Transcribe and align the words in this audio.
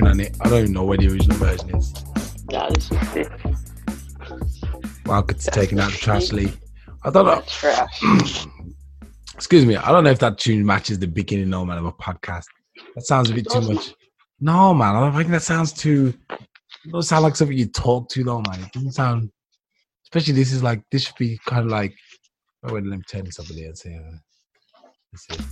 rapping 0.00 0.20
on 0.20 0.20
it. 0.20 0.36
I 0.40 0.48
don't 0.48 0.60
even 0.60 0.72
know 0.72 0.84
where 0.84 0.98
the 0.98 1.08
original 1.08 1.36
version 1.36 1.76
is. 1.76 1.92
Yeah, 2.50 2.68
this 2.74 2.90
is 2.90 3.16
it. 3.16 3.30
Taking 5.52 5.80
out 5.80 5.90
the 5.90 5.98
trash 5.98 6.32
league. 6.32 6.56
I 7.02 7.10
don't 7.10 7.26
know. 7.26 7.42
Trash. 7.46 8.02
Excuse 9.34 9.64
me. 9.64 9.76
I 9.76 9.90
don't 9.90 10.04
know 10.04 10.10
if 10.10 10.18
that 10.20 10.38
tune 10.38 10.64
matches 10.64 10.98
the 10.98 11.06
beginning, 11.06 11.50
no 11.50 11.64
man, 11.64 11.78
of 11.78 11.86
a 11.86 11.92
podcast. 11.92 12.44
That 12.94 13.02
sounds 13.02 13.30
a 13.30 13.34
bit 13.34 13.48
too 13.50 13.60
much. 13.62 13.94
No, 14.40 14.74
man. 14.74 14.94
I 14.94 15.00
don't 15.00 15.16
think 15.16 15.30
that 15.30 15.42
sounds 15.42 15.72
too. 15.72 16.14
It 16.30 16.92
don't 16.92 17.02
sound 17.02 17.24
like 17.24 17.36
something 17.36 17.56
you 17.56 17.66
talk 17.66 18.08
to, 18.10 18.24
though, 18.24 18.42
man. 18.48 18.62
It 18.62 18.72
doesn't 18.72 18.92
sound. 18.92 19.30
Especially 20.04 20.34
this 20.34 20.52
is 20.52 20.62
like 20.62 20.82
this 20.90 21.04
should 21.04 21.16
be 21.16 21.38
kind 21.46 21.64
of 21.64 21.70
like. 21.70 21.94
Oh, 22.62 22.74
wait, 22.74 22.84
let 22.84 22.98
me 22.98 23.04
turn 23.08 23.24
this 23.24 23.38
up 23.38 23.48
a 23.48 23.52
little. 23.52 23.74
See, 23.74 23.98
let's 25.12 25.26
see. 25.26 25.44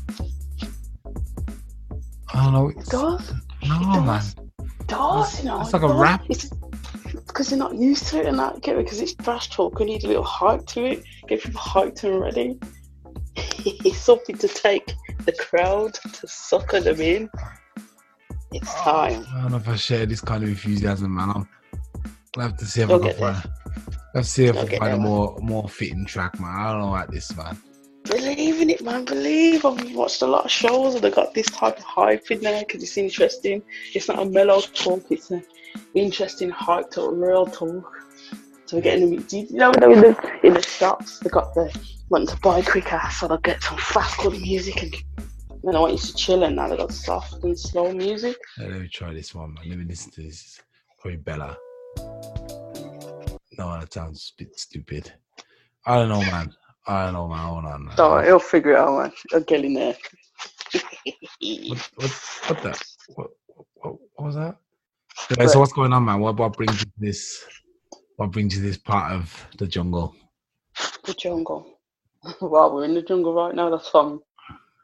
I 2.34 2.44
don't 2.44 2.52
know. 2.52 2.72
Does. 2.90 3.32
No, 3.68 4.00
man. 4.02 4.22
does, 4.86 5.38
you 5.38 5.46
know. 5.46 5.60
it's 5.60 5.72
like 5.72 5.82
a 5.82 5.92
rap. 5.92 6.24
It's 6.28 6.50
because 7.26 7.50
they're 7.50 7.58
not 7.58 7.74
used 7.74 8.06
to 8.08 8.20
it 8.20 8.26
and 8.26 8.38
that, 8.38 8.60
get 8.62 8.76
it? 8.76 8.84
Because 8.84 9.00
it's 9.00 9.14
trash 9.14 9.50
talk. 9.50 9.78
We 9.78 9.86
need 9.86 10.04
a 10.04 10.08
little 10.08 10.24
hype 10.24 10.66
to 10.66 10.84
it. 10.84 11.04
Get 11.28 11.42
people 11.42 11.60
hyped 11.60 12.04
and 12.04 12.20
ready. 12.20 12.58
it's 13.36 13.98
something 13.98 14.36
to 14.38 14.48
take 14.48 14.94
the 15.24 15.32
crowd 15.32 15.94
to 15.94 16.26
sucker 16.26 16.80
them 16.80 17.00
in. 17.00 17.30
It's 18.52 18.72
oh, 18.78 18.82
time. 18.82 19.26
I 19.34 19.42
don't 19.42 19.50
know 19.52 19.56
if 19.58 19.68
I 19.68 19.76
share 19.76 20.06
this 20.06 20.20
kind 20.20 20.42
of 20.42 20.48
enthusiasm, 20.48 21.14
man. 21.14 21.30
I'm, 21.30 21.48
I'll 22.36 22.44
have 22.44 22.56
to 22.56 22.64
see 22.64 22.82
if 22.82 22.88
You'll 22.88 23.04
I 23.04 23.12
can 23.12 23.20
find. 23.20 23.50
Let's 24.14 24.30
see 24.30 24.46
if 24.46 24.56
I 24.56 24.64
can 24.64 24.78
find 24.78 24.94
a 24.94 24.96
man. 24.96 25.06
more 25.06 25.38
more 25.40 25.68
fitting 25.68 26.06
track, 26.06 26.40
man. 26.40 26.50
I 26.50 26.72
don't 26.72 26.80
know 26.80 26.94
about 26.94 27.10
this, 27.10 27.34
man. 27.36 27.58
Believe 28.08 28.60
in 28.60 28.70
it, 28.70 28.82
man. 28.82 29.04
Believe. 29.04 29.64
I've 29.64 29.94
watched 29.94 30.22
a 30.22 30.26
lot 30.26 30.46
of 30.46 30.50
shows 30.50 30.94
and 30.94 31.04
they 31.04 31.10
got 31.10 31.34
this 31.34 31.46
type 31.46 31.78
of 31.78 31.84
hype 31.84 32.30
in 32.30 32.40
there 32.40 32.64
because 32.66 32.82
it's 32.82 32.96
interesting. 32.96 33.62
It's 33.94 34.08
not 34.08 34.18
a 34.18 34.24
mellow 34.24 34.60
talk. 34.60 35.04
It's 35.10 35.30
an 35.30 35.44
interesting 35.94 36.50
hype 36.50 36.90
talk, 36.90 37.12
real 37.14 37.46
talk. 37.46 37.92
So 38.66 38.76
we're 38.76 38.82
getting 38.82 39.10
them. 39.16 39.26
You 39.30 39.46
know, 39.52 39.72
in 39.72 40.00
the, 40.00 40.38
in 40.42 40.54
the 40.54 40.62
shops, 40.62 41.18
they 41.20 41.30
got 41.30 41.54
the 41.54 41.74
wanting 42.08 42.28
to 42.28 42.36
buy 42.38 42.62
quicker, 42.62 43.00
so 43.12 43.28
they'll 43.28 43.38
get 43.38 43.62
some 43.62 43.78
fast, 43.78 44.18
good 44.18 44.40
music 44.40 44.82
and. 44.82 44.94
When 45.60 45.74
I 45.74 45.80
want 45.80 45.94
you 45.94 45.98
to 45.98 46.14
chill, 46.14 46.44
and 46.44 46.54
now 46.54 46.68
they 46.68 46.76
got 46.76 46.92
soft 46.92 47.42
and 47.42 47.58
slow 47.58 47.92
music. 47.92 48.36
Yeah, 48.58 48.68
let 48.68 48.80
me 48.80 48.88
try 48.88 49.12
this 49.12 49.34
one, 49.34 49.54
man. 49.54 49.68
Let 49.68 49.78
me 49.78 49.86
listen 49.86 50.12
to 50.12 50.22
this. 50.22 50.60
Probably 51.00 51.16
Bella. 51.16 51.58
No, 53.58 53.80
that 53.80 53.92
sounds 53.92 54.34
a 54.38 54.44
bit 54.44 54.56
stupid. 54.56 55.12
I 55.84 55.96
don't 55.96 56.08
know, 56.10 56.20
man. 56.20 56.54
I 56.88 57.04
don't 57.04 57.12
know, 57.14 57.28
man. 57.28 57.38
Hold 57.38 57.64
on. 57.66 57.86
man. 57.86 57.96
So 57.96 58.18
he'll 58.20 58.38
figure 58.38 58.72
it 58.72 58.78
out. 58.78 59.12
I'll 59.32 59.40
get 59.40 59.64
in 59.64 59.74
there. 59.74 59.96
What, 61.68 61.90
what, 61.96 62.10
what 62.46 62.62
the? 62.62 62.82
What, 63.14 63.30
what, 63.74 63.94
what 64.14 64.26
was 64.26 64.34
that? 64.36 64.56
Anyway, 65.30 65.48
so 65.52 65.60
what's 65.60 65.72
going 65.72 65.92
on, 65.92 66.04
man? 66.04 66.20
What, 66.20 66.36
what 66.38 66.56
brings 66.56 66.80
you 66.80 66.90
this? 66.98 67.44
What 68.16 68.30
brings 68.32 68.56
you 68.56 68.62
to 68.62 68.68
this 68.68 68.78
part 68.78 69.12
of 69.12 69.46
the 69.58 69.66
jungle? 69.66 70.14
the 71.04 71.14
jungle. 71.14 71.66
Well, 72.40 72.74
we're 72.74 72.84
in 72.84 72.94
the 72.94 73.02
jungle 73.02 73.32
right 73.32 73.54
now. 73.54 73.70
That's 73.70 73.88
fun. 73.88 74.18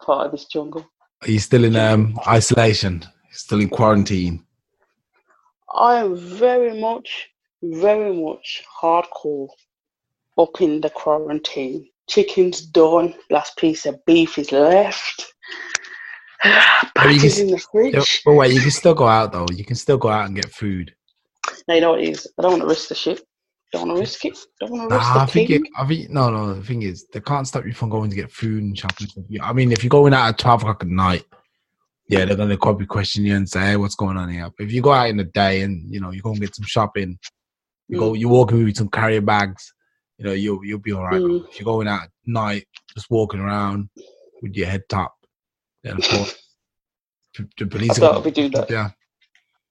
Part 0.00 0.26
of 0.26 0.32
this 0.32 0.46
jungle. 0.46 0.86
Are 1.22 1.30
you 1.30 1.40
still 1.40 1.64
in 1.64 1.76
um, 1.76 2.18
isolation? 2.28 3.04
Still 3.32 3.60
in 3.60 3.68
quarantine? 3.68 4.44
I 5.74 5.96
am 5.96 6.16
very 6.16 6.80
much, 6.80 7.28
very 7.62 8.14
much 8.14 8.62
hardcore 8.80 9.48
up 10.38 10.60
in 10.60 10.80
the 10.80 10.90
quarantine. 10.90 11.88
Chicken's 12.08 12.60
done. 12.62 13.14
Last 13.30 13.56
piece 13.56 13.86
of 13.86 14.04
beef 14.04 14.38
is 14.38 14.52
left. 14.52 15.32
you 16.44 16.50
Patties 16.94 17.34
can- 17.38 17.46
in 17.46 17.52
the 17.52 17.58
fridge. 17.58 18.22
But 18.24 18.34
wait, 18.34 18.52
you 18.54 18.60
can 18.60 18.70
still 18.70 18.94
go 18.94 19.06
out 19.06 19.32
though. 19.32 19.46
You 19.52 19.64
can 19.64 19.76
still 19.76 19.98
go 19.98 20.08
out 20.08 20.26
and 20.26 20.36
get 20.36 20.50
food. 20.50 20.94
No, 21.68 21.74
you 21.74 21.80
know 21.80 21.90
what 21.92 22.00
it 22.00 22.08
is. 22.10 22.26
I 22.38 22.42
don't 22.42 22.52
want 22.52 22.62
to 22.62 22.68
risk 22.68 22.88
the 22.88 22.94
shit. 22.94 23.22
Don't 23.72 23.88
want 23.88 23.96
to 23.96 24.00
risk 24.00 24.24
it. 24.24 24.38
Don't 24.60 24.70
want 24.70 24.88
to 24.90 24.96
risk 24.96 25.08
Nah, 25.08 25.22
I 25.22 25.24
the 25.26 25.32
think 25.32 25.48
king. 25.48 25.64
it, 25.64 25.70
I 25.76 25.86
think 25.86 26.10
no, 26.10 26.30
no. 26.30 26.54
The 26.54 26.62
thing 26.62 26.82
is, 26.82 27.06
they 27.12 27.20
can't 27.20 27.46
stop 27.46 27.66
you 27.66 27.72
from 27.72 27.90
going 27.90 28.10
to 28.10 28.16
get 28.16 28.30
food 28.30 28.62
and 28.62 28.78
shopping. 28.78 29.08
I 29.42 29.52
mean, 29.52 29.72
if 29.72 29.82
you're 29.82 29.88
going 29.88 30.14
out 30.14 30.28
at 30.28 30.38
twelve 30.38 30.62
o'clock 30.62 30.82
at 30.82 30.88
night, 30.88 31.24
yeah, 32.08 32.24
they're 32.24 32.36
gonna 32.36 32.56
probably 32.56 32.86
question 32.86 33.24
you 33.24 33.34
and 33.34 33.48
say, 33.48 33.60
"Hey, 33.60 33.76
what's 33.76 33.94
going 33.96 34.16
on 34.16 34.28
here?" 34.28 34.48
But 34.56 34.64
if 34.66 34.72
you 34.72 34.80
go 34.82 34.92
out 34.92 35.08
in 35.08 35.16
the 35.16 35.24
day 35.24 35.62
and 35.62 35.92
you 35.92 36.00
know 36.00 36.10
you 36.12 36.22
go 36.22 36.30
and 36.30 36.40
get 36.40 36.54
some 36.54 36.66
shopping, 36.66 37.18
you 37.88 37.98
go, 37.98 38.12
mm. 38.12 38.18
you 38.18 38.28
walking 38.28 38.64
with 38.64 38.76
some 38.76 38.88
carrier 38.88 39.20
bags, 39.20 39.73
you 40.18 40.24
know, 40.24 40.32
you'll 40.32 40.64
you'll 40.64 40.78
be 40.78 40.92
all 40.92 41.04
right. 41.04 41.20
Mm. 41.20 41.48
If 41.48 41.58
you're 41.60 41.64
going 41.64 41.88
out 41.88 42.02
at 42.04 42.10
night, 42.26 42.66
just 42.94 43.10
walking 43.10 43.40
around 43.40 43.88
with 44.42 44.54
your 44.54 44.66
head 44.66 44.82
top, 44.88 45.14
then 45.82 45.96
of 45.98 46.08
course, 46.08 46.34
the- 47.58 47.66
police. 47.66 47.90
I 47.90 47.94
are 47.94 47.96
thought 47.96 48.12
gonna- 48.12 48.24
we 48.24 48.30
do 48.30 48.48
that. 48.50 48.70
Yeah, 48.70 48.90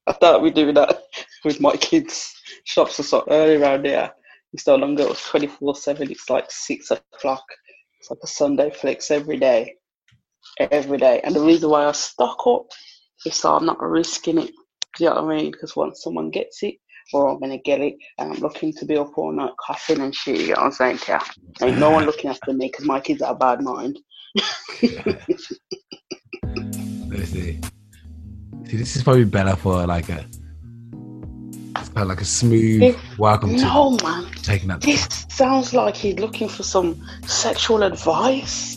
I 0.08 0.14
thought 0.14 0.42
we'd 0.42 0.54
do 0.54 0.72
that 0.74 1.04
with 1.46 1.60
my 1.60 1.76
kids. 1.78 2.34
Shops 2.66 3.00
are 3.00 3.04
so 3.04 3.24
early 3.30 3.56
around 3.56 3.86
here. 3.86 4.12
It's 4.54 4.68
no 4.68 4.76
longer 4.76 5.08
24 5.08 5.76
7, 5.76 6.12
it's 6.12 6.30
like 6.30 6.52
6 6.52 6.92
o'clock. 6.92 7.44
It's 8.00 8.10
like 8.12 8.20
a 8.24 8.28
Sunday 8.28 8.70
flex 8.70 9.10
every 9.10 9.38
day. 9.38 9.74
Every 10.60 10.98
day. 11.00 11.22
And 11.24 11.34
the 11.36 11.42
reason 11.42 11.70
why 11.72 11.86
I 11.86 11.92
stock 11.94 12.46
up 12.46 12.68
is 13.26 13.36
so 13.36 13.56
I'm 13.56 13.66
not 13.66 13.82
risking 13.82 14.38
it. 14.38 14.52
Do 14.98 15.06
you 15.06 15.10
know 15.10 15.24
what 15.24 15.34
I 15.34 15.38
mean? 15.38 15.52
Because 15.52 15.76
once 15.76 16.04
someone 16.04 16.30
gets 16.30 16.62
it, 16.62 16.76
or 17.12 17.30
I'm 17.30 17.40
going 17.40 17.52
to 17.52 17.58
get 17.58 17.82
it, 17.82 17.96
and 18.18 18.32
I'm 18.34 18.40
looking 18.40 18.72
to 18.74 18.86
be 18.86 18.98
up 18.98 19.18
all 19.18 19.32
night 19.32 19.52
coughing 19.60 20.02
and 20.02 20.14
shit, 20.16 20.40
you 20.40 20.48
know 20.48 20.54
what 20.54 20.66
I'm 20.66 20.72
saying? 20.72 21.00
Yeah. 21.08 21.24
Ain't 21.62 21.78
no 21.80 21.90
one 21.92 22.06
looking 22.06 22.30
after 22.30 22.54
me 22.54 22.68
because 22.68 22.86
my 22.86 23.00
kids 23.00 23.22
are 23.22 23.34
a 23.34 23.36
bad 23.36 23.62
mind. 23.62 24.00
Let's 27.10 27.30
see. 27.30 27.60
See, 28.68 28.78
this 28.78 28.96
is 28.96 29.04
probably 29.04 29.26
better 29.26 29.56
for 29.56 29.86
like 29.86 30.10
a, 30.10 30.26
it's 31.78 31.90
kind 31.90 32.00
of 32.04 32.08
like 32.08 32.22
a 32.22 32.26
smooth 32.26 32.82
If- 32.84 33.20
welcome 33.20 33.56
to 33.56 33.62
No, 33.62 33.98
man. 34.04 34.32
taking 34.42 34.70
that. 34.70 34.82
This 34.82 35.08
sounds 35.30 35.74
like 35.74 35.96
he's 35.96 36.16
looking 36.20 36.50
for 36.50 36.64
some 36.64 37.00
sexual 37.28 37.84
advice. 37.84 38.73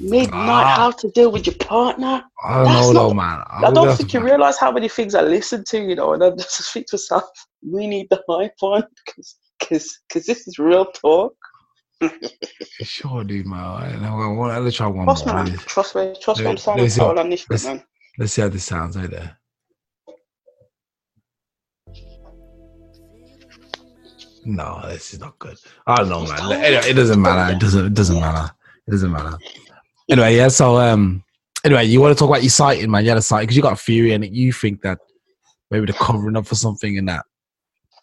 Midnight, 0.00 0.30
Ah. 0.32 0.74
how 0.76 0.90
to 0.92 1.10
deal 1.10 1.32
with 1.32 1.46
your 1.46 1.56
partner. 1.56 2.22
I 2.44 2.54
don't 2.54 2.64
That's 2.64 2.86
know 2.88 2.92
though, 2.92 3.14
man. 3.14 3.42
I, 3.48 3.62
would 3.66 3.74
don't 3.74 3.96
think 3.96 4.12
you 4.14 4.20
realize 4.20 4.56
how 4.58 4.70
many 4.70 4.88
things 4.88 5.14
I 5.14 5.22
listen 5.22 5.64
to, 5.64 5.78
you 5.80 5.94
know, 5.96 6.12
and 6.12 6.22
I 6.22 6.30
just 6.30 6.72
think 6.72 6.86
to 6.88 6.94
myself, 6.96 7.24
we 7.68 7.86
need 7.86 8.06
the 8.10 8.22
hype 8.28 8.52
on 8.62 8.84
because 9.06 9.36
because 9.58 9.98
cause 10.12 10.24
this 10.26 10.46
is 10.46 10.58
real 10.58 10.86
talk. 10.86 11.34
Sure, 12.82 13.24
dude, 13.24 13.44
man. 13.46 13.58
I. 13.58 14.06
I 14.06 14.28
want- 14.28 14.52
I'll 14.52 14.70
try 14.70 14.86
one 14.86 15.04
Trust 15.06 15.26
me, 15.26 15.32
more. 15.32 15.42
man. 15.42 15.52
Me- 15.52 15.58
Trust 15.58 15.96
me. 15.96 16.14
Trust 16.22 16.40
me. 16.40 16.46
I'm 16.46 16.52
me- 16.54 16.58
Simon 16.60 16.78
let 16.78 16.84
me 16.84 16.88
see 16.90 17.00
Cowell 17.00 17.08
what- 17.14 17.18
on 17.24 17.30
this, 17.30 17.50
let's- 17.50 17.64
man. 17.64 17.82
Let's 18.18 18.32
see 18.32 18.42
how 18.42 18.48
this 18.48 18.64
sounds 18.64 18.96
right 18.96 19.10
there. 19.10 19.36
No, 24.44 24.80
this 24.86 25.12
is 25.12 25.20
not 25.20 25.38
good. 25.38 25.56
I 25.86 25.96
don't 25.96 26.08
know, 26.08 26.24
man. 26.24 26.52
Anyway, 26.62 26.82
it 26.88 26.94
doesn't 26.94 27.20
matter. 27.20 27.54
It 27.54 27.60
doesn't. 27.60 27.86
It 27.86 27.94
doesn't 27.94 28.20
matter. 28.20 28.50
It 28.86 28.90
doesn't 28.92 29.10
matter. 29.10 29.36
Anyway, 30.08 30.36
yeah. 30.36 30.48
So, 30.48 30.76
um, 30.76 31.22
anyway, 31.64 31.84
you 31.84 32.00
want 32.00 32.16
to 32.16 32.18
talk 32.18 32.30
about 32.30 32.42
your 32.42 32.50
sighting, 32.50 32.90
man? 32.90 33.04
You 33.04 33.10
had 33.10 33.18
a 33.18 33.22
sight 33.22 33.42
because 33.42 33.56
you 33.56 33.62
got 33.62 33.74
a 33.74 33.76
theory, 33.76 34.12
and 34.12 34.24
you 34.24 34.52
think 34.52 34.82
that 34.82 34.98
maybe 35.70 35.86
they're 35.86 35.94
covering 35.94 36.36
up 36.36 36.46
for 36.46 36.54
something, 36.54 36.98
and 36.98 37.08
that 37.08 37.24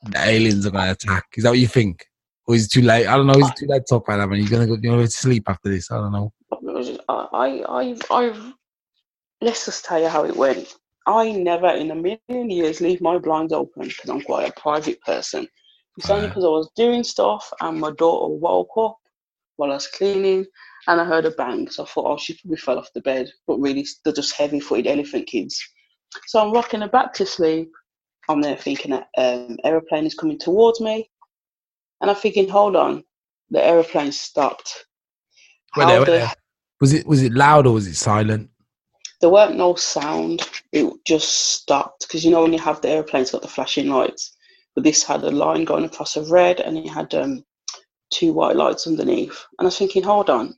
the 0.04 0.20
aliens 0.20 0.66
are 0.66 0.72
going 0.72 0.86
to 0.86 0.92
attack. 0.92 1.26
Is 1.36 1.44
that 1.44 1.50
what 1.50 1.60
you 1.60 1.68
think? 1.68 2.06
Or 2.48 2.56
is 2.56 2.66
it 2.66 2.72
too 2.72 2.82
late? 2.84 3.08
I 3.08 3.18
don't 3.18 3.28
know. 3.28 3.40
Is 3.40 3.50
it 3.50 3.56
too 3.58 3.68
late 3.68 3.80
to 3.80 3.96
talk 3.96 4.08
about 4.08 4.18
that, 4.18 4.28
man? 4.28 4.40
You're 4.40 4.50
gonna 4.50 4.68
go. 4.68 4.74
You're 4.74 4.92
gonna 4.92 4.98
go 4.98 5.06
to 5.06 5.12
sleep 5.12 5.46
after 5.48 5.70
this. 5.70 5.90
I 5.90 5.96
don't 5.96 6.12
know. 6.12 6.32
I, 7.10 7.64
I, 7.68 7.96
I've, 8.12 8.54
let's 9.42 9.66
just 9.66 9.84
tell 9.84 10.00
you 10.00 10.08
how 10.08 10.26
it 10.26 10.36
went. 10.36 10.76
I 11.08 11.32
never 11.32 11.68
in 11.68 11.92
a 11.92 11.96
million 11.96 12.50
years 12.50 12.82
leave 12.82 13.02
my 13.02 13.18
blinds 13.18 13.54
open 13.54 13.88
because 13.88 14.10
I'm 14.10 14.22
quite 14.22 14.50
a 14.50 14.60
private 14.60 15.02
person. 15.02 15.48
It's 15.98 16.10
only 16.10 16.28
because 16.28 16.44
I 16.44 16.50
was 16.50 16.70
doing 16.76 17.04
stuff 17.04 17.52
and 17.62 17.80
my 17.80 17.92
daughter 17.92 18.34
woke 18.34 18.72
up 18.78 18.98
while 19.56 19.72
I 19.72 19.76
was 19.76 19.88
cleaning 19.88 20.46
and 20.88 21.02
I 21.02 21.06
heard 21.06 21.26
a 21.26 21.32
bang. 21.32 21.70
So 21.70 21.84
I 21.84 21.88
thought, 21.88 22.12
oh, 22.12 22.18
she 22.18 22.36
probably 22.36 22.58
fell 22.58 22.78
off 22.78 22.94
the 22.94 23.02
bed, 23.02 23.32
but 23.48 23.58
really 23.58 23.86
they're 24.04 24.14
just 24.14 24.36
heavy 24.36 24.60
footed 24.60 24.88
elephant 24.88 25.28
kids. 25.28 25.62
So 26.28 26.40
I'm 26.40 26.54
rocking 26.54 26.82
her 26.82 26.90
back 26.90 27.14
to 27.14 27.26
sleep. 27.26 27.72
I'm 28.30 28.42
there 28.42 28.58
thinking 28.58 28.92
that 28.92 29.08
um, 29.18 29.58
aeroplane 29.64 30.06
is 30.06 30.16
coming 30.16 30.40
towards 30.40 30.82
me. 30.82 31.10
And 32.02 32.10
I'm 32.10 32.18
thinking, 32.18 32.50
hold 32.50 32.76
on, 32.76 33.04
the 33.50 33.64
aeroplane 33.64 34.12
stopped. 34.12 34.86
Wait 35.76 35.88
there, 35.88 36.00
wait 36.00 36.06
the 36.06 36.12
there. 36.12 36.34
Was 36.82 36.94
it 36.94 37.08
was 37.08 37.24
it 37.24 37.34
loud 37.34 37.66
or 37.66 37.74
was 37.74 37.88
it 37.88 37.96
silent? 37.96 38.50
there 39.22 39.30
weren't 39.30 39.58
no 39.58 39.76
sound. 39.76 40.48
It 40.72 40.92
just 41.06 41.54
stopped 41.54 42.08
because 42.08 42.24
you 42.24 42.32
know 42.32 42.44
when 42.44 42.54
you 42.54 42.60
have 42.60 42.82
the 42.82 42.90
airplanes 42.90 43.32
got 43.32 43.42
the 43.42 43.48
flashing 43.48 43.88
lights, 43.88 44.36
but 44.76 44.84
this 44.84 45.04
had 45.04 45.24
a 45.24 45.32
line 45.32 45.66
going 45.66 45.86
across 45.86 46.16
of 46.16 46.32
red 46.32 46.60
and 46.60 46.78
it 46.78 46.90
had 46.90 47.14
um, 47.16 47.44
two 48.12 48.34
white 48.34 48.56
lights 48.56 48.88
underneath. 48.88 49.46
And 49.58 49.66
I 49.66 49.70
was 49.70 49.78
thinking, 49.78 50.04
hold 50.04 50.30
on, 50.30 50.56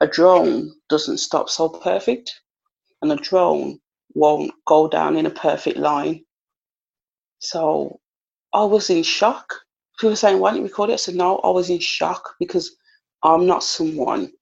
a 0.00 0.06
drone 0.06 0.72
doesn't 0.88 1.18
stop 1.18 1.48
so 1.48 1.68
perfect, 1.68 2.40
and 3.02 3.12
a 3.12 3.16
drone 3.16 3.78
won't 4.14 4.52
go 4.66 4.88
down 4.88 5.16
in 5.16 5.26
a 5.26 5.30
perfect 5.30 5.78
line. 5.78 6.24
So 7.38 8.00
I 8.52 8.64
was 8.64 8.90
in 8.90 9.02
shock. 9.02 9.54
People 9.98 10.10
were 10.10 10.16
saying, 10.16 10.38
why 10.38 10.50
didn't 10.50 10.64
you 10.64 10.68
record 10.68 10.90
it? 10.90 10.94
I 10.94 10.96
said, 10.96 11.14
no, 11.14 11.38
I 11.38 11.50
was 11.50 11.70
in 11.70 11.80
shock 11.80 12.34
because 12.38 12.76
I'm 13.22 13.46
not 13.46 13.62
someone 13.62 14.32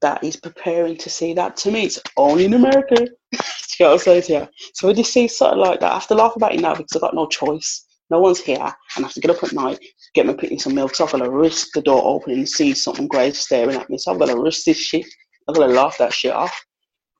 that 0.00 0.22
is 0.24 0.36
preparing 0.36 0.96
to 0.98 1.10
see 1.10 1.32
that. 1.34 1.56
To 1.58 1.70
me, 1.70 1.84
it's 1.84 2.00
only 2.16 2.44
in 2.44 2.54
America. 2.54 3.06
You 3.80 3.86
know 3.86 3.92
what 3.92 4.06
I'm 4.06 4.22
saying 4.22 4.40
you? 4.42 4.48
So 4.74 4.86
when 4.86 4.98
you 4.98 5.02
see 5.02 5.26
something 5.26 5.58
like 5.58 5.80
that, 5.80 5.90
I 5.90 5.94
have 5.94 6.06
to 6.08 6.14
laugh 6.14 6.36
about 6.36 6.54
it 6.54 6.60
now 6.60 6.74
because 6.74 6.94
I've 6.94 7.00
got 7.00 7.14
no 7.14 7.26
choice. 7.26 7.86
No 8.12 8.20
one's 8.20 8.40
here, 8.40 8.58
and 8.58 9.04
I 9.04 9.08
have 9.08 9.14
to 9.14 9.20
get 9.20 9.30
up 9.30 9.42
at 9.42 9.54
night, 9.54 9.78
get 10.12 10.26
my 10.26 10.34
picking 10.34 10.58
some 10.58 10.74
milk. 10.74 10.94
So 10.94 11.06
got 11.06 11.16
to 11.16 11.30
risk 11.30 11.68
the 11.72 11.80
door 11.80 12.02
opening 12.04 12.40
and 12.40 12.48
see 12.48 12.74
something 12.74 13.08
grey 13.08 13.32
staring 13.32 13.76
at 13.76 13.88
me. 13.88 13.96
So 13.96 14.14
got 14.14 14.26
to 14.26 14.38
risk 14.38 14.64
this 14.64 14.76
shit. 14.76 15.06
Got 15.48 15.54
to 15.54 15.66
laugh 15.66 15.96
that 15.96 16.12
shit 16.12 16.32
off. 16.32 16.54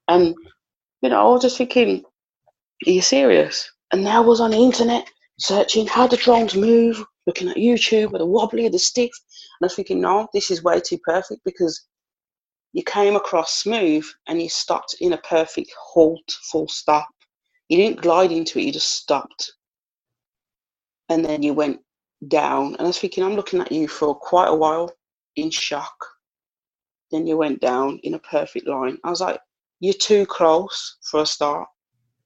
And 0.07 0.35
you 1.01 1.09
know, 1.09 1.19
I 1.19 1.31
was 1.31 1.41
just 1.41 1.57
thinking, 1.57 2.03
are 2.85 2.91
you 2.91 3.01
serious? 3.01 3.67
And 3.91 4.03
now 4.03 4.21
I 4.21 4.25
was 4.25 4.39
on 4.39 4.51
the 4.51 4.57
internet 4.57 5.09
searching 5.39 5.87
how 5.87 6.05
the 6.05 6.15
drones 6.15 6.55
move, 6.55 7.03
looking 7.25 7.49
at 7.49 7.57
YouTube 7.57 8.11
with 8.11 8.19
the 8.19 8.25
wobbly 8.27 8.67
of 8.67 8.71
the 8.71 8.77
sticks. 8.77 9.19
And 9.59 9.65
I 9.65 9.67
was 9.67 9.75
thinking, 9.75 9.99
no, 9.99 10.27
this 10.31 10.51
is 10.51 10.63
way 10.63 10.79
too 10.79 10.99
perfect 10.99 11.41
because 11.43 11.87
you 12.73 12.83
came 12.83 13.15
across 13.15 13.55
smooth 13.55 14.05
and 14.27 14.39
you 14.39 14.47
stopped 14.47 14.95
in 15.01 15.13
a 15.13 15.17
perfect 15.17 15.73
halt, 15.75 16.37
full 16.51 16.67
stop. 16.67 17.09
You 17.67 17.77
didn't 17.77 18.01
glide 18.01 18.31
into 18.31 18.59
it, 18.59 18.65
you 18.65 18.71
just 18.71 18.91
stopped. 18.91 19.53
And 21.13 21.23
then 21.23 21.43
you 21.43 21.53
went 21.53 21.79
down. 22.27 22.73
And 22.73 22.81
I 22.81 22.85
was 22.85 22.97
thinking, 22.97 23.23
I'm 23.23 23.35
looking 23.35 23.61
at 23.61 23.71
you 23.71 23.87
for 23.87 24.15
quite 24.15 24.47
a 24.47 24.55
while 24.55 24.91
in 25.35 25.51
shock. 25.51 25.95
Then 27.11 27.27
you 27.27 27.37
went 27.37 27.61
down 27.61 27.99
in 28.01 28.15
a 28.15 28.19
perfect 28.19 28.67
line. 28.67 28.97
I 29.03 29.11
was 29.11 29.21
like, 29.21 29.39
you're 29.79 29.93
too 29.93 30.25
close 30.25 30.97
for 31.03 31.21
a 31.21 31.25
start. 31.25 31.67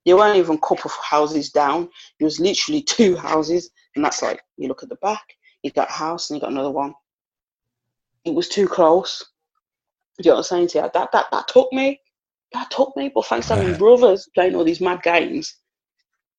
You 0.05 0.15
weren't 0.15 0.37
even 0.37 0.55
a 0.55 0.59
couple 0.59 0.89
of 0.89 0.93
houses 1.03 1.49
down. 1.49 1.89
It 2.21 2.23
was 2.23 2.39
literally 2.39 2.81
two 2.97 3.17
houses. 3.17 3.69
And 3.97 4.05
that's 4.05 4.21
like, 4.21 4.39
you 4.55 4.69
look 4.69 4.83
at 4.83 4.89
the 4.89 4.95
back, 5.01 5.25
you 5.63 5.71
got 5.71 5.89
a 5.89 5.93
house 5.93 6.29
and 6.29 6.37
you 6.37 6.41
got 6.41 6.51
another 6.53 6.71
one. 6.71 6.93
It 8.23 8.33
was 8.33 8.47
too 8.47 8.69
close. 8.69 9.19
Do 10.19 10.29
you 10.29 10.31
know 10.31 10.35
what 10.35 10.39
I'm 10.39 10.43
saying 10.43 10.67
to 10.69 10.77
you? 10.77 10.89
That, 10.93 11.11
that, 11.11 11.25
that 11.29 11.47
took 11.49 11.73
me. 11.73 11.99
That 12.53 12.71
took 12.71 12.95
me. 12.95 13.11
But 13.13 13.25
thanks 13.25 13.47
to 13.47 13.55
having 13.55 13.71
Yeah. 13.71 13.77
brothers 13.79 14.29
playing 14.33 14.55
all 14.55 14.63
these 14.63 14.79
mad 14.79 15.03
games, 15.03 15.57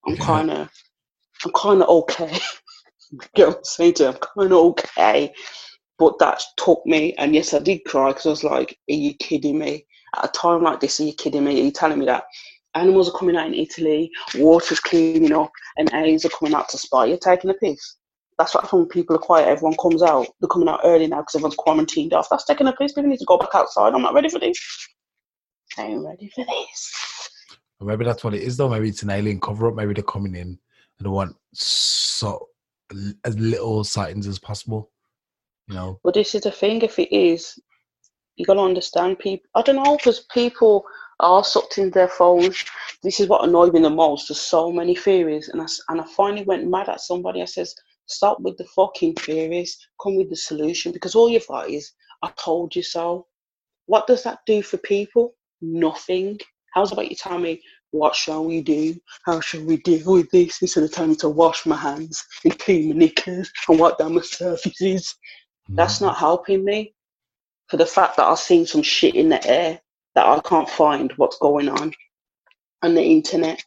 I'm 0.06 0.14
Yeah. 0.14 0.24
kind 0.24 0.50
of, 0.50 0.70
I'm 1.44 1.52
kind 1.52 1.82
of 1.82 1.88
okay. 1.88 2.38
know 3.12 3.48
what 3.48 3.56
I'm 3.58 3.64
saying 3.64 3.94
to 3.94 4.02
you? 4.04 4.08
I'm 4.10 4.16
kind 4.16 4.52
of 4.52 4.58
okay. 4.58 5.32
But 5.98 6.18
that 6.20 6.42
took 6.56 6.84
me. 6.86 7.14
And 7.14 7.34
yes, 7.34 7.54
I 7.54 7.58
did 7.58 7.84
cry 7.84 8.08
because 8.10 8.26
I 8.26 8.30
was 8.30 8.44
like, 8.44 8.78
are 8.90 8.94
you 8.94 9.14
kidding 9.14 9.58
me? 9.58 9.86
At 10.16 10.26
a 10.26 10.28
time 10.28 10.62
like 10.62 10.80
this, 10.80 11.00
are 11.00 11.04
you 11.04 11.12
kidding 11.12 11.44
me? 11.44 11.60
Are 11.60 11.64
you 11.64 11.72
telling 11.72 11.98
me 11.98 12.06
that? 12.06 12.24
Animals 12.74 13.08
are 13.08 13.18
coming 13.18 13.36
out 13.36 13.48
in 13.48 13.54
Italy, 13.54 14.10
water's 14.36 14.78
cleaning 14.78 15.32
up, 15.32 15.50
and 15.78 15.92
aliens 15.92 16.24
are 16.24 16.30
coming 16.30 16.54
out 16.54 16.68
to 16.68 16.78
spy. 16.78 17.06
You're 17.06 17.18
taking 17.18 17.50
a 17.50 17.54
piss. 17.54 17.96
That's 18.38 18.54
what 18.54 18.64
happens 18.64 18.80
when 18.80 18.88
people 18.88 19.16
are 19.16 19.20
quiet. 19.20 19.48
Everyone 19.48 19.76
comes 19.82 20.02
out. 20.02 20.28
They're 20.40 20.48
coming 20.48 20.68
out 20.68 20.80
early 20.84 21.08
now 21.08 21.20
because 21.20 21.34
everyone's 21.34 21.56
quarantined 21.56 22.12
off. 22.12 22.28
That's 22.30 22.44
taking 22.44 22.68
a 22.68 22.72
piss. 22.72 22.92
People 22.92 23.10
need 23.10 23.18
to 23.18 23.24
go 23.24 23.38
back 23.38 23.54
outside. 23.54 23.94
I'm 23.94 24.02
not 24.02 24.14
ready 24.14 24.28
for 24.28 24.38
this. 24.38 24.58
I 25.76 25.82
ain't 25.82 26.04
ready 26.04 26.30
for 26.32 26.44
this. 26.44 27.30
Maybe 27.80 28.04
that's 28.04 28.22
what 28.22 28.34
it 28.34 28.42
is, 28.42 28.56
though. 28.56 28.68
Maybe 28.68 28.90
it's 28.90 29.02
an 29.02 29.10
alien 29.10 29.40
cover 29.40 29.68
up. 29.68 29.74
Maybe 29.74 29.94
they're 29.94 30.04
coming 30.04 30.36
in 30.36 30.58
and 30.98 31.06
they 31.06 31.10
want 31.10 31.36
so 31.52 32.48
as 33.24 33.38
little 33.38 33.84
sightings 33.84 34.26
as 34.26 34.38
possible. 34.38 34.90
You 35.68 35.74
know, 35.74 36.00
But 36.02 36.14
this 36.14 36.34
is 36.34 36.42
the 36.42 36.50
thing. 36.50 36.82
If 36.82 36.98
it 36.98 37.14
is, 37.14 37.58
you 38.36 38.46
got 38.46 38.54
to 38.54 38.60
understand 38.60 39.18
people. 39.18 39.46
I 39.54 39.62
don't 39.62 39.76
know 39.76 39.96
because 39.96 40.20
people 40.32 40.84
are 41.20 41.44
sucked 41.44 41.78
into 41.78 41.90
their 41.90 42.08
phones. 42.08 42.64
This 43.02 43.20
is 43.20 43.28
what 43.28 43.44
annoyed 43.44 43.74
me 43.74 43.82
the 43.82 43.90
most. 43.90 44.28
There's 44.28 44.40
so 44.40 44.72
many 44.72 44.94
theories, 44.94 45.48
and 45.48 45.60
I 45.60 45.66
and 45.88 46.00
I 46.00 46.04
finally 46.16 46.44
went 46.44 46.68
mad 46.68 46.88
at 46.88 47.00
somebody. 47.00 47.42
I 47.42 47.46
says, 47.46 47.74
"Stop 48.06 48.40
with 48.40 48.56
the 48.56 48.64
fucking 48.64 49.14
theories. 49.16 49.76
Come 50.02 50.16
with 50.16 50.30
the 50.30 50.36
solution." 50.36 50.92
Because 50.92 51.14
all 51.14 51.28
you've 51.28 51.46
got 51.46 51.68
is, 51.68 51.92
"I 52.22 52.32
told 52.38 52.74
you 52.74 52.82
so." 52.82 53.26
What 53.86 54.06
does 54.06 54.22
that 54.22 54.40
do 54.46 54.62
for 54.62 54.78
people? 54.78 55.34
Nothing. 55.60 56.38
How's 56.74 56.92
about 56.92 57.10
you 57.10 57.16
tell 57.16 57.38
me 57.38 57.62
what 57.90 58.14
shall 58.14 58.44
we 58.44 58.60
do? 58.60 58.96
How 59.24 59.40
shall 59.40 59.64
we 59.64 59.78
deal 59.78 60.12
with 60.12 60.30
this? 60.30 60.60
Instead 60.60 60.84
of 60.84 60.92
telling 60.92 61.10
me 61.10 61.16
to 61.16 61.28
wash 61.28 61.66
my 61.66 61.76
hands 61.76 62.24
and 62.44 62.58
clean 62.58 62.90
my 62.90 62.94
knickers 62.96 63.50
and 63.68 63.78
wipe 63.78 63.98
down 63.98 64.14
my 64.14 64.20
surfaces. 64.20 65.14
That's 65.68 65.98
mm. 65.98 66.02
not 66.02 66.16
helping 66.16 66.64
me 66.64 66.94
for 67.68 67.76
the 67.76 67.86
fact 67.86 68.16
that 68.16 68.26
I've 68.26 68.38
seen 68.38 68.66
some 68.66 68.82
shit 68.82 69.14
in 69.14 69.28
the 69.28 69.46
air 69.46 69.80
that 70.14 70.26
I 70.26 70.40
can't 70.40 70.68
find 70.68 71.12
what's 71.16 71.38
going 71.38 71.68
on 71.68 71.92
on 72.82 72.94
the 72.94 73.02
internet. 73.02 73.62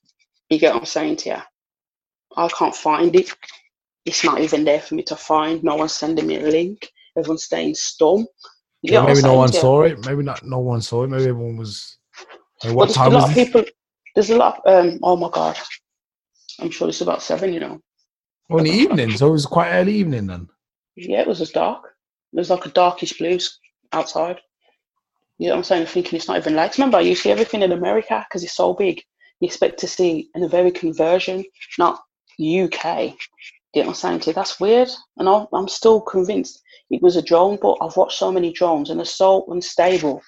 You 0.49 0.59
get 0.59 0.73
what 0.73 0.81
I'm 0.81 0.85
saying 0.85 1.17
to 1.17 1.29
you? 1.29 1.37
I 2.35 2.47
can't 2.49 2.75
find 2.75 3.15
it. 3.15 3.33
It's 4.05 4.23
not 4.23 4.41
even 4.41 4.63
there 4.63 4.81
for 4.81 4.95
me 4.95 5.03
to 5.03 5.15
find. 5.15 5.63
No 5.63 5.75
one's 5.75 5.93
sending 5.93 6.27
me 6.27 6.37
a 6.37 6.47
link. 6.47 6.91
Everyone's 7.17 7.43
staying. 7.43 7.75
You 7.99 8.25
Yeah, 8.81 8.91
get 8.91 8.99
what 9.01 9.09
I'm 9.09 9.15
maybe 9.15 9.21
no 9.21 9.33
one 9.35 9.51
saw 9.51 9.81
it. 9.83 10.05
Maybe 10.05 10.23
not. 10.23 10.43
No 10.43 10.59
one 10.59 10.81
saw 10.81 11.03
it. 11.03 11.07
Maybe 11.07 11.23
everyone 11.27 11.57
was. 11.57 11.97
I 12.63 12.67
mean, 12.67 12.75
what 12.75 12.85
there's 12.85 12.95
time 12.95 13.11
a 13.11 13.15
lot 13.15 13.29
was 13.29 13.29
of 13.29 13.35
people. 13.35 13.63
There's 14.15 14.29
a 14.29 14.37
lot. 14.37 14.61
Um. 14.65 14.99
Oh 15.03 15.15
my 15.15 15.29
god. 15.29 15.57
I'm 16.59 16.69
sure 16.69 16.89
it's 16.89 17.01
about 17.01 17.23
seven. 17.23 17.53
You 17.53 17.59
know. 17.59 17.79
Oh, 18.49 18.57
in 18.57 18.65
the 18.65 18.71
evening, 18.71 19.11
so 19.11 19.27
it 19.27 19.31
was 19.31 19.45
quite 19.45 19.71
early 19.71 19.93
evening 19.93 20.27
then. 20.27 20.49
Yeah, 20.95 21.21
it 21.21 21.27
was 21.27 21.41
as 21.41 21.51
dark. 21.51 21.85
It 22.33 22.37
was 22.37 22.49
like 22.49 22.65
a 22.65 22.69
darkish 22.69 23.17
blue 23.17 23.39
outside. 23.93 24.39
You 25.37 25.47
know 25.47 25.53
what 25.53 25.59
I'm 25.59 25.63
saying? 25.63 25.85
Thinking 25.87 26.17
it's 26.17 26.27
not 26.27 26.37
even 26.37 26.55
lights. 26.55 26.77
Remember, 26.77 27.01
you 27.01 27.15
see 27.15 27.31
everything 27.31 27.61
in 27.61 27.71
America 27.71 28.25
because 28.29 28.43
it's 28.43 28.55
so 28.55 28.73
big. 28.73 29.01
You 29.39 29.47
expect 29.47 29.79
to 29.79 29.87
see 29.87 30.29
in 30.35 30.43
a 30.43 30.47
very 30.47 30.69
conversion, 30.69 31.43
not 31.79 32.01
UK. 32.39 33.15
You 33.73 33.83
know 33.83 33.87
what 33.87 33.87
I'm 33.87 33.93
saying 33.93 34.19
to 34.21 34.29
you? 34.29 34.33
That's 34.33 34.59
weird. 34.59 34.89
And 35.17 35.27
I'm, 35.27 35.47
I'm 35.53 35.67
still 35.67 36.01
convinced 36.01 36.61
it 36.89 37.01
was 37.01 37.15
a 37.15 37.21
drone, 37.21 37.57
but 37.61 37.77
I've 37.81 37.97
watched 37.97 38.19
so 38.19 38.31
many 38.31 38.51
drones 38.51 38.89
and 38.89 38.99
they're 38.99 39.05
so 39.05 39.45
unstable. 39.47 40.21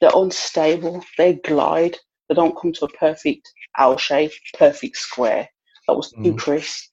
They're 0.00 0.10
unstable. 0.14 1.02
They 1.16 1.34
glide. 1.34 1.96
They 2.30 2.36
don't 2.36 2.58
come 2.58 2.72
to 2.74 2.86
a 2.86 2.90
perfect 2.90 3.52
L 3.78 3.98
shape, 3.98 4.32
perfect 4.58 4.98
square. 4.98 5.50
That 5.88 5.96
was 5.96 6.14
too 6.24 6.34
Mhm. 6.34 6.38
crisp. 6.38 6.90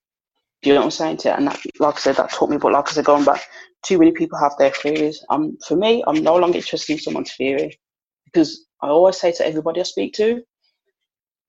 Do 0.64 0.70
you 0.70 0.76
know 0.76 0.82
what 0.82 0.88
I'm 0.88 0.92
saying 0.92 1.18
to? 1.20 1.36
And 1.38 1.48
that, 1.48 1.60
like 1.80 1.96
I 1.96 2.00
said, 2.00 2.18
that 2.18 2.32
taught 2.32 2.50
me. 2.52 2.58
But 2.58 2.74
like 2.74 2.90
I 2.90 2.94
said, 2.94 3.06
going 3.06 3.26
back, 3.26 3.48
too 3.84 4.00
many 4.00 4.12
people 4.12 4.40
have 4.40 4.58
their 4.60 4.72
theories. 4.72 5.24
Um, 5.30 5.58
for 5.68 5.78
me, 5.78 6.04
I'm 6.08 6.24
no 6.24 6.36
longer 6.38 6.58
interested 6.58 6.94
in 6.94 7.00
someone's 7.00 7.34
theory 7.36 7.80
because 8.26 8.66
I 8.82 8.90
always 8.90 9.18
say 9.20 9.32
to 9.34 9.48
everybody 9.48 9.82
I 9.82 9.84
speak 9.84 10.14
to, 10.16 10.44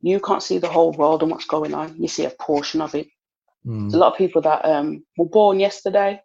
you 0.02 0.20
can't 0.20 0.43
see 0.43 0.58
the 0.58 0.69
whole 0.69 0.93
world 0.93 1.23
and 1.23 1.31
what's 1.32 1.46
going 1.46 1.75
on. 1.75 1.96
You 2.00 2.08
see 2.08 2.26
a 2.26 2.31
portion 2.31 2.81
of 2.82 2.94
it. 2.94 3.08
Mm. 3.66 3.95
A 3.95 3.97
lot 3.99 4.12
of 4.12 4.18
people 4.18 4.42
that 4.42 4.64
um, 4.64 5.04
were 5.18 5.26
born 5.28 5.61
yesterday. 5.61 6.21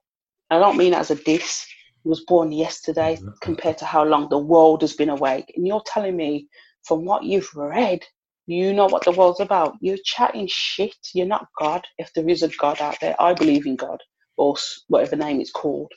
I 0.51 0.59
don't 0.59 0.77
mean 0.77 0.91
that 0.91 1.01
as 1.01 1.11
a 1.11 1.15
diss. 1.15 1.65
Was 2.05 2.25
born 2.25 2.51
yesterday 2.51 3.17
compared 3.41 3.77
to 3.79 3.85
how 3.85 4.03
long 4.03 4.29
the 4.29 4.37
world 4.37 4.81
has 4.81 4.93
been 4.93 5.09
awake. 5.09 5.53
And 5.55 5.65
you're 5.67 5.83
telling 5.85 6.17
me, 6.17 6.49
from 6.83 7.05
what 7.05 7.23
you've 7.23 7.53
read, 7.55 8.03
you 8.45 8.73
know 8.73 8.87
what 8.87 9.05
the 9.05 9.11
world's 9.11 9.39
about. 9.39 9.75
You're 9.79 9.97
chatting 10.03 10.47
shit. 10.49 10.95
You're 11.13 11.25
not 11.25 11.47
God. 11.59 11.85
If 11.97 12.11
there 12.13 12.27
is 12.27 12.43
a 12.43 12.49
God 12.49 12.81
out 12.81 12.97
there, 12.99 13.15
I 13.19 13.33
believe 13.33 13.65
in 13.65 13.75
God 13.75 13.99
or 14.37 14.55
whatever 14.87 15.15
name 15.15 15.39
it's 15.39 15.51
called. 15.51 15.91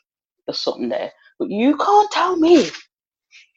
There's 0.46 0.60
something 0.60 0.88
there. 0.88 1.12
But 1.38 1.50
you 1.50 1.76
can't 1.76 2.10
tell 2.12 2.36
me 2.36 2.70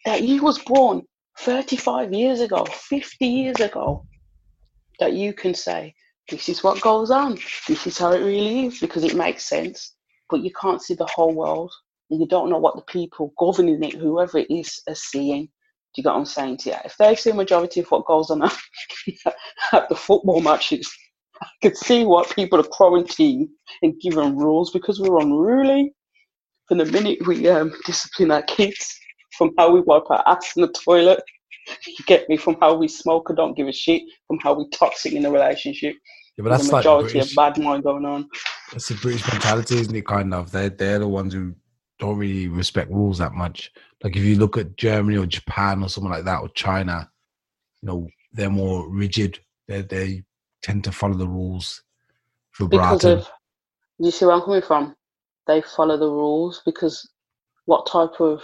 that 0.05 0.23
you 0.23 0.41
was 0.41 0.57
born 0.59 1.03
35 1.39 2.13
years 2.13 2.41
ago, 2.41 2.65
50 2.65 3.25
years 3.25 3.59
ago, 3.59 4.05
that 4.99 5.13
you 5.13 5.33
can 5.33 5.53
say, 5.53 5.93
this 6.29 6.49
is 6.49 6.63
what 6.63 6.81
goes 6.81 7.11
on. 7.11 7.37
This 7.67 7.87
is 7.87 7.97
how 7.97 8.11
it 8.11 8.23
really 8.23 8.65
is 8.65 8.79
because 8.79 9.03
it 9.03 9.15
makes 9.15 9.45
sense. 9.45 9.95
But 10.29 10.41
you 10.41 10.51
can't 10.59 10.81
see 10.81 10.93
the 10.95 11.09
whole 11.13 11.33
world. 11.33 11.71
And 12.09 12.19
you 12.19 12.27
don't 12.27 12.49
know 12.49 12.57
what 12.57 12.75
the 12.75 12.81
people 12.83 13.33
governing 13.37 13.83
it, 13.83 13.93
whoever 13.93 14.39
it 14.39 14.49
is, 14.49 14.81
are 14.87 14.95
seeing. 14.95 15.49
Do 15.95 16.01
you 16.01 16.03
get 16.03 16.11
what 16.11 16.19
I'm 16.19 16.25
saying 16.25 16.57
to 16.57 16.69
you? 16.69 16.75
If 16.85 16.95
they 16.97 17.15
see 17.15 17.31
a 17.31 17.33
majority 17.33 17.79
of 17.79 17.89
what 17.89 18.05
goes 18.05 18.29
on 18.29 18.43
at 19.73 19.89
the 19.89 19.95
football 19.95 20.39
matches, 20.41 20.89
I 21.41 21.47
could 21.61 21.77
see 21.77 22.05
what 22.05 22.35
people 22.35 22.59
are 22.59 22.63
quarantined 22.63 23.49
and 23.81 23.99
given 23.99 24.37
rules 24.37 24.71
because 24.71 24.99
we're 24.99 25.19
unruly. 25.19 25.93
From 26.67 26.77
the 26.77 26.85
minute 26.85 27.25
we 27.25 27.47
um, 27.47 27.73
discipline 27.85 28.29
our 28.29 28.43
kids, 28.43 28.95
from 29.35 29.51
how 29.57 29.71
we 29.71 29.81
wipe 29.81 30.03
our 30.09 30.23
ass 30.27 30.55
in 30.55 30.61
the 30.61 30.67
toilet, 30.67 31.23
you 31.87 32.05
get 32.05 32.29
me, 32.29 32.37
from 32.37 32.57
how 32.61 32.75
we 32.75 32.87
smoke 32.87 33.29
or 33.29 33.35
don't 33.35 33.57
give 33.57 33.67
a 33.67 33.73
shit, 33.73 34.03
from 34.27 34.37
how 34.39 34.53
we 34.53 34.69
toxic 34.69 35.13
in 35.13 35.25
a 35.25 35.31
relationship. 35.31 35.95
Yeah, 36.37 36.43
but 36.43 36.49
that's 36.49 36.69
a 36.69 36.71
like 36.71 36.79
majority 36.85 37.13
British. 37.13 37.31
of 37.31 37.35
bad 37.35 37.57
mind 37.57 37.83
going 37.83 38.05
on. 38.05 38.29
That's 38.71 38.87
the 38.87 38.95
British 38.95 39.27
mentality, 39.31 39.79
isn't 39.79 39.95
it? 39.95 40.05
Kind 40.05 40.33
of. 40.33 40.51
They're 40.51 40.69
they're 40.69 40.99
the 40.99 41.07
ones 41.07 41.33
who 41.33 41.55
don't 41.99 42.17
really 42.17 42.47
respect 42.47 42.89
rules 42.89 43.17
that 43.17 43.33
much. 43.33 43.71
Like 44.03 44.15
if 44.15 44.23
you 44.23 44.37
look 44.37 44.57
at 44.57 44.77
Germany 44.77 45.17
or 45.17 45.25
Japan 45.25 45.83
or 45.83 45.89
something 45.89 46.11
like 46.11 46.25
that 46.25 46.39
or 46.39 46.49
China, 46.49 47.09
you 47.81 47.87
know, 47.87 48.07
they're 48.31 48.49
more 48.49 48.89
rigid. 48.89 49.39
They 49.67 49.81
they 49.81 50.23
tend 50.61 50.83
to 50.85 50.91
follow 50.91 51.15
the 51.15 51.27
rules. 51.27 51.83
Because 52.57 53.05
of, 53.05 53.29
you 53.99 54.11
see 54.11 54.25
where 54.25 54.35
I'm 54.35 54.41
coming 54.41 54.61
from? 54.61 54.95
They 55.47 55.61
follow 55.61 55.97
the 55.97 56.09
rules 56.09 56.61
because 56.65 57.09
what 57.65 57.85
type 57.85 58.19
of 58.19 58.41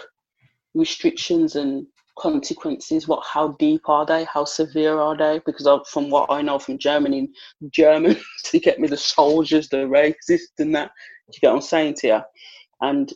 restrictions 0.73 1.55
and 1.55 1.85
consequences, 2.17 3.07
what 3.07 3.25
how 3.25 3.49
deep 3.59 3.89
are 3.89 4.05
they? 4.05 4.25
How 4.25 4.45
severe 4.45 4.99
are 4.99 5.17
they? 5.17 5.41
Because 5.45 5.67
of, 5.67 5.85
from 5.87 6.09
what 6.09 6.31
I 6.31 6.41
know 6.41 6.59
from 6.59 6.77
Germany, 6.77 7.29
Germans, 7.71 8.23
you 8.53 8.59
get 8.59 8.79
me 8.79 8.87
the 8.87 8.97
soldiers, 8.97 9.69
the 9.69 9.77
racists 9.77 10.59
and 10.59 10.73
that. 10.75 10.91
You 11.33 11.39
get 11.41 11.49
what 11.49 11.55
I'm 11.55 11.61
saying 11.61 11.95
to 11.95 12.07
you? 12.07 12.21
And 12.81 13.11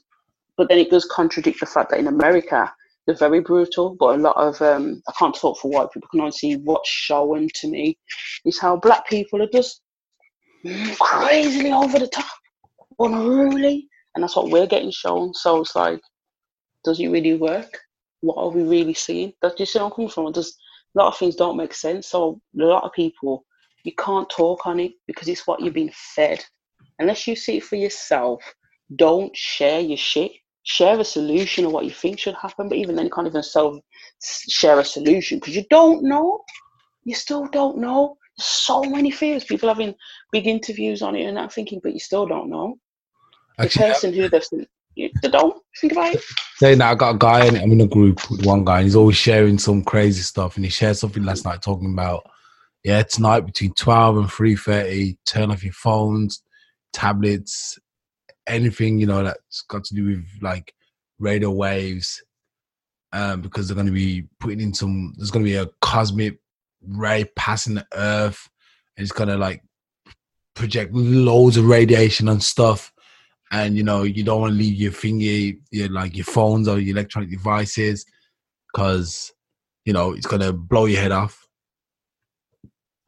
but 0.60 0.68
then 0.68 0.78
it 0.78 0.90
does 0.90 1.06
contradict 1.06 1.62
the 1.62 1.66
fact 1.66 1.90
that 1.90 2.00
in 2.00 2.08
America 2.08 2.70
they're 3.06 3.16
very 3.16 3.40
brutal. 3.40 3.96
But 3.98 4.20
a 4.20 4.22
lot 4.22 4.36
of 4.36 4.62
um, 4.62 5.02
I 5.08 5.14
can't 5.18 5.34
talk 5.34 5.58
for 5.58 5.72
white 5.72 5.90
people. 5.94 6.10
Can 6.12 6.20
only 6.20 6.34
see 6.34 6.58
what's 6.58 6.90
shown 6.90 7.48
to 7.56 7.68
me 7.70 7.98
is 8.46 8.60
how 8.60 8.76
black 8.76 9.08
people 9.08 9.42
are 9.42 9.50
just 9.54 9.82
crazily 11.00 11.72
over 11.72 11.98
the 11.98 12.08
top, 12.08 12.26
unruly, 13.00 13.88
and 14.14 14.22
that's 14.22 14.36
what 14.36 14.52
we're 14.52 14.68
getting 14.68 14.92
shown. 14.92 15.34
So 15.34 15.62
it's 15.62 15.78
like, 15.78 16.02
does 16.84 17.00
it 17.00 17.08
really 17.08 17.38
work? 17.38 17.80
What 18.20 18.36
are 18.38 18.50
we 18.50 18.64
really 18.64 18.94
seeing? 18.94 19.32
That's 19.42 19.56
just 19.56 19.74
where 19.76 19.86
I'm 19.86 19.92
coming 19.92 20.10
from. 20.10 20.30
Does 20.34 20.58
a 20.94 21.00
lot 21.00 21.08
of 21.08 21.18
things 21.18 21.38
don't 21.38 21.56
make 21.56 21.74
sense. 21.74 22.10
So 22.10 22.42
a 22.60 22.66
lot 22.66 22.84
of 22.84 22.92
people, 22.92 23.46
you 23.86 23.94
can't 23.98 24.30
talk 24.30 24.68
on 24.68 24.82
it 24.82 24.92
because 25.08 25.30
it's 25.30 25.48
what 25.48 25.62
you've 25.62 25.74
been 25.74 25.94
fed. 25.94 26.44
Unless 27.00 27.28
you 27.28 27.38
see 27.38 27.58
it 27.58 27.64
for 27.64 27.78
yourself, 27.78 28.44
don't 28.98 29.34
share 29.38 29.80
your 29.80 29.96
shit. 29.98 30.34
Share 30.64 31.00
a 31.00 31.06
solution 31.06 31.66
or 31.66 31.72
what 31.72 31.86
you 31.86 31.92
think 31.92 32.20
should 32.20 32.36
happen, 32.36 32.70
but 32.70 32.78
even 32.78 32.96
then, 32.96 33.06
you 33.06 33.12
can't 33.12 33.28
even 33.28 33.44
self 33.44 33.78
share 34.22 34.80
a 34.80 34.86
solution 34.86 35.40
because 35.40 35.56
you 35.56 35.64
don't 35.70 36.04
know. 36.04 36.44
You 37.04 37.16
still 37.16 37.48
don't 37.48 37.78
know. 37.78 38.18
There's 38.38 38.46
so 38.46 38.84
many 38.84 39.10
fears. 39.10 39.44
People 39.44 39.70
having 39.70 39.96
big 40.32 40.48
interviews 40.48 41.02
on 41.02 41.16
it 41.16 41.26
and 41.26 41.38
that 41.38 41.54
thinking, 41.54 41.80
but 41.82 41.94
you 41.94 42.00
still 42.00 42.28
don't 42.28 42.50
know. 42.50 42.78
Actually, 43.58 43.88
the 43.88 43.94
person 43.94 44.14
who 44.14 44.30
they've 44.30 44.68
you 44.96 45.10
don't 45.22 45.62
think 45.80 45.94
about 45.94 46.14
it. 46.14 46.24
saying 46.58 46.80
that 46.80 46.92
I 46.92 46.96
got 46.96 47.16
a 47.16 47.18
guy 47.18 47.46
in 47.46 47.56
I'm 47.56 47.72
in 47.72 47.82
a 47.82 47.88
group 47.88 48.30
with 48.30 48.46
one 48.46 48.66
guy 48.66 48.78
and 48.78 48.86
he's 48.86 48.96
always 48.96 49.16
sharing 49.16 49.58
some 49.58 49.84
crazy 49.84 50.22
stuff 50.22 50.56
and 50.56 50.66
he 50.66 50.72
shared 50.72 50.98
something 50.98 51.24
last 51.24 51.46
night 51.46 51.62
talking 51.62 51.94
about 51.94 52.30
yeah 52.84 53.04
tonight 53.04 53.42
between 53.42 53.74
12 53.74 54.18
and 54.18 54.28
3.30 54.28 55.18
turn 55.26 55.52
off 55.52 55.64
your 55.64 55.74
phones 55.74 56.44
tablets 56.92 57.80
anything 58.50 59.00
you 59.00 59.06
know 59.06 59.24
that's 59.24 59.62
got 59.62 59.84
to 59.84 59.94
do 59.94 60.06
with 60.06 60.26
like 60.42 60.74
radio 61.20 61.52
waves 61.52 62.24
um 63.14 63.42
because 63.42 63.68
they're 63.68 63.76
going 63.76 63.88
to 63.88 63.92
be 63.94 64.26
putting 64.40 64.62
in 64.62 64.74
some 64.74 65.14
there's 65.18 65.32
going 65.32 65.44
to 65.44 65.50
be 65.50 65.58
a 65.58 65.68
cosmic 65.82 66.40
ray 66.88 67.26
passing 67.36 67.76
the 67.76 67.86
earth 67.94 68.50
and 68.96 69.04
it's 69.04 69.12
going 69.12 69.30
to 69.30 69.38
like 69.38 69.64
project 70.60 70.94
loads 70.94 71.56
of 71.56 71.66
radiation 71.66 72.28
and 72.28 72.44
stuff. 72.44 72.92
And 73.52 73.76
you 73.76 73.84
know 73.84 74.04
you 74.04 74.24
don't 74.24 74.42
want 74.42 74.52
to 74.52 74.58
leave 74.58 74.76
your 74.76 74.92
finger 74.92 75.58
your 75.72 75.90
like 75.90 76.16
your 76.16 76.26
phones 76.26 76.68
or 76.68 76.78
your 76.78 76.96
electronic 76.96 77.32
devices 77.32 78.06
because 78.72 79.32
you 79.86 79.94
know 79.94 80.12
it's 80.12 80.28
gonna 80.28 80.54
blow 80.54 80.86
your 80.86 81.02
head 81.02 81.12
off. 81.12 81.48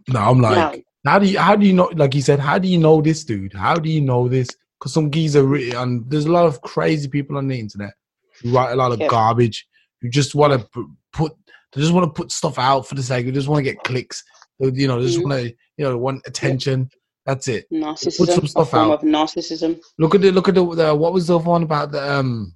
No 0.08 0.20
i'm 0.20 0.42
like 0.42 0.84
how 1.06 1.20
do 1.20 1.28
you 1.28 1.38
how 1.38 1.56
do 1.56 1.68
you 1.68 1.74
know 1.74 1.92
like 1.96 2.16
you 2.16 2.24
said 2.24 2.40
how 2.40 2.58
do 2.58 2.68
you 2.68 2.80
know 2.80 3.02
this 3.02 3.24
dude? 3.24 3.54
How 3.54 3.76
do 3.76 3.88
you 3.88 4.02
know 4.02 4.28
this 4.28 4.50
because 4.82 4.94
some 4.94 5.12
geezer 5.12 5.44
really, 5.44 5.72
and 5.72 6.10
there's 6.10 6.26
a 6.26 6.32
lot 6.32 6.48
of 6.48 6.60
crazy 6.62 7.08
people 7.08 7.38
on 7.38 7.48
the 7.48 7.60
internet 7.60 7.94
who 8.42 8.52
write 8.52 8.72
a 8.72 8.76
lot 8.76 8.92
of 8.92 9.00
yeah. 9.00 9.08
garbage 9.08 9.68
who 10.02 10.10
just 10.10 10.34
want 10.34 10.60
to 10.60 10.86
put 11.14 11.34
they 11.74 11.82
just 11.82 11.94
want 11.94 12.04
to 12.04 12.20
put 12.20 12.32
stuff 12.32 12.58
out 12.58 12.88
for 12.88 12.96
the 12.96 13.04
sake 13.04 13.26
they 13.26 13.32
just 13.32 13.48
want 13.48 13.60
to 13.60 13.72
get 13.72 13.84
clicks 13.84 14.24
you 14.60 14.88
know 14.88 15.00
they 15.00 15.06
just 15.06 15.20
mm-hmm. 15.20 15.30
want 15.30 15.44
to 15.44 15.50
you 15.78 15.86
know 15.86 15.98
want 15.98 16.22
attention 16.26 16.90
that's 17.26 17.48
it. 17.48 17.68
Narcissism. 17.72 18.18
Put 18.18 18.30
some 18.30 18.48
stuff 18.48 18.74
out. 18.74 18.92
Of 18.92 19.02
narcissism. 19.02 19.80
Look 20.00 20.16
at 20.16 20.22
the 20.22 20.32
look 20.32 20.50
at 20.50 20.56
the, 20.56 20.76
the, 20.76 20.96
what 20.96 21.14
was 21.14 21.28
the 21.28 21.38
one 21.38 21.64
about 21.64 21.92
the 21.92 22.12
um 22.12 22.56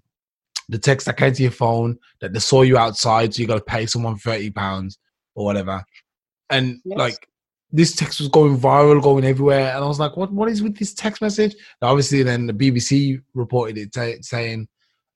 the 0.70 0.80
text 0.80 1.06
that 1.06 1.18
came 1.18 1.34
to 1.34 1.44
your 1.44 1.52
phone 1.52 2.00
that 2.22 2.34
they 2.34 2.40
saw 2.40 2.64
you 2.64 2.78
outside, 2.78 3.34
so 3.34 3.42
you 3.42 3.48
got 3.48 3.56
to 3.56 3.64
pay 3.64 3.86
someone 3.86 4.18
thirty 4.18 4.50
pounds 4.50 4.98
or 5.36 5.46
whatever, 5.46 5.84
and 6.50 6.80
yes. 6.84 6.98
like 6.98 7.28
this 7.76 7.96
text 7.96 8.20
was 8.20 8.30
going 8.30 8.58
viral, 8.58 9.02
going 9.02 9.26
everywhere, 9.26 9.76
and 9.76 9.84
I 9.84 9.88
was 9.88 10.00
like, 10.00 10.16
what 10.16 10.32
what 10.32 10.50
is 10.50 10.64
with 10.64 10.78
this 10.78 10.94
text 10.94 11.22
message? 11.22 11.54
And 11.82 11.90
obviously, 11.90 12.24
then 12.24 12.48
the 12.48 12.54
BBC 12.54 13.22
reported 13.34 13.78
it 13.78 13.94
t- 13.94 14.22
saying 14.22 14.68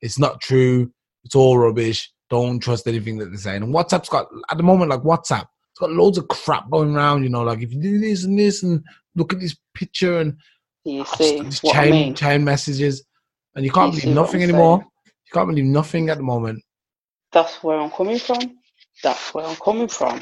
it's 0.01 0.19
not 0.19 0.41
true, 0.41 0.91
it's 1.23 1.35
all 1.35 1.57
rubbish. 1.57 2.11
Don't 2.29 2.59
trust 2.59 2.87
anything 2.87 3.17
that 3.17 3.25
they're 3.29 3.37
saying. 3.37 3.63
And 3.63 3.73
WhatsApp's 3.73 4.09
got 4.09 4.27
at 4.51 4.57
the 4.57 4.63
moment 4.63 4.91
like 4.91 5.01
WhatsApp 5.01 5.47
it's 5.79 5.87
got 5.87 5.91
loads 5.91 6.17
of 6.17 6.27
crap 6.27 6.69
going 6.69 6.95
around, 6.95 7.23
you 7.23 7.29
know, 7.29 7.43
like 7.43 7.61
if 7.61 7.71
you 7.71 7.81
do 7.81 7.99
this 7.99 8.25
and 8.25 8.37
this 8.37 8.63
and 8.63 8.83
look 9.15 9.31
at 9.31 9.39
this 9.39 9.55
picture 9.73 10.19
and 10.19 10.35
you 10.83 11.01
oh, 11.01 11.15
see 11.15 11.41
these 11.41 11.61
chain, 11.61 11.73
I 11.73 11.91
mean. 11.91 12.15
chain 12.15 12.43
messages 12.43 13.03
and 13.55 13.63
you 13.63 13.71
can't 13.71 13.93
you 13.93 14.01
believe 14.01 14.15
nothing 14.15 14.43
anymore. 14.43 14.83
You 15.05 15.31
can't 15.33 15.47
believe 15.47 15.65
nothing 15.65 16.09
at 16.09 16.17
the 16.17 16.23
moment. 16.23 16.61
That's 17.31 17.63
where 17.63 17.79
I'm 17.79 17.91
coming 17.91 18.19
from. 18.19 18.39
That's 19.03 19.33
where 19.33 19.45
I'm 19.45 19.55
coming 19.55 19.87
from. 19.87 20.19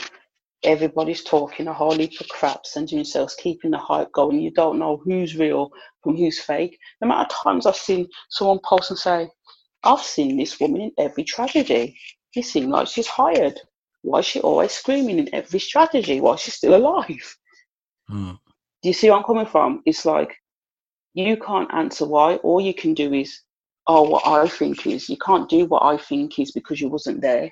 Everybody's 0.64 1.24
talking 1.24 1.68
a 1.68 1.74
whole 1.74 1.96
heap 1.96 2.20
of 2.20 2.28
crap, 2.30 2.66
sending 2.66 2.98
themselves, 2.98 3.36
keeping 3.36 3.72
the 3.72 3.78
hype 3.78 4.12
going. 4.12 4.40
You 4.40 4.52
don't 4.52 4.80
know 4.80 4.98
who's 4.98 5.38
real 5.38 5.72
from 6.04 6.16
who's 6.16 6.40
fake. 6.40 6.78
The 7.00 7.06
amount 7.06 7.32
of 7.32 7.38
times 7.44 7.66
I've 7.66 7.76
seen 7.76 8.08
someone 8.30 8.60
post 8.64 8.90
and 8.90 9.00
say, 9.00 9.30
I've 9.84 10.02
seen 10.02 10.38
this 10.38 10.60
woman 10.60 10.82
in 10.82 10.92
every 10.98 11.24
tragedy. 11.24 11.98
It 12.36 12.46
seems 12.46 12.68
like 12.68 12.88
she's 12.88 13.08
hired. 13.08 13.60
Why 14.02 14.20
is 14.20 14.26
she 14.26 14.40
always 14.42 14.72
screaming 14.72 15.20
in 15.20 15.34
every 15.34 15.60
strategy? 15.60 16.22
Why 16.22 16.34
is 16.34 16.42
she 16.42 16.52
still 16.52 16.76
alive? 16.76 17.38
Mm. 18.10 18.40
Do 18.82 18.90
you 18.90 18.94
see 18.94 19.10
where 19.10 19.18
I'm 19.18 19.24
coming 19.24 19.46
from? 19.46 19.82
It's 19.86 20.06
like 20.06 20.36
you 21.14 21.38
can't 21.38 21.74
answer 21.74 22.06
why. 22.06 22.36
All 22.38 22.62
you 22.62 22.74
can 22.74 22.94
do 22.94 23.14
is, 23.14 23.42
oh, 23.88 24.04
what 24.10 24.28
I 24.28 24.48
think 24.48 24.86
is. 24.86 25.10
You 25.10 25.18
can't 25.18 25.50
do 25.50 25.66
what 25.66 25.84
I 25.84 25.98
think 25.98 26.40
is 26.40 26.52
because 26.52 26.80
you 26.80 26.90
wasn't 26.90 27.22
there. 27.22 27.50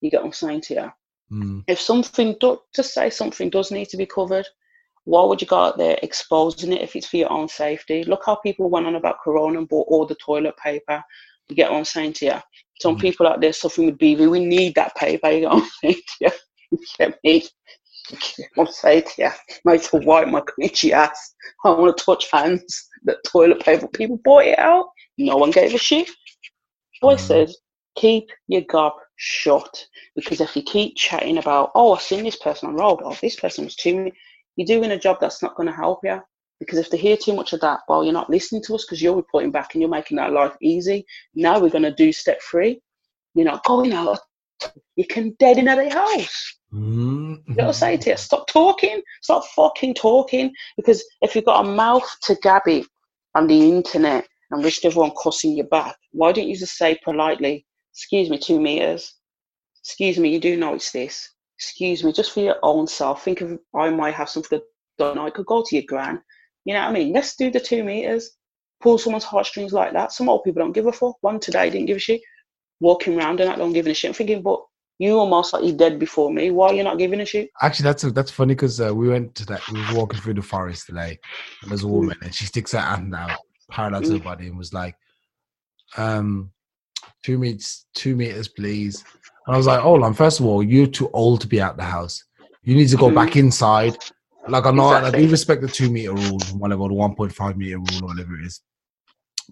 You 0.00 0.10
get 0.10 0.20
what 0.20 0.26
I'm 0.26 0.32
saying 0.32 0.62
to 0.62 0.74
you? 0.74 0.92
Mm. 1.32 1.64
If 1.66 1.80
something, 1.80 2.36
do, 2.40 2.58
just 2.74 2.94
say 2.94 3.10
something 3.10 3.50
does 3.50 3.70
need 3.70 3.88
to 3.90 3.96
be 3.96 4.06
covered, 4.06 4.46
why 5.04 5.24
would 5.24 5.40
you 5.40 5.46
go 5.46 5.58
out 5.58 5.78
there 5.78 5.98
exposing 6.02 6.72
it 6.72 6.82
if 6.82 6.96
it's 6.96 7.06
for 7.06 7.18
your 7.18 7.32
own 7.32 7.48
safety? 7.48 8.04
Look 8.04 8.22
how 8.24 8.36
people 8.36 8.70
went 8.70 8.86
on 8.86 8.94
about 8.94 9.20
Corona 9.22 9.58
and 9.58 9.68
bought 9.68 9.88
all 9.88 10.06
the 10.06 10.16
toilet 10.16 10.56
paper. 10.56 11.02
You 11.48 11.56
get 11.56 11.70
what 11.70 11.78
I'm 11.78 11.84
saying 11.84 12.14
to 12.14 12.26
you? 12.26 12.34
Some 12.80 12.96
mm. 12.96 13.00
people 13.00 13.26
out 13.26 13.40
there 13.40 13.52
suffering 13.52 13.88
with 13.88 13.98
BV, 13.98 14.30
we 14.30 14.44
need 14.44 14.74
that 14.76 14.94
paper. 14.96 15.30
You 15.30 15.42
know 15.42 15.56
what 15.56 15.70
I'm 15.84 15.94
You 16.70 16.78
get 16.98 17.18
me? 17.22 17.44
I'm 18.58 18.66
saying 18.66 19.04
to 19.16 19.22
you, 19.22 19.30
mate, 19.64 19.82
to 19.82 19.98
wipe 19.98 20.28
my 20.28 20.40
cringy 20.40 20.90
ass. 20.90 21.34
I 21.64 21.70
want 21.70 21.96
to 21.96 22.04
touch 22.04 22.30
hands. 22.30 22.88
That 23.04 23.18
toilet 23.26 23.60
paper, 23.60 23.86
people 23.88 24.18
bought 24.24 24.46
it 24.46 24.58
out. 24.58 24.86
No 25.18 25.36
one 25.36 25.50
gave 25.50 25.74
a 25.74 25.78
shit. 25.78 26.08
Boy 27.00 27.14
mm. 27.14 27.20
said, 27.20 27.50
keep 27.96 28.30
your 28.48 28.62
gob 28.62 28.94
shut. 29.16 29.86
Because 30.14 30.40
if 30.40 30.56
you 30.56 30.62
keep 30.62 30.96
chatting 30.96 31.38
about, 31.38 31.70
oh, 31.74 31.94
I've 31.94 32.02
seen 32.02 32.24
this 32.24 32.36
person 32.36 32.68
on 32.68 32.76
road, 32.76 33.00
oh, 33.04 33.16
this 33.20 33.36
person 33.36 33.64
was 33.64 33.76
too, 33.76 34.10
you're 34.56 34.66
doing 34.66 34.92
a 34.92 34.98
job 34.98 35.18
that's 35.20 35.42
not 35.42 35.56
going 35.56 35.68
to 35.68 35.74
help 35.74 36.00
you. 36.04 36.20
Because 36.60 36.78
if 36.78 36.90
they 36.90 36.96
hear 36.96 37.16
too 37.16 37.34
much 37.34 37.52
of 37.52 37.60
that, 37.60 37.80
well, 37.88 38.04
you're 38.04 38.12
not 38.12 38.30
listening 38.30 38.62
to 38.64 38.74
us 38.74 38.84
because 38.84 39.02
you're 39.02 39.16
reporting 39.16 39.50
back 39.50 39.74
and 39.74 39.82
you're 39.82 39.90
making 39.90 40.18
our 40.18 40.30
life 40.30 40.56
easy. 40.62 41.04
Now 41.34 41.58
we're 41.58 41.70
going 41.70 41.82
to 41.82 41.94
do 41.94 42.12
step 42.12 42.40
three. 42.48 42.80
You're 43.34 43.44
not 43.44 43.64
going 43.64 43.92
out. 43.92 44.20
You 44.96 45.06
can 45.06 45.36
dead 45.40 45.58
in 45.58 45.68
a 45.68 45.92
house. 45.92 46.56
Mm-hmm. 46.72 47.34
You 47.48 47.54
know 47.56 47.66
what 47.66 47.68
I 47.68 47.72
say 47.72 47.96
to 47.96 48.10
you? 48.10 48.16
Stop 48.16 48.46
talking. 48.46 49.02
Stop 49.22 49.44
fucking 49.46 49.94
talking. 49.94 50.52
Because 50.76 51.04
if 51.22 51.34
you've 51.34 51.44
got 51.44 51.66
a 51.66 51.68
mouth 51.68 52.08
to 52.22 52.36
gabby 52.42 52.84
on 53.34 53.46
the 53.48 53.68
internet 53.68 54.26
and 54.50 54.64
risk 54.64 54.84
everyone 54.84 55.12
cussing 55.20 55.56
you 55.56 55.64
back, 55.64 55.96
why 56.12 56.32
don't 56.32 56.48
you 56.48 56.56
just 56.56 56.76
say 56.78 56.98
politely, 57.04 57.66
excuse 57.94 58.28
me, 58.28 58.38
two 58.38 58.60
meters? 58.60 59.14
Excuse 59.82 60.18
me, 60.18 60.30
you 60.30 60.40
do 60.40 60.56
know 60.56 60.74
it's 60.74 60.92
this. 60.92 61.30
Excuse 61.58 62.04
me, 62.04 62.12
just 62.12 62.32
for 62.32 62.40
your 62.40 62.56
own 62.62 62.86
self. 62.86 63.24
Think 63.24 63.40
of 63.40 63.58
I 63.74 63.90
might 63.90 64.14
have 64.14 64.28
something 64.28 64.60
done. 64.98 65.18
I 65.18 65.30
could 65.30 65.46
go 65.46 65.64
to 65.66 65.76
your 65.76 65.84
gran 65.86 66.20
you 66.64 66.72
know 66.72 66.80
what 66.80 66.90
I 66.90 66.92
mean? 66.92 67.12
Let's 67.12 67.36
do 67.36 67.50
the 67.50 67.60
two 67.60 67.84
meters. 67.84 68.30
Pull 68.80 68.98
someone's 68.98 69.24
heartstrings 69.24 69.72
like 69.72 69.92
that. 69.92 70.12
Some 70.12 70.28
old 70.28 70.44
people 70.44 70.62
don't 70.62 70.72
give 70.72 70.86
a 70.86 70.92
fuck. 70.92 71.16
One 71.20 71.38
today 71.38 71.70
didn't 71.70 71.86
give 71.86 71.98
a 71.98 72.00
shit. 72.00 72.20
Walking 72.80 73.18
around 73.18 73.40
and 73.40 73.48
not 73.48 73.58
don't 73.58 73.72
giving 73.72 73.92
a 73.92 73.94
shit. 73.94 74.10
I'm 74.10 74.14
thinking, 74.14 74.42
but 74.42 74.60
you 74.98 75.18
almost 75.18 75.52
like 75.52 75.64
you're 75.64 75.76
dead 75.76 75.98
before 75.98 76.32
me. 76.32 76.50
Why 76.50 76.68
are 76.68 76.74
you 76.74 76.82
not 76.82 76.98
giving 76.98 77.20
a 77.20 77.26
shit? 77.26 77.50
Actually, 77.62 77.84
that's 77.84 78.04
a, 78.04 78.10
that's 78.10 78.30
funny 78.30 78.54
because 78.54 78.80
uh, 78.80 78.94
we 78.94 79.08
went 79.08 79.34
to 79.36 79.46
that. 79.46 79.60
We 79.70 79.80
were 79.80 80.00
walking 80.00 80.20
through 80.20 80.34
the 80.34 80.42
forest 80.42 80.86
today, 80.86 81.18
and 81.62 81.70
there's 81.70 81.82
a 81.82 81.88
woman, 81.88 82.16
and 82.22 82.34
she 82.34 82.46
sticks 82.46 82.72
her 82.72 82.80
hand 82.80 83.14
out 83.14 83.38
parallel 83.70 84.02
to 84.02 84.08
the 84.10 84.20
mm. 84.20 84.24
body, 84.24 84.48
and 84.48 84.58
was 84.58 84.72
like, 84.72 84.96
um, 85.96 86.50
two 87.24 87.38
meters, 87.38 87.86
two 87.94 88.14
meters, 88.14 88.48
please. 88.48 89.04
And 89.46 89.54
I 89.54 89.56
was 89.56 89.66
like, 89.66 89.80
hold 89.80 90.02
on. 90.02 90.14
First 90.14 90.40
of 90.40 90.46
all, 90.46 90.62
you're 90.62 90.86
too 90.86 91.10
old 91.12 91.40
to 91.40 91.46
be 91.46 91.60
out 91.60 91.76
the 91.76 91.84
house. 91.84 92.22
You 92.62 92.74
need 92.74 92.88
to 92.88 92.96
go 92.96 93.10
mm. 93.10 93.14
back 93.14 93.36
inside 93.36 93.96
like 94.48 94.66
I 94.66 94.70
know, 94.70 94.94
exactly. 94.94 95.20
I 95.20 95.22
do 95.24 95.30
respect 95.30 95.62
the 95.62 95.68
two 95.68 95.90
meter 95.90 96.12
rule, 96.12 96.38
whatever 96.52 96.88
the 96.88 96.94
one 96.94 97.14
point 97.14 97.34
five 97.34 97.56
meter 97.56 97.78
rule 97.78 98.02
or 98.02 98.08
whatever 98.08 98.38
it 98.38 98.44
is. 98.44 98.60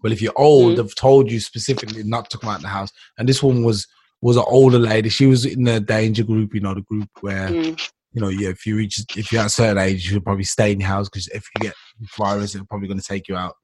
But 0.03 0.13
if 0.13 0.21
you're 0.21 0.33
old, 0.37 0.73
mm. 0.73 0.77
they've 0.77 0.95
told 0.95 1.31
you 1.31 1.41
specifically 1.41 2.03
not 2.03 2.29
to 2.31 2.39
come 2.39 2.51
out 2.51 2.61
the 2.61 2.69
house. 2.69 2.91
And 3.19 3.29
this 3.29 3.43
one 3.43 3.63
was 3.63 3.87
was 4.21 4.37
an 4.37 4.45
older 4.47 4.79
lady. 4.79 5.09
She 5.09 5.27
was 5.27 5.47
in 5.47 5.65
the 5.65 5.81
danger 5.81 6.25
group, 6.25 6.55
you 6.55 6.61
know, 6.61 6.75
the 6.75 6.83
group 6.83 7.09
where 7.21 7.49
mm. 7.49 7.91
you 8.13 8.21
know, 8.21 8.29
yeah, 8.29 8.51
if 8.51 8.67
you 8.67 8.77
reach, 8.77 9.03
if 9.17 9.33
you're 9.33 9.41
at 9.41 9.47
a 9.47 9.51
certain 9.51 9.79
age, 9.79 10.05
you 10.05 10.11
should 10.13 10.25
probably 10.25 10.45
stay 10.45 10.73
in 10.73 10.81
your 10.81 10.89
house 10.89 11.09
because 11.09 11.29
if 11.29 11.47
you 11.57 11.69
get 11.69 11.75
virus, 12.19 12.55
it's 12.55 12.65
probably 12.67 12.89
going 12.89 13.01
to 13.01 13.07
take 13.07 13.29
you 13.29 13.37
out. 13.37 13.55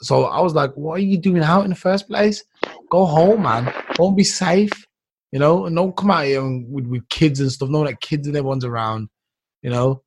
So 0.00 0.24
I 0.24 0.40
was 0.40 0.54
like, 0.54 0.72
what 0.74 0.94
are 0.94 1.04
you 1.04 1.16
doing 1.16 1.42
out 1.42 1.62
in 1.62 1.70
the 1.70 1.76
first 1.76 2.08
place? 2.08 2.42
Go 2.90 3.04
home, 3.04 3.42
man. 3.42 3.72
Don't 3.94 4.16
be 4.16 4.24
safe, 4.24 4.72
you 5.32 5.38
know, 5.38 5.66
and 5.66 5.74
don't 5.74 5.96
come 5.96 6.10
out 6.10 6.24
here 6.24 6.42
with, 6.42 6.86
with 6.86 7.08
kids 7.08 7.40
and 7.40 7.50
stuff. 7.50 7.68
Know 7.68 7.84
that 7.84 8.00
kids 8.00 8.26
and 8.26 8.36
everyone's 8.36 8.64
around, 8.64 9.08
you 9.62 9.70
know. 9.70 10.02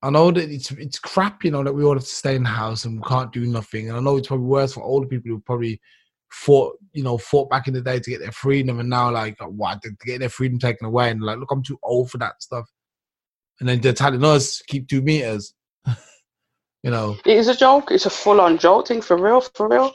I 0.00 0.10
know 0.10 0.30
that 0.30 0.48
it's 0.48 0.70
it's 0.72 0.98
crap, 0.98 1.44
you 1.44 1.50
know, 1.50 1.64
that 1.64 1.74
we 1.74 1.84
all 1.84 1.94
have 1.94 2.02
to 2.04 2.08
stay 2.08 2.36
in 2.36 2.44
the 2.44 2.48
house 2.48 2.84
and 2.84 2.96
we 2.96 3.08
can't 3.08 3.32
do 3.32 3.46
nothing. 3.46 3.88
And 3.88 3.98
I 3.98 4.00
know 4.00 4.16
it's 4.16 4.28
probably 4.28 4.46
worse 4.46 4.72
for 4.72 4.82
older 4.82 5.08
people 5.08 5.30
who 5.30 5.40
probably 5.40 5.80
fought, 6.30 6.76
you 6.92 7.02
know, 7.02 7.18
fought 7.18 7.50
back 7.50 7.66
in 7.66 7.74
the 7.74 7.80
day 7.80 7.98
to 7.98 8.10
get 8.10 8.20
their 8.20 8.32
freedom, 8.32 8.78
and 8.78 8.88
now 8.88 9.10
like 9.10 9.36
oh, 9.40 9.46
what 9.46 9.82
to 9.82 9.90
get 10.06 10.20
their 10.20 10.28
freedom 10.28 10.58
taken 10.58 10.86
away, 10.86 11.10
and 11.10 11.20
like, 11.20 11.38
look, 11.38 11.50
I'm 11.50 11.64
too 11.64 11.78
old 11.82 12.10
for 12.10 12.18
that 12.18 12.40
stuff. 12.42 12.66
And 13.60 13.68
then 13.68 13.80
they're 13.80 13.92
telling 13.92 14.24
us 14.24 14.62
keep 14.62 14.88
two 14.88 15.02
meters. 15.02 15.52
you 16.82 16.90
know, 16.90 17.16
It 17.26 17.36
is 17.36 17.48
a 17.48 17.56
joke. 17.56 17.90
It's 17.90 18.06
a 18.06 18.10
full 18.10 18.40
on 18.40 18.56
joke 18.56 18.86
thing 18.88 19.02
for 19.02 19.20
real, 19.20 19.40
for 19.40 19.68
real. 19.68 19.92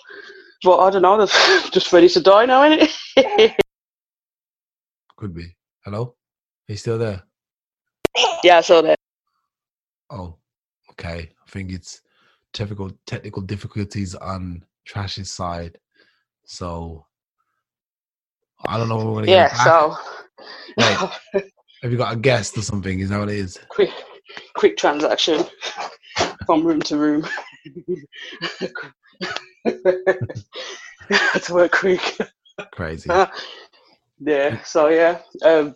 But 0.63 0.79
I 0.79 0.89
don't 0.89 1.01
know. 1.01 1.17
They're 1.17 1.72
just 1.72 1.91
ready 1.91 2.08
to 2.10 2.22
die 2.22 2.46
now, 2.46 2.63
isn't 2.63 2.89
it? 3.17 3.55
could 5.17 5.34
be. 5.34 5.55
Hello, 5.84 6.15
he's 6.67 6.82
still 6.82 6.98
there. 6.98 7.24
yeah, 8.43 8.62
so 8.62 8.82
that. 8.82 8.98
Oh, 10.10 10.38
okay. 10.91 11.29
I 11.46 11.50
think 11.50 11.72
it's 11.72 12.01
technical 12.53 12.91
technical 13.05 13.41
difficulties 13.41 14.15
on 14.15 14.63
Trash's 14.88 15.32
side. 15.32 15.77
So 16.46 17.05
I 18.67 18.77
don't 18.77 18.89
know 18.89 18.98
when 18.98 19.08
we're 19.08 19.13
gonna 19.22 19.32
Yeah, 19.32 19.53
so. 19.63 19.96
Right. 20.77 21.12
Have 21.82 21.91
you 21.91 21.98
got 21.98 22.13
a 22.13 22.17
guest 22.17 22.58
or 22.58 22.62
something? 22.62 23.00
Is 23.01 23.10
that 23.10 23.20
what 23.20 23.29
it 23.29 23.36
is? 23.36 23.60
quick, 23.67 23.89
quick 24.55 24.77
transaction 24.77 25.43
from 26.46 26.65
room 26.65 26.82
to 26.84 26.98
room. 26.98 27.27
to 29.65 31.53
work 31.53 31.72
quick. 31.72 32.17
Crazy. 32.72 33.10
Yeah, 34.25 34.62
so 34.63 34.88
yeah, 34.88 35.20
um, 35.43 35.75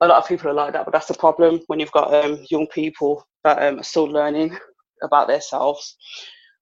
a 0.00 0.08
lot 0.08 0.18
of 0.18 0.26
people 0.26 0.50
are 0.50 0.54
like 0.54 0.72
that, 0.72 0.84
but 0.84 0.90
that's 0.90 1.06
the 1.06 1.14
problem 1.14 1.60
when 1.68 1.78
you've 1.78 1.92
got 1.92 2.12
um, 2.12 2.44
young 2.50 2.66
people 2.68 3.24
that 3.44 3.62
um, 3.62 3.78
are 3.78 3.84
still 3.84 4.06
learning 4.06 4.56
about 5.04 5.28
themselves 5.28 5.96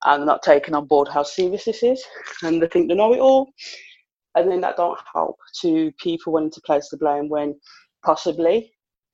and 0.04 0.26
not 0.26 0.42
taking 0.42 0.74
on 0.74 0.86
board 0.86 1.08
how 1.08 1.22
serious 1.22 1.64
this 1.64 1.82
is, 1.82 2.04
and 2.42 2.60
they 2.60 2.66
think 2.66 2.88
they 2.88 2.94
know 2.94 3.14
it 3.14 3.20
all, 3.20 3.50
and 4.34 4.50
then 4.50 4.60
that 4.60 4.76
don't 4.76 4.98
help 5.14 5.36
to 5.62 5.90
people 5.98 6.34
wanting 6.34 6.50
to 6.50 6.60
place 6.62 6.88
the 6.90 6.98
blame 6.98 7.30
when 7.30 7.58
possibly 8.04 8.70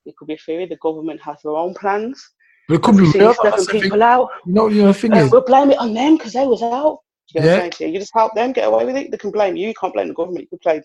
it 0.06 0.16
could 0.16 0.26
be 0.26 0.34
a 0.34 0.38
theory 0.38 0.66
the 0.66 0.76
government 0.76 1.20
has 1.22 1.36
their 1.44 1.52
own 1.52 1.74
plans. 1.74 2.20
But 2.68 2.74
it 2.76 2.82
could 2.82 2.96
be 2.96 3.02
real. 3.02 3.30
it's 3.30 3.38
though, 3.38 3.42
letting 3.44 3.50
that's 3.50 3.66
the 3.66 3.72
thing. 3.72 3.82
people 3.82 4.02
out. 4.02 4.28
Know, 4.44 4.68
you 4.68 4.82
know, 4.82 4.88
the 4.88 4.94
thing 4.94 5.12
Uh, 5.12 5.18
is, 5.18 5.30
we'll 5.30 5.42
blame 5.42 5.70
it 5.70 5.78
on 5.78 5.94
them 5.94 6.16
because 6.16 6.32
they 6.32 6.46
was 6.46 6.62
out. 6.62 6.98
You, 7.34 7.40
know 7.40 7.46
what 7.46 7.52
I'm 7.52 7.56
Yeah. 7.56 7.60
saying 7.60 7.72
you? 7.80 7.86
you 7.94 7.98
just 8.00 8.14
help 8.14 8.34
them 8.34 8.52
get 8.52 8.68
away 8.68 8.84
with 8.86 8.96
it. 8.96 9.10
They 9.10 9.16
can 9.18 9.30
blame 9.30 9.56
you. 9.56 9.68
You 9.68 9.74
can't 9.74 9.92
blame 9.92 10.08
the 10.08 10.14
government. 10.14 10.48
You 10.50 10.58
can 10.58 10.60
blame 10.62 10.82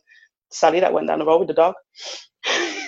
Sally 0.52 0.80
that 0.82 0.94
went 0.94 1.08
down 1.08 1.20
the 1.20 1.26
road 1.26 1.40
with 1.40 1.48
the 1.48 1.54
dog. 1.54 1.76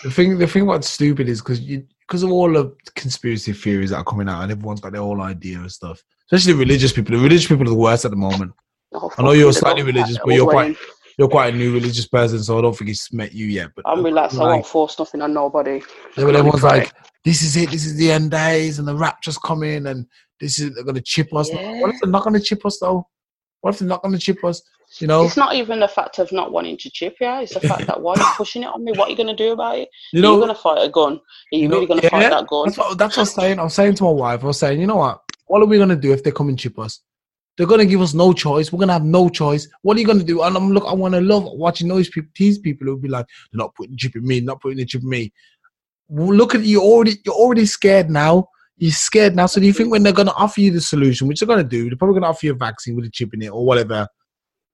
the 0.04 0.12
thing, 0.12 0.38
the 0.38 0.48
thing 0.48 0.66
what's 0.66 0.90
stupid 0.90 1.30
is 1.30 1.42
because 1.42 1.60
you 1.62 1.86
because 2.02 2.22
of 2.22 2.32
all 2.32 2.52
the 2.52 2.76
conspiracy 2.96 3.52
theories 3.54 3.90
that 3.90 3.98
are 3.98 4.04
coming 4.04 4.30
out, 4.30 4.44
and 4.44 4.52
everyone's 4.52 4.80
got 4.82 4.92
their 4.92 5.02
own 5.02 5.20
idea 5.22 5.58
and 5.58 5.72
stuff. 5.72 6.04
Especially 6.32 6.54
religious 6.54 6.94
people. 6.94 7.16
The 7.18 7.24
religious 7.24 7.48
people 7.48 7.66
are 7.66 7.70
the 7.70 7.76
worst 7.76 8.06
at 8.06 8.12
the 8.12 8.18
moment. 8.18 8.52
Oh, 8.94 9.10
I 9.18 9.24
know 9.24 9.32
you're 9.32 9.52
slightly 9.52 9.82
religious, 9.82 10.18
but 10.24 10.34
you're 10.34 10.46
quite- 10.50 10.78
You're 11.18 11.30
quite 11.30 11.54
a 11.54 11.58
new 11.58 11.74
religious 11.74 12.08
person, 12.08 12.44
so 12.44 12.60
I 12.60 12.62
don't 12.62 12.78
think 12.78 12.90
it's 12.90 13.14
met 13.14 13.34
you 13.34 13.46
yet. 13.46 13.70
But 13.74 13.86
I'm 13.88 14.04
relaxed. 14.04 14.38
I 14.38 14.42
like- 14.42 14.50
won't 14.50 14.68
force 14.68 15.00
nothing 15.00 15.22
on 15.22 15.34
nobody. 15.34 15.82
Yeah, 16.18 16.26
but 16.26 16.36
everyone's 16.36 16.62
like, 16.62 16.92
this 17.24 17.42
is 17.42 17.56
it, 17.56 17.72
this 17.72 17.86
is 17.86 17.96
the 17.96 18.12
end 18.12 18.32
days, 18.32 18.80
and 18.80 18.88
the 18.88 18.96
rapture's 18.96 19.38
coming, 19.38 19.88
and 19.88 20.06
this 20.42 20.60
is 20.60 20.76
they're 20.76 20.84
gonna 20.84 21.00
chip 21.02 21.34
us. 21.34 21.50
Yeah. 21.50 21.80
What 21.80 21.92
if 21.92 22.02
they're 22.02 22.12
not 22.12 22.26
gonna 22.26 22.42
chip 22.42 22.66
us 22.66 22.80
though? 22.80 23.08
What 23.62 23.74
if 23.74 23.80
they're 23.80 23.88
not 23.88 24.04
gonna 24.04 24.18
chip 24.18 24.44
us? 24.44 24.62
You 25.00 25.08
know, 25.08 25.26
It's 25.26 25.36
not 25.36 25.56
even 25.56 25.80
the 25.80 25.88
fact 25.88 26.20
of 26.20 26.32
not 26.32 26.52
wanting 26.52 26.78
to 26.78 26.90
chip 26.90 27.18
Yeah, 27.20 27.42
It's 27.42 27.54
the 27.54 27.60
fact 27.60 27.88
that 27.88 28.00
why 28.00 28.14
are 28.14 28.20
you 28.20 28.26
pushing 28.38 28.64
it 28.64 28.68
on 28.68 28.84
me? 28.84 28.94
What 28.94 29.08
are 29.08 29.12
you 29.12 29.18
going 29.18 29.28
to 29.28 29.36
do 29.36 29.52
about 29.52 29.80
it? 29.80 29.90
you 30.14 30.20
Are 30.20 30.22
know, 30.22 30.34
you 30.36 30.42
going 30.42 30.56
to 30.56 30.62
fight 30.62 30.78
a 30.86 30.90
gun? 30.90 31.14
Are 31.14 31.20
you, 31.52 31.64
you 31.64 31.68
know, 31.68 31.76
really 31.76 31.88
going 31.88 32.00
to 32.00 32.06
yeah, 32.06 32.10
fight 32.12 32.30
that 32.30 32.48
gun? 32.48 32.66
that's 32.66 32.78
what 32.78 32.98
that's 32.98 33.18
what 33.18 33.22
I 33.22 33.24
was 33.24 33.34
saying. 33.34 33.60
I 33.60 33.64
was 33.64 33.74
saying 33.74 33.96
to 33.96 34.04
my 34.04 34.12
wife, 34.12 34.44
I 34.44 34.48
was 34.48 34.60
saying, 34.60 34.80
you 34.80 34.88
know 34.88 34.98
what? 34.98 35.22
What 35.48 35.62
are 35.62 35.66
we 35.66 35.78
gonna 35.78 35.96
do 35.96 36.14
if 36.14 36.24
they 36.24 36.32
come 36.32 36.50
and 36.50 36.58
chip 36.58 36.80
us? 36.80 37.02
They're 37.58 37.68
gonna 37.68 37.86
give 37.86 38.02
us 38.02 38.14
no 38.14 38.34
choice. 38.34 38.72
We're 38.72 38.80
gonna 38.80 38.94
have 38.94 39.04
no 39.04 39.30
choice. 39.30 39.68
What 39.82 39.98
are 39.98 40.00
you 40.00 40.08
gonna 40.08 40.24
do? 40.24 40.42
And 40.42 40.56
I'm 40.56 40.72
look, 40.72 40.86
I 40.86 40.94
wanna 40.94 41.22
love 41.22 41.44
watching 41.46 41.88
those 41.88 42.10
people, 42.10 42.30
these 42.38 42.58
people 42.58 42.88
who'll 42.88 42.98
be 42.98 43.08
like, 43.10 43.26
they're 43.52 43.60
not 43.60 43.76
putting 43.76 43.98
chip 43.98 44.16
in 44.16 44.26
me, 44.26 44.40
not 44.42 44.62
putting 44.62 44.78
the 44.78 44.86
chip 44.86 45.04
in 45.04 45.10
me. 45.10 45.34
Look 46.10 46.56
at 46.56 46.62
you 46.64 46.82
already. 46.82 47.18
You're 47.26 47.36
already 47.36 47.66
scared 47.66 48.10
now. 48.10 48.50
You're 48.78 48.92
scared 48.92 49.36
now. 49.36 49.46
So 49.46 49.62
do 49.62 49.68
you 49.68 49.74
think 49.74 49.90
when 49.92 50.04
they're 50.04 50.12
gonna 50.14 50.34
offer 50.36 50.60
you 50.60 50.72
the 50.72 50.82
solution, 50.82 51.28
which 51.28 51.40
they're 51.40 51.48
gonna 51.48 51.64
do, 51.64 51.90
they're 51.90 51.98
probably 51.98 52.16
gonna 52.16 52.30
offer 52.30 52.46
you 52.46 52.52
a 52.52 52.56
vaccine 52.56 52.96
with 52.96 53.06
a 53.06 53.10
chip 53.10 53.34
in 53.34 53.42
it 53.42 53.50
or 53.50 53.66
whatever? 53.66 54.08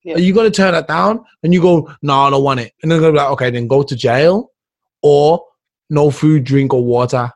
Yeah. 0.04 0.16
Are 0.16 0.20
you 0.20 0.34
gonna 0.34 0.50
turn 0.50 0.74
that 0.74 0.88
down? 0.88 1.24
And 1.44 1.54
you 1.54 1.62
go, 1.62 1.92
no, 2.02 2.22
I 2.22 2.30
don't 2.32 2.44
want 2.44 2.60
it. 2.60 2.74
And 2.82 2.92
they're 2.92 3.00
gonna 3.00 3.12
be 3.12 3.18
like, 3.20 3.30
okay, 3.32 3.52
then 3.52 3.68
go 3.68 3.84
to 3.84 3.96
jail 3.96 4.52
or 5.04 5.44
no 5.92 6.10
food, 6.10 6.44
drink, 6.44 6.74
or 6.74 6.84
water. 6.84 7.32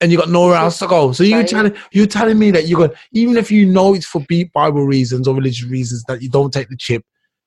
And 0.00 0.10
you 0.12 0.18
got 0.18 0.28
nowhere 0.30 0.56
else 0.56 0.78
to 0.80 0.86
go. 0.86 1.12
So 1.12 1.22
you're 1.24 1.44
telling 1.44 1.74
you're 1.92 2.06
telling 2.06 2.38
me 2.38 2.50
that 2.52 2.66
you're 2.66 2.78
going 2.78 2.90
even 3.12 3.36
if 3.36 3.50
you 3.50 3.66
know 3.66 3.94
it's 3.94 4.06
for 4.06 4.20
beat 4.28 4.52
Bible 4.52 4.84
reasons 4.86 5.26
or 5.28 5.34
religious 5.34 5.64
reasons 5.64 6.04
that 6.08 6.22
you 6.22 6.28
don't 6.28 6.52
take 6.52 6.68
the 6.68 6.76
chip, 6.76 7.02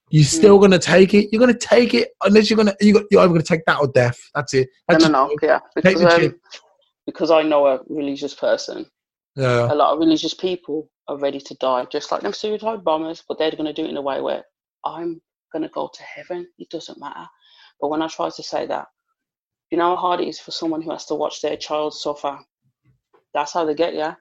you're 0.10 0.24
Mm. 0.24 0.28
still 0.28 0.60
gonna 0.60 0.80
take 0.80 1.14
it. 1.14 1.30
You're 1.32 1.40
gonna 1.42 1.58
take 1.58 1.94
it 1.94 2.10
unless 2.24 2.50
you're 2.50 2.58
gonna 2.58 2.76
you 2.82 2.94
got, 2.94 3.04
you're 3.12 3.22
either 3.22 3.30
gonna 3.34 3.44
take 3.44 3.66
that 3.66 3.80
or 3.80 3.88
death. 3.88 4.18
That's 4.34 4.54
it. 4.54 4.70
No, 4.90 4.94
That's 4.98 5.06
no, 5.10 5.28
no. 5.28 5.36
Yeah, 5.42 5.60
Take 5.82 5.98
the 5.98 6.14
um, 6.14 6.20
chip. 6.20 6.40
Because 7.06 7.32
I 7.32 7.44
know 7.44 7.68
a 7.68 7.80
religious 7.88 8.34
person. 8.34 8.86
Yeah. 9.36 9.72
A 9.72 9.76
lot 9.76 9.94
of 9.94 10.00
religious 10.00 10.34
people 10.34 10.90
are 11.08 11.18
ready 11.18 11.40
to 11.40 11.56
die, 11.56 11.86
just 11.92 12.12
like 12.12 12.22
them 12.22 12.34
suicide 12.34 12.84
bombers. 12.84 13.24
But 13.28 13.38
they're 13.38 13.52
going 13.52 13.66
to 13.66 13.74
do 13.74 13.86
it 13.86 13.90
in 13.90 13.98
a 13.98 14.02
way 14.02 14.22
where 14.22 14.44
I'm 14.86 15.22
going 15.52 15.64
to 15.64 15.70
go 15.70 15.90
to 15.94 16.04
heaven. 16.04 16.48
It 16.58 16.70
doesn't 16.70 17.00
matter. 17.00 17.28
But 17.80 17.90
when 17.90 18.02
I 18.02 18.08
try 18.08 18.30
to 18.30 18.44
say 18.44 18.66
that, 18.68 18.88
you 19.72 19.78
know 19.78 19.96
how 19.96 20.02
hard 20.02 20.22
it 20.22 20.28
is 20.28 20.40
for 20.40 20.52
someone 20.52 20.82
who 20.82 20.92
has 20.92 21.06
to 21.08 21.16
watch 21.16 21.42
their 21.42 21.58
child 21.58 21.94
suffer. 21.94 22.40
That's 23.34 23.54
how 23.54 23.66
they 23.66 23.76
get 23.76 23.94
you. 23.94 24.16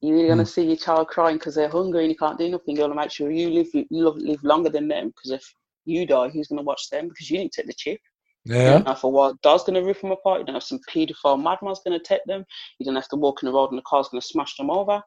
You're 0.00 0.26
going 0.26 0.38
to 0.38 0.46
see 0.46 0.64
your 0.64 0.76
child 0.76 1.08
crying 1.08 1.36
because 1.36 1.54
they're 1.54 1.68
hungry 1.68 2.02
and 2.02 2.10
you 2.10 2.16
can't 2.16 2.38
do 2.38 2.48
nothing. 2.48 2.76
You're 2.76 2.86
going 2.86 2.96
to 2.96 3.02
make 3.02 3.10
sure 3.10 3.30
you 3.30 3.50
live, 3.50 3.68
you 3.72 3.86
live, 3.90 4.16
live 4.16 4.42
longer 4.42 4.68
than 4.68 4.88
them. 4.88 5.08
Because 5.08 5.30
if 5.30 5.54
you 5.84 6.06
die, 6.06 6.28
who's 6.28 6.48
going 6.48 6.58
to 6.58 6.64
watch 6.64 6.90
them? 6.90 7.08
Because 7.08 7.30
you 7.30 7.38
didn't 7.38 7.52
take 7.52 7.66
the 7.66 7.74
chip. 7.74 8.00
You 8.46 8.54
Yeah. 8.54 8.72
don't 8.74 8.88
have 8.88 9.02
a 9.04 9.08
wild 9.08 9.40
dog's 9.42 9.64
going 9.64 9.74
to 9.74 9.86
rip 9.86 10.00
them 10.00 10.12
apart. 10.12 10.40
You 10.40 10.46
don't 10.46 10.54
have 10.54 10.62
some 10.62 10.80
paedophile 10.88 11.42
madman's 11.42 11.80
going 11.84 11.98
to 11.98 12.04
take 12.04 12.24
them. 12.26 12.44
You 12.78 12.86
don't 12.86 12.94
have 12.94 13.08
to 13.08 13.16
walk 13.16 13.42
in 13.42 13.46
the 13.48 13.52
road 13.52 13.70
and 13.70 13.78
the 13.78 13.82
car's 13.86 14.08
going 14.08 14.20
to 14.20 14.26
smash 14.26 14.56
them 14.56 14.70
over. 14.70 15.02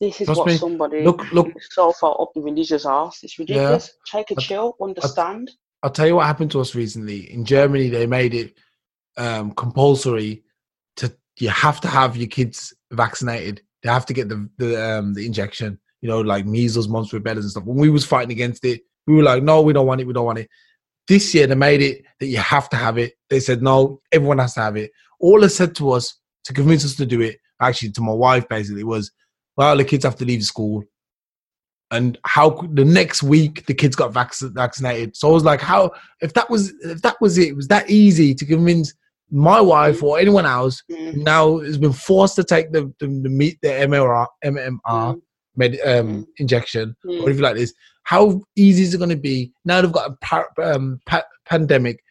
This 0.00 0.20
is 0.20 0.26
Trust 0.26 0.38
what 0.38 0.46
me. 0.46 0.56
somebody 0.58 1.02
Look, 1.02 1.32
look. 1.32 1.48
so 1.70 1.92
far 1.92 2.20
up 2.20 2.30
the 2.34 2.40
religious 2.40 2.84
arse. 2.84 3.18
It's 3.22 3.38
ridiculous. 3.38 3.90
Take 4.10 4.30
a 4.30 4.34
I- 4.38 4.42
chill, 4.42 4.76
understand. 4.82 5.50
I'll 5.82 5.90
tell 5.90 6.06
you 6.06 6.16
what 6.16 6.26
happened 6.26 6.50
to 6.52 6.60
us 6.60 6.74
recently. 6.74 7.32
In 7.32 7.44
Germany, 7.44 7.88
they 7.88 8.06
made 8.06 8.34
it 8.34 8.54
um, 9.16 9.52
compulsory 9.52 10.42
to 10.96 11.12
you 11.38 11.48
have 11.48 11.80
to 11.82 11.88
have 11.88 12.16
your 12.16 12.26
kids 12.28 12.74
vaccinated. 12.92 13.62
They 13.82 13.88
have 13.90 14.06
to 14.06 14.12
get 14.12 14.28
the 14.28 14.48
the 14.58 14.98
um, 14.98 15.14
the 15.14 15.24
injection. 15.24 15.78
You 16.00 16.08
know, 16.08 16.20
like 16.20 16.46
measles, 16.46 16.88
mumps, 16.88 17.12
rubella, 17.12 17.38
and 17.38 17.50
stuff. 17.50 17.64
When 17.64 17.78
we 17.78 17.90
was 17.90 18.04
fighting 18.04 18.30
against 18.30 18.64
it, 18.64 18.82
we 19.06 19.14
were 19.14 19.22
like, 19.24 19.42
no, 19.42 19.62
we 19.62 19.72
don't 19.72 19.86
want 19.86 20.00
it. 20.00 20.06
We 20.06 20.12
don't 20.12 20.26
want 20.26 20.38
it. 20.38 20.48
This 21.08 21.34
year, 21.34 21.46
they 21.46 21.54
made 21.54 21.80
it 21.80 22.04
that 22.20 22.26
you 22.26 22.38
have 22.38 22.68
to 22.70 22.76
have 22.76 22.98
it. 22.98 23.14
They 23.30 23.40
said 23.40 23.62
no, 23.62 24.00
everyone 24.12 24.38
has 24.38 24.54
to 24.54 24.60
have 24.60 24.76
it. 24.76 24.90
All 25.20 25.40
they 25.40 25.48
said 25.48 25.74
to 25.76 25.92
us 25.92 26.18
to 26.44 26.52
convince 26.52 26.84
us 26.84 26.94
to 26.96 27.06
do 27.06 27.20
it, 27.20 27.38
actually 27.60 27.90
to 27.92 28.00
my 28.00 28.12
wife, 28.12 28.48
basically 28.48 28.84
was, 28.84 29.10
well, 29.56 29.76
the 29.76 29.84
kids 29.84 30.04
have 30.04 30.16
to 30.16 30.24
leave 30.24 30.44
school 30.44 30.84
and 31.90 32.18
how 32.24 32.50
could- 32.50 32.76
the 32.76 32.84
next 32.84 33.22
week 33.22 33.64
the 33.66 33.74
kids 33.74 33.96
got 33.96 34.12
vac- 34.12 34.34
vaccinated. 34.38 35.16
So 35.16 35.28
I 35.30 35.32
was 35.32 35.44
like, 35.44 35.60
how 35.60 35.90
if 36.20 36.34
that 36.34 36.50
was 36.50 36.72
if 36.82 37.00
that 37.02 37.16
was 37.20 37.38
it, 37.38 37.48
it 37.48 37.56
was 37.56 37.68
that 37.68 37.88
easy 37.90 38.34
to 38.34 38.44
convince 38.44 38.92
my 39.30 39.60
wife 39.60 40.02
or 40.02 40.18
anyone 40.18 40.46
else 40.46 40.82
Mm, 40.90 41.16
now 41.16 41.58
has 41.58 41.76
been 41.78 41.92
forced 41.92 42.36
to 42.36 42.44
take 42.44 42.72
the 42.72 42.92
the, 43.00 43.06
the 43.06 43.28
meet 43.28 43.58
the 43.62 43.68
MMR 43.68 44.26
MMR 44.44 44.80
mm, 44.86 45.20
med, 45.56 45.78
um, 45.84 46.08
Mm. 46.08 46.26
injection 46.38 46.94
mm. 47.06 47.20
or 47.20 47.24
anything 47.26 47.42
like 47.42 47.56
this. 47.56 47.72
How 48.08 48.40
easy 48.56 48.84
is 48.84 48.94
it 48.94 48.98
going 48.98 49.10
to 49.10 49.16
be 49.16 49.52
now? 49.66 49.82
They've 49.82 49.92
got 49.92 50.10
a 50.10 50.16
par- 50.22 50.48
um, 50.62 50.98
pa- 51.04 51.24
pandemic 51.44 52.02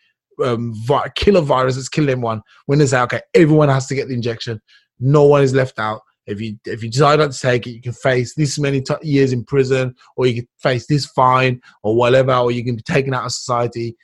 um, 0.45 0.71
vi- 0.86 1.10
killer 1.15 1.41
virus 1.41 1.73
that's 1.75 1.89
killing 1.89 2.12
everyone. 2.12 2.43
When 2.67 2.77
they 2.77 2.86
say, 2.86 3.01
okay, 3.01 3.21
everyone 3.33 3.69
has 3.69 3.88
to 3.88 3.95
get 3.95 4.07
the 4.07 4.13
injection, 4.13 4.62
no 4.99 5.23
one 5.23 5.41
is 5.41 5.55
left 5.55 5.79
out. 5.79 6.01
If 6.27 6.39
you 6.39 6.55
if 6.65 6.83
you 6.83 6.91
decide 6.91 7.17
not 7.17 7.31
to 7.31 7.39
take 7.39 7.65
it, 7.65 7.71
you 7.71 7.81
can 7.81 7.93
face 7.93 8.36
this 8.36 8.60
many 8.60 8.79
t- 8.81 8.93
years 9.01 9.33
in 9.33 9.43
prison, 9.43 9.95
or 10.15 10.27
you 10.27 10.36
can 10.41 10.47
face 10.60 10.86
this 10.86 11.07
fine, 11.07 11.60
or 11.81 11.95
whatever, 11.95 12.33
or 12.36 12.51
you 12.51 12.63
can 12.63 12.75
be 12.75 12.83
taken 12.83 13.15
out 13.15 13.25
of 13.25 13.31
society. 13.31 13.95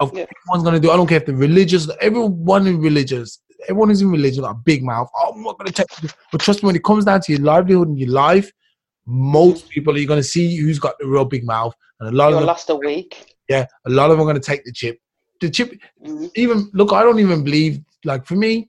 Of 0.00 0.12
Yeah. 0.16 0.24
everyone's 0.46 0.62
going 0.62 0.80
to 0.80 0.80
do. 0.80 0.90
I 0.90 0.96
don't 0.96 1.08
care 1.08 1.18
if 1.18 1.26
the 1.26 1.34
religious, 1.34 1.90
everyone 2.00 2.66
in 2.68 2.80
religious, 2.80 3.42
everyone 3.68 3.90
who's 3.90 4.00
in 4.00 4.10
religion 4.10 4.44
got 4.44 4.52
a 4.52 4.62
big 4.64 4.82
mouth. 4.82 5.10
Oh, 5.14 5.32
I'm 5.34 5.42
not 5.42 5.58
going 5.58 5.66
to 5.66 5.72
take. 5.74 6.04
it." 6.04 6.14
But 6.32 6.40
trust 6.40 6.62
me, 6.62 6.68
when 6.68 6.76
it 6.76 6.84
comes 6.84 7.04
down 7.04 7.20
to 7.20 7.32
your 7.32 7.42
livelihood 7.42 7.88
and 7.88 7.98
your 7.98 8.12
life, 8.12 8.50
most 9.10 9.70
people 9.70 9.96
are 9.96 10.04
going 10.04 10.20
to 10.20 10.22
see 10.22 10.56
who's 10.58 10.78
got 10.78 10.94
the 10.98 11.06
real 11.06 11.24
big 11.24 11.44
mouth, 11.44 11.74
and 11.98 12.10
a 12.10 12.12
lot 12.12 12.26
of 12.26 12.32
You'll 12.32 12.40
them, 12.40 12.46
last 12.46 12.68
a 12.68 12.76
week. 12.76 13.34
yeah, 13.48 13.64
a 13.86 13.90
lot 13.90 14.10
of 14.10 14.18
them 14.18 14.20
are 14.20 14.30
going 14.30 14.40
to 14.40 14.46
take 14.46 14.64
the 14.64 14.72
chip. 14.72 14.98
The 15.40 15.48
chip, 15.50 15.72
Mm, 16.04 16.30
even 16.34 16.70
look, 16.74 16.92
I 16.92 17.02
don't 17.02 17.18
even 17.18 17.42
believe. 17.42 17.80
Like 18.04 18.26
for 18.26 18.36
me, 18.36 18.68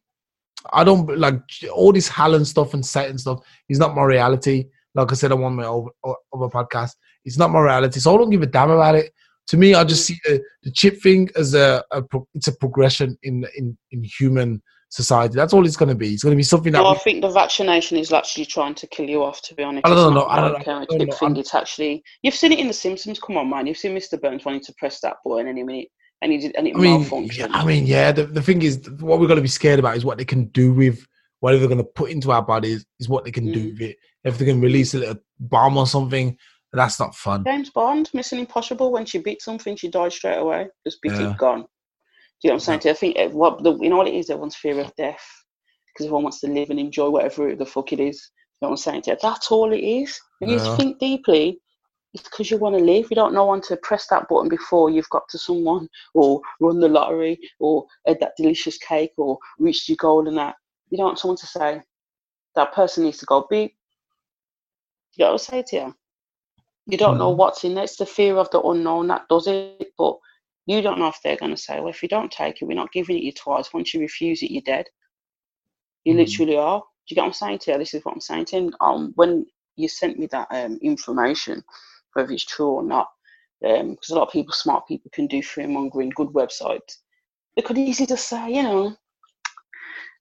I 0.71 0.83
don't 0.83 1.05
like 1.19 1.39
all 1.73 1.91
this 1.91 2.07
Hallen 2.07 2.45
stuff 2.45 2.73
and 2.73 2.85
Satan 2.85 3.17
stuff. 3.17 3.39
Is 3.67 3.79
not 3.79 3.95
my 3.95 4.03
reality. 4.03 4.65
Like 4.95 5.11
I 5.11 5.15
said 5.15 5.31
I 5.31 5.35
want 5.35 5.55
my 5.55 5.65
over, 5.65 5.89
over 6.33 6.47
podcast, 6.49 6.91
it's 7.25 7.37
not 7.37 7.51
my 7.51 7.59
reality. 7.59 7.99
So 7.99 8.13
I 8.13 8.17
don't 8.17 8.29
give 8.29 8.41
a 8.41 8.45
damn 8.47 8.71
about 8.71 8.95
it. 8.95 9.11
To 9.49 9.57
me, 9.57 9.73
I 9.73 9.83
just 9.83 10.05
see 10.05 10.17
the, 10.25 10.41
the 10.63 10.71
chip 10.71 11.01
thing 11.01 11.29
as 11.35 11.53
a, 11.53 11.83
a 11.91 12.01
pro- 12.01 12.27
it's 12.33 12.47
a 12.47 12.55
progression 12.55 13.17
in 13.23 13.45
in 13.57 13.77
in 13.91 14.03
human 14.03 14.61
society. 14.89 15.35
That's 15.35 15.53
all 15.53 15.65
it's 15.65 15.75
going 15.77 15.89
to 15.89 15.95
be. 15.95 16.13
It's 16.13 16.23
going 16.23 16.33
to 16.33 16.37
be 16.37 16.43
something 16.43 16.73
that. 16.73 16.79
No, 16.79 16.87
I 16.87 16.97
think 16.97 17.21
the 17.21 17.29
vaccination 17.29 17.97
is 17.97 18.11
actually 18.11 18.45
trying 18.45 18.75
to 18.75 18.87
kill 18.87 19.07
you 19.09 19.23
off. 19.23 19.41
To 19.43 19.55
be 19.55 19.63
honest, 19.63 19.85
I 19.85 19.89
don't 19.93 20.13
know, 20.13 20.25
I 20.25 20.41
don't 20.41 20.65
know, 20.67 20.73
I 20.79 20.81
it's 20.83 20.91
don't 20.91 20.95
a 21.01 21.05
big 21.05 21.09
know, 21.09 21.15
thing. 21.15 21.37
It's 21.37 21.55
actually 21.55 22.03
you've 22.23 22.33
seen 22.35 22.51
it 22.51 22.59
in 22.59 22.67
The 22.67 22.73
Simpsons. 22.73 23.19
Come 23.19 23.37
on, 23.37 23.49
man! 23.49 23.67
You've 23.67 23.77
seen 23.77 23.95
Mr. 23.95 24.19
Burns 24.21 24.45
wanting 24.45 24.61
to 24.61 24.73
press 24.77 24.99
that 25.01 25.17
button 25.23 25.47
any 25.47 25.63
minute, 25.63 25.87
and 26.21 26.31
he 26.31 26.37
did, 26.39 26.55
and 26.55 26.67
it 26.67 26.75
I 26.75 26.79
mean, 26.79 27.03
malfunctioned. 27.03 27.37
yeah, 27.37 27.47
I 27.51 27.63
mean, 27.65 27.85
yeah. 27.85 28.11
The, 28.11 28.25
the 28.25 28.41
thing 28.41 28.61
is, 28.61 28.89
what 28.99 29.19
we're 29.19 29.27
going 29.27 29.37
to 29.37 29.41
be 29.43 29.47
scared 29.47 29.79
about 29.79 29.95
is 29.97 30.05
what 30.05 30.17
they 30.17 30.25
can 30.25 30.45
do 30.47 30.73
with 30.73 31.05
whatever 31.39 31.59
they're 31.59 31.69
going 31.75 31.77
to 31.85 31.91
put 31.95 32.09
into 32.11 32.31
our 32.31 32.41
bodies. 32.41 32.85
Is 32.99 33.07
what 33.07 33.23
they 33.25 33.31
can 33.31 33.51
do 33.51 33.65
Mm. 33.67 33.71
with 33.73 33.81
it. 33.81 33.97
If 34.25 34.37
they 34.37 34.45
can 34.45 34.59
release 34.59 34.93
a 34.95 34.99
little 34.99 35.15
bomb 35.39 35.77
or 35.77 35.87
something, 35.87 36.35
that's 36.73 36.99
not 36.99 37.15
fun. 37.15 37.43
James 37.45 37.69
Bond, 37.69 38.09
Mission 38.13 38.37
Impossible. 38.39 38.91
When 38.91 39.05
she 39.05 39.19
bit 39.19 39.41
something, 39.41 39.75
she 39.75 39.87
died 39.89 40.11
straight 40.13 40.37
away. 40.39 40.67
Just 40.85 41.01
bit 41.01 41.13
Yeah. 41.13 41.31
it, 41.31 41.37
gone. 41.37 41.65
Do 42.41 42.47
you 42.47 42.51
know 42.51 42.55
what 42.55 42.61
I'm 42.61 42.65
saying? 42.65 42.79
to? 42.81 42.89
I 42.91 42.93
think 42.93 43.17
eh, 43.17 43.27
what 43.27 43.63
the, 43.63 43.75
you 43.77 43.89
know 43.89 43.97
what 43.97 44.07
it 44.07 44.15
is. 44.15 44.29
Everyone's 44.29 44.55
fear 44.55 44.79
of 44.79 44.95
death 44.95 45.25
because 45.87 46.05
everyone 46.05 46.23
wants 46.23 46.39
to 46.41 46.47
live 46.47 46.69
and 46.69 46.79
enjoy 46.79 47.09
whatever 47.09 47.55
the 47.55 47.65
fuck 47.65 47.91
it 47.93 47.99
is. 47.99 48.31
You 48.61 48.65
know 48.65 48.69
what 48.69 48.73
I'm 48.73 48.77
saying? 48.77 49.01
to 49.03 49.11
you? 49.11 49.17
That's 49.21 49.51
all 49.51 49.73
it 49.73 49.83
is. 49.83 50.19
When 50.39 50.49
you 50.49 50.59
think 50.59 50.99
deeply, 50.99 51.59
it's 52.13 52.23
because 52.23 52.49
you 52.49 52.57
want 52.57 52.77
to 52.77 52.83
live. 52.83 53.07
You 53.09 53.15
don't 53.15 53.33
know 53.33 53.45
when 53.47 53.61
to 53.61 53.77
press 53.77 54.07
that 54.07 54.27
button 54.29 54.49
before 54.49 54.89
you've 54.89 55.09
got 55.09 55.27
to 55.29 55.37
someone 55.37 55.87
or 56.13 56.41
run 56.61 56.79
the 56.79 56.87
lottery 56.87 57.39
or 57.59 57.85
had 58.07 58.19
that 58.21 58.33
delicious 58.37 58.77
cake 58.77 59.13
or 59.17 59.37
reached 59.59 59.89
your 59.89 59.97
goal 59.97 60.27
and 60.27 60.37
that. 60.37 60.55
You 60.89 60.97
don't 60.97 61.07
want 61.07 61.19
someone 61.19 61.37
to 61.37 61.47
say 61.47 61.81
that 62.55 62.73
person 62.73 63.03
needs 63.03 63.17
to 63.19 63.25
go 63.25 63.45
beep. 63.49 63.75
You 65.15 65.25
know 65.25 65.33
what 65.33 65.33
I'm 65.33 65.37
saying 65.39 65.63
to 65.67 65.75
you? 65.75 65.95
You 66.87 66.97
don't 66.97 67.17
know 67.19 67.29
Mhm. 67.29 67.37
what's 67.37 67.63
in 67.63 67.75
there. 67.75 67.83
It's 67.83 67.97
the 67.97 68.05
fear 68.05 68.37
of 68.37 68.49
the 68.51 68.61
unknown 68.61 69.07
that 69.07 69.27
does 69.29 69.47
it. 69.47 69.93
But 69.97 70.17
you 70.69 70.81
don't 70.83 70.99
know 70.99 71.07
if 71.09 71.19
they're 71.23 71.37
going 71.37 71.51
to 71.55 71.57
say, 71.61 71.79
well, 71.79 71.89
if 71.89 72.03
you 72.03 72.09
don't 72.09 72.31
take 72.31 72.61
it, 72.61 72.65
we're 72.65 72.75
not 72.75 72.93
giving 72.93 73.17
it 73.17 73.23
you 73.23 73.33
twice. 73.33 73.73
Once 73.73 73.93
you 73.93 74.01
refuse 74.01 74.43
it, 74.43 74.51
you're 74.51 74.63
dead. 74.63 74.87
You 76.05 76.15
Mhm. 76.15 76.17
literally 76.17 76.57
are. 76.57 76.79
Do 76.81 76.85
you 77.13 77.15
get 77.15 77.21
what 77.21 77.27
I'm 77.27 77.33
saying 77.33 77.59
to 77.59 77.71
you? 77.73 77.77
This 77.79 77.93
is 77.93 78.05
what 78.05 78.13
I'm 78.13 78.21
saying 78.21 78.45
to 78.47 78.57
you. 78.59 78.73
Um, 78.81 79.13
when 79.15 79.45
you 79.75 79.89
sent 79.89 80.19
me 80.19 80.27
that 80.27 80.47
um, 80.51 80.79
information, 80.81 81.63
whether 82.13 82.31
it's 82.33 82.45
true 82.45 82.69
or 82.71 82.83
not, 82.83 83.09
because 83.61 84.09
a 84.11 84.15
lot 84.15 84.27
of 84.27 84.33
people, 84.33 84.53
smart 84.53 84.87
people, 84.87 85.11
can 85.13 85.27
do 85.27 85.43
fear 85.43 85.67
mongering, 85.67 86.11
good 86.11 86.29
websites. 86.29 86.97
They 87.55 87.63
could 87.63 87.77
easily 87.77 88.07
just 88.07 88.29
say, 88.29 88.53
you 88.53 88.63
know, 88.63 88.97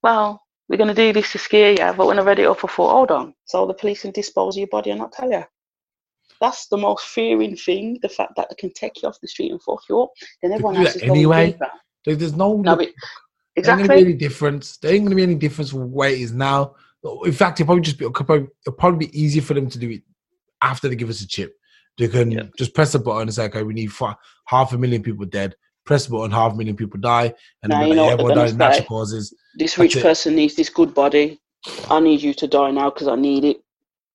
well, 0.03 0.41
we're 0.69 0.77
going 0.77 0.89
to 0.89 0.93
do 0.95 1.13
this 1.13 1.31
to 1.33 1.39
scare 1.39 1.71
you. 1.71 1.93
But 1.97 2.07
when 2.07 2.19
I 2.19 2.23
read 2.23 2.39
it 2.39 2.47
up, 2.47 2.59
I 2.63 2.67
thought, 2.67 2.91
hold 2.91 3.11
on. 3.11 3.35
So 3.45 3.67
the 3.67 3.73
police 3.75 4.03
can 4.03 4.11
dispose 4.11 4.55
of 4.55 4.59
your 4.59 4.67
body 4.67 4.91
and 4.91 4.99
not 4.99 5.13
tell 5.13 5.31
you. 5.31 5.43
That's 6.41 6.67
the 6.67 6.77
most 6.77 7.03
fearing 7.05 7.55
thing, 7.55 7.99
the 8.01 8.09
fact 8.09 8.33
that 8.37 8.49
they 8.49 8.55
can 8.55 8.71
take 8.73 9.01
you 9.01 9.09
off 9.09 9.19
the 9.21 9.27
street 9.27 9.51
and 9.51 9.61
fuck 9.61 9.81
you 9.89 10.01
up. 10.01 10.09
Then 10.41 10.53
everyone 10.53 10.77
else 10.77 10.95
is 10.95 11.01
going 11.01 11.11
anyway. 11.11 11.57
There- 12.05 12.15
There's 12.15 12.33
no, 12.35 12.55
No, 12.57 12.75
there 12.75 12.87
but 12.87 12.93
ain't 13.57 13.65
gonna 13.65 13.87
be 13.89 14.01
any 14.01 14.13
difference. 14.13 14.77
There 14.77 14.93
ain't 14.93 15.03
gonna 15.03 15.15
be 15.15 15.23
any 15.23 15.35
difference 15.35 15.71
from 15.71 15.91
where 15.91 16.09
it 16.09 16.19
is 16.19 16.31
now. 16.31 16.75
In 17.25 17.31
fact, 17.33 17.59
it'll 17.59 17.67
probably 17.67 17.81
just 17.81 17.97
be 17.97 18.05
it'll 18.05 18.13
probably, 18.13 18.47
it'll 18.65 18.77
probably 18.77 19.07
be 19.07 19.19
easier 19.21 19.41
for 19.41 19.53
them 19.53 19.69
to 19.69 19.77
do 19.77 19.89
it 19.89 20.03
after 20.61 20.87
they 20.87 20.95
give 20.95 21.09
us 21.09 21.21
a 21.21 21.27
chip. 21.27 21.53
They 21.97 22.07
can 22.07 22.31
Yeah. 22.31 22.43
just 22.57 22.73
press 22.73 22.95
a 22.95 22.99
button 22.99 23.23
and 23.23 23.33
say, 23.33 23.45
okay, 23.45 23.63
we 23.63 23.73
need 23.73 23.91
fi- 23.91 24.15
half 24.45 24.71
a 24.71 24.77
million 24.77 25.03
people 25.03 25.25
dead. 25.25 25.55
Press 25.85 26.05
the 26.05 26.11
button, 26.11 26.31
half 26.31 26.53
a 26.53 26.55
million 26.55 26.75
people 26.77 26.99
die, 26.99 27.33
and 27.63 27.71
Now 27.71 27.83
you 27.85 27.95
know 27.95 28.05
yeah, 28.05 28.15
what 28.15 28.17
they're 28.17 28.31
everyone 28.31 28.37
dies 28.37 28.51
of 28.53 28.57
natural 28.59 28.85
causes. 28.87 29.33
This 29.55 29.77
rich 29.77 29.97
person 30.01 30.35
needs 30.35 30.55
this 30.55 30.69
good 30.69 30.93
body. 30.93 31.39
I 31.89 31.99
need 31.99 32.21
you 32.21 32.33
to 32.35 32.47
die 32.47 32.71
now 32.71 32.89
because 32.91 33.07
I 33.09 33.15
need 33.15 33.43
it. 33.43 33.61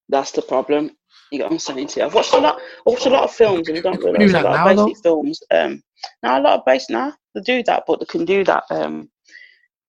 That's 0.08 0.30
the 0.30 0.42
problem. 0.42 0.92
You 1.35 1.38
get 1.38 1.47
what 1.47 1.53
I'm 1.55 1.59
saying 1.59 1.88
to 1.88 2.01
you? 2.01 2.07
I've 2.07 2.14
watched 2.14 2.33
a 2.33 2.38
lot. 2.38 2.59
I've 2.59 2.92
watched 2.92 3.07
a 3.07 3.11
lot 3.11 3.25
of 3.25 3.33
films, 3.33 3.68
and 3.68 3.77
you 3.77 3.83
don't 3.83 4.01
They 4.01 4.27
do 4.27 4.31
a 4.31 4.38
lot 4.40 4.55
now, 4.55 4.68
of 4.68 4.77
though. 4.77 4.87
basic 4.87 5.03
films. 5.03 5.42
Um, 5.51 5.83
now 6.23 6.38
a 6.38 6.42
lot 6.42 6.59
of 6.61 6.64
base 6.64 6.88
now 6.88 7.12
they 7.35 7.40
do 7.40 7.62
that, 7.64 7.83
but 7.88 7.99
they 7.99 8.07
can 8.07 8.25
do 8.25 8.44
that 8.44 8.62
um 8.70 9.11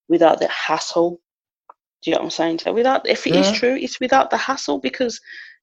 without 0.10 0.40
the 0.40 0.48
hassle. 0.48 1.20
Do 2.02 2.10
you 2.10 2.16
know 2.16 2.22
what 2.22 2.26
I'm 2.26 2.32
saying? 2.32 2.58
To 2.58 2.70
you? 2.70 2.76
Without, 2.76 3.08
if 3.08 3.28
it 3.28 3.36
is 3.36 3.52
Yeah. 3.52 3.60
true, 3.60 3.76
it's 3.76 4.00
without 4.00 4.32
the 4.32 4.38
hassle 4.38 4.80
because 4.80 5.20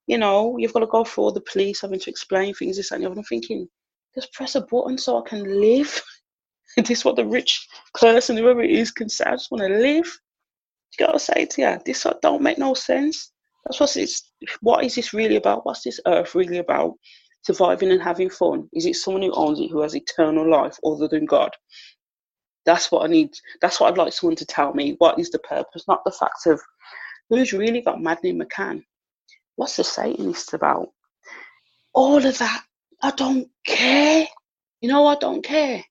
you 0.07 0.19
know 0.19 0.57
you've 0.57 0.73
got 0.73 0.81
to 0.81 0.87
go 0.87 1.03
through 1.05 1.25
all 1.25 1.33
the 1.33 1.41
police 1.53 1.81
having 1.81 1.99
to 1.99 2.11
explain 2.11 2.55
things. 2.55 2.77
This 2.77 2.93
and 2.93 3.03
the 3.03 3.11
other. 3.11 3.19
I'm 3.19 3.25
thinking, 3.25 3.69
just 4.15 4.33
press 4.35 4.55
a 4.55 4.61
button 4.61 4.99
so 4.99 5.19
I 5.19 5.29
can 5.29 5.61
live. 5.61 6.01
this 6.77 6.91
is 6.91 7.05
what 7.05 7.17
the 7.17 7.27
rich 7.27 7.67
person, 7.99 8.37
whoever 8.37 8.63
it 8.63 8.71
is, 8.71 8.93
can 8.93 9.09
say. 9.09 9.25
I 9.25 9.33
just 9.33 9.51
want 9.51 9.63
to 9.63 9.79
live. 9.79 10.07
You 10.99 11.07
gotta 11.07 11.19
say 11.19 11.47
to 11.47 11.63
you, 11.63 11.79
this 11.85 12.07
don't 12.23 12.43
make 12.43 12.59
no 12.59 12.75
sense. 12.75 13.33
That's 13.65 13.81
what 13.81 13.97
it's. 13.97 14.31
What 14.61 14.85
is 14.85 14.95
this 14.95 15.13
really 15.13 15.37
about? 15.37 15.65
What's 15.65 15.83
this 15.83 16.01
earth 16.07 16.35
really 16.35 16.59
about? 16.59 16.95
Surviving 17.45 17.91
and 17.91 18.03
having 18.03 18.31
fun. 18.31 18.69
Is 18.73 18.87
it 18.87 18.97
someone 18.97 19.23
who 19.23 19.33
owns 19.33 19.61
it 19.61 19.71
who 19.71 19.83
has 19.83 19.97
eternal 19.97 20.49
life 20.49 20.77
other 20.85 21.09
than 21.09 21.27
God? 21.27 21.51
That's 22.65 22.93
what 22.93 23.05
I 23.05 23.09
need. 23.09 23.31
That's 23.61 23.81
what 23.81 23.91
I'd 23.91 23.99
like 23.99 24.13
someone 24.13 24.37
to 24.37 24.47
tell 24.47 24.73
me. 24.75 24.95
What 24.99 25.19
is 25.19 25.31
the 25.31 25.41
purpose? 25.41 25.85
Not 25.89 26.05
the 26.05 26.13
fact 26.13 26.47
of 26.47 26.61
who's 27.29 27.53
really 27.53 27.81
got 27.81 28.01
Madeleine 28.01 28.41
McCann. 28.41 28.85
What's 29.57 29.77
the 29.77 29.85
Satanist 29.85 30.55
about? 30.55 30.89
All 31.95 32.25
of 32.25 32.39
that. 32.39 32.65
I 33.03 33.11
don't 33.11 33.49
care. 33.67 34.27
You 34.81 34.89
know, 34.89 35.07
I 35.07 35.17
don't 35.17 35.45
care 35.45 35.85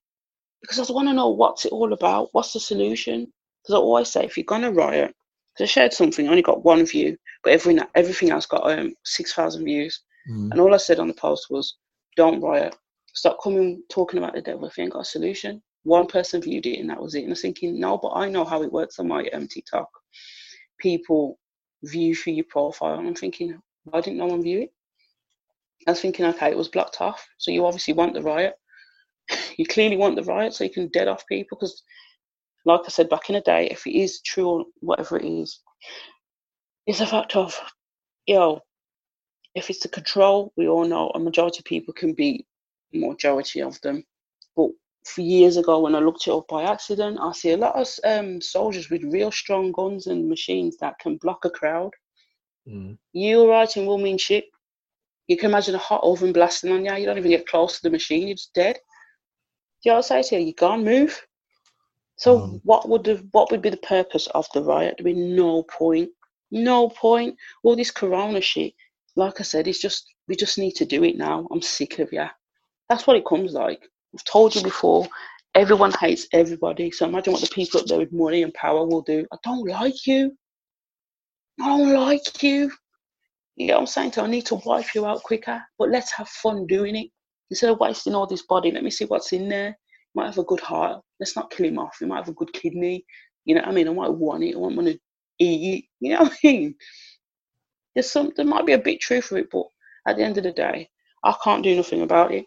because 0.61 0.79
I 0.79 0.93
want 0.93 1.07
to 1.09 1.13
know 1.13 1.29
what's 1.29 1.65
it 1.65 1.71
all 1.71 1.91
about. 1.93 2.29
What's 2.31 2.53
the 2.53 2.59
solution? 2.59 3.31
Because 3.61 3.75
I 3.75 3.77
always 3.77 4.09
say, 4.09 4.23
if 4.23 4.37
you're 4.37 4.45
gonna 4.45 4.71
riot, 4.71 5.13
because 5.53 5.69
I 5.69 5.71
shared 5.71 5.93
something, 5.93 6.27
I 6.27 6.29
only 6.29 6.41
got 6.41 6.63
one 6.63 6.85
view, 6.85 7.17
but 7.43 7.53
every 7.53 7.79
everything 7.95 8.29
else 8.31 8.45
got 8.45 8.69
um 8.71 8.93
six 9.03 9.33
thousand 9.33 9.65
views, 9.65 10.01
Mm. 10.29 10.51
and 10.51 10.61
all 10.61 10.73
I 10.73 10.77
said 10.77 10.99
on 10.99 11.07
the 11.07 11.15
post 11.15 11.47
was, 11.49 11.77
"Don't 12.15 12.41
riot. 12.41 12.75
Stop 13.13 13.37
coming 13.43 13.81
talking 13.89 14.19
about 14.19 14.33
the 14.35 14.41
devil 14.41 14.67
if 14.67 14.77
you 14.77 14.83
ain't 14.83 14.93
got 14.93 15.01
a 15.01 15.05
solution." 15.05 15.61
One 15.83 16.05
person 16.05 16.41
viewed 16.41 16.67
it, 16.67 16.79
and 16.79 16.89
that 16.91 17.01
was 17.01 17.15
it. 17.15 17.21
And 17.21 17.29
I 17.29 17.31
was 17.31 17.41
thinking, 17.41 17.79
no, 17.79 17.97
but 17.97 18.09
I 18.09 18.29
know 18.29 18.45
how 18.45 18.61
it 18.61 18.71
works 18.71 18.99
on 18.99 19.07
my 19.07 19.25
um, 19.33 19.47
TikTok. 19.47 19.89
People 20.77 21.39
view 21.81 22.13
through 22.15 22.33
your 22.33 22.45
profile, 22.49 22.99
and 22.99 23.07
I'm 23.07 23.15
thinking, 23.15 23.59
why 23.85 24.01
didn't 24.01 24.19
no 24.19 24.27
one 24.27 24.43
view 24.43 24.61
it? 24.61 24.73
I 25.87 25.91
was 25.91 26.01
thinking, 26.01 26.25
okay, 26.27 26.51
it 26.51 26.57
was 26.57 26.67
blocked 26.67 27.01
off, 27.01 27.27
so 27.39 27.49
you 27.49 27.65
obviously 27.65 27.95
want 27.95 28.13
the 28.13 28.21
riot. 28.21 28.53
you 29.57 29.65
clearly 29.65 29.97
want 29.97 30.15
the 30.15 30.23
riot, 30.23 30.53
so 30.53 30.63
you 30.63 30.69
can 30.69 30.87
dead 30.89 31.07
off 31.07 31.25
people 31.25 31.57
because 31.59 31.81
like 32.65 32.81
I 32.85 32.89
said 32.89 33.09
back 33.09 33.29
in 33.29 33.35
the 33.35 33.41
day, 33.41 33.67
if 33.71 33.87
it 33.87 33.97
is 33.97 34.21
true 34.21 34.47
or 34.49 34.65
whatever 34.81 35.17
it 35.17 35.25
is, 35.25 35.59
it's 36.87 37.01
a 37.01 37.05
fact 37.05 37.35
of, 37.35 37.59
yo, 38.25 38.61
if 39.55 39.69
it's 39.69 39.79
the 39.79 39.89
control, 39.89 40.51
we 40.55 40.67
all 40.67 40.85
know 40.85 41.11
a 41.13 41.19
majority 41.19 41.59
of 41.59 41.65
people 41.65 41.93
can 41.93 42.13
beat 42.13 42.45
a 42.93 42.97
majority 42.97 43.61
of 43.61 43.79
them. 43.81 44.03
But 44.55 44.69
for 45.05 45.21
years 45.21 45.57
ago, 45.57 45.79
when 45.79 45.95
I 45.95 45.99
looked 45.99 46.27
it 46.27 46.33
up 46.33 46.47
by 46.47 46.63
accident, 46.63 47.17
I 47.21 47.31
see 47.33 47.51
a 47.51 47.57
lot 47.57 47.75
of 47.75 47.87
um, 48.03 48.41
soldiers 48.41 48.89
with 48.89 49.03
real 49.03 49.31
strong 49.31 49.71
guns 49.71 50.07
and 50.07 50.29
machines 50.29 50.77
that 50.77 50.99
can 50.99 51.17
block 51.17 51.45
a 51.45 51.49
crowd. 51.49 51.91
Mm. 52.67 52.97
You 53.13 53.49
writing 53.49 53.85
will 53.85 53.97
mean 53.97 54.17
shit. 54.17 54.45
You 55.27 55.37
can 55.37 55.49
imagine 55.49 55.75
a 55.75 55.79
hot 55.79 56.01
oven 56.03 56.33
blasting 56.33 56.71
on 56.71 56.85
you. 56.85 56.93
You 56.95 57.05
don't 57.05 57.17
even 57.17 57.31
get 57.31 57.47
close 57.47 57.77
to 57.77 57.83
the 57.83 57.89
machine. 57.89 58.27
You're 58.27 58.35
just 58.35 58.53
dead. 58.53 58.75
Do 58.75 59.89
you 59.89 59.91
know 59.91 59.97
what 59.97 60.11
I 60.11 60.21
say 60.21 60.29
to 60.37 60.41
you? 60.41 60.47
You 60.47 60.53
can't 60.53 60.83
move. 60.83 61.25
So 62.17 62.39
Mm. 62.39 62.61
what 62.63 62.87
would 62.87 63.03
the, 63.03 63.15
what 63.31 63.49
would 63.51 63.61
be 63.61 63.69
the 63.69 63.77
purpose 63.77 64.27
of 64.27 64.47
the 64.53 64.61
riot? 64.61 64.95
There'd 64.97 65.05
be 65.05 65.13
no 65.13 65.63
point. 65.63 66.11
No 66.51 66.89
point. 66.89 67.37
All 67.63 67.75
this 67.75 67.91
corona 67.91 68.41
shit. 68.41 68.73
Like 69.15 69.39
I 69.39 69.43
said, 69.43 69.67
it's 69.67 69.81
just 69.81 70.05
we 70.27 70.35
just 70.35 70.57
need 70.57 70.73
to 70.73 70.85
do 70.85 71.03
it 71.03 71.17
now. 71.17 71.47
I'm 71.51 71.61
sick 71.61 71.99
of 71.99 72.11
ya. 72.11 72.29
That's 72.89 73.07
what 73.07 73.17
it 73.17 73.25
comes 73.25 73.53
like. 73.53 73.81
I've 74.13 74.23
told 74.23 74.55
you 74.55 74.63
before. 74.63 75.07
Everyone 75.53 75.91
hates 75.91 76.27
everybody. 76.31 76.91
So 76.91 77.05
imagine 77.07 77.33
what 77.33 77.41
the 77.41 77.49
people 77.53 77.81
up 77.81 77.85
there 77.85 77.99
with 77.99 78.13
money 78.13 78.43
and 78.43 78.53
power 78.53 78.85
will 78.85 79.01
do. 79.01 79.25
I 79.33 79.37
don't 79.43 79.67
like 79.67 80.07
you. 80.07 80.31
I 81.61 81.67
don't 81.67 81.93
like 81.93 82.41
you. 82.41 82.71
You 83.57 83.67
know 83.67 83.73
what 83.75 83.79
I'm 83.81 83.87
saying? 83.87 84.13
So 84.13 84.23
I 84.23 84.27
need 84.27 84.45
to 84.47 84.55
wipe 84.55 84.95
you 84.95 85.05
out 85.05 85.23
quicker. 85.23 85.61
But 85.77 85.89
let's 85.89 86.11
have 86.13 86.29
fun 86.29 86.67
doing 86.67 86.95
it. 86.95 87.09
Instead 87.49 87.69
of 87.69 87.79
wasting 87.79 88.15
all 88.15 88.27
this 88.27 88.43
body, 88.43 88.71
let 88.71 88.83
me 88.83 88.89
see 88.89 89.05
what's 89.05 89.33
in 89.33 89.49
there. 89.49 89.77
Might 90.15 90.27
have 90.27 90.37
a 90.37 90.43
good 90.43 90.61
heart. 90.61 91.01
Let's 91.19 91.35
not 91.35 91.51
kill 91.51 91.65
him 91.65 91.79
off. 91.79 91.97
He 91.99 92.05
might 92.05 92.17
have 92.17 92.29
a 92.29 92.33
good 92.33 92.53
kidney. 92.53 93.05
You 93.43 93.55
know 93.55 93.61
what 93.61 93.69
I 93.69 93.73
mean? 93.73 93.89
I 93.89 93.93
might 93.93 94.13
want 94.13 94.43
it. 94.43 94.55
I 94.55 94.57
want 94.57 94.77
to 94.87 94.97
eat. 95.45 95.85
You 95.99 96.11
know 96.13 96.23
what 96.23 96.33
I 96.43 96.47
mean? 96.47 96.75
There's 97.93 98.11
some 98.11 98.31
there 98.35 98.45
might 98.45 98.65
be 98.65 98.73
a 98.73 98.79
bit 98.79 99.01
truth 99.01 99.25
for 99.25 99.37
it, 99.37 99.49
but 99.51 99.65
at 100.07 100.17
the 100.17 100.23
end 100.23 100.37
of 100.37 100.43
the 100.43 100.51
day, 100.51 100.89
I 101.23 101.35
can't 101.43 101.63
do 101.63 101.75
nothing 101.75 102.01
about 102.01 102.33
it. 102.33 102.45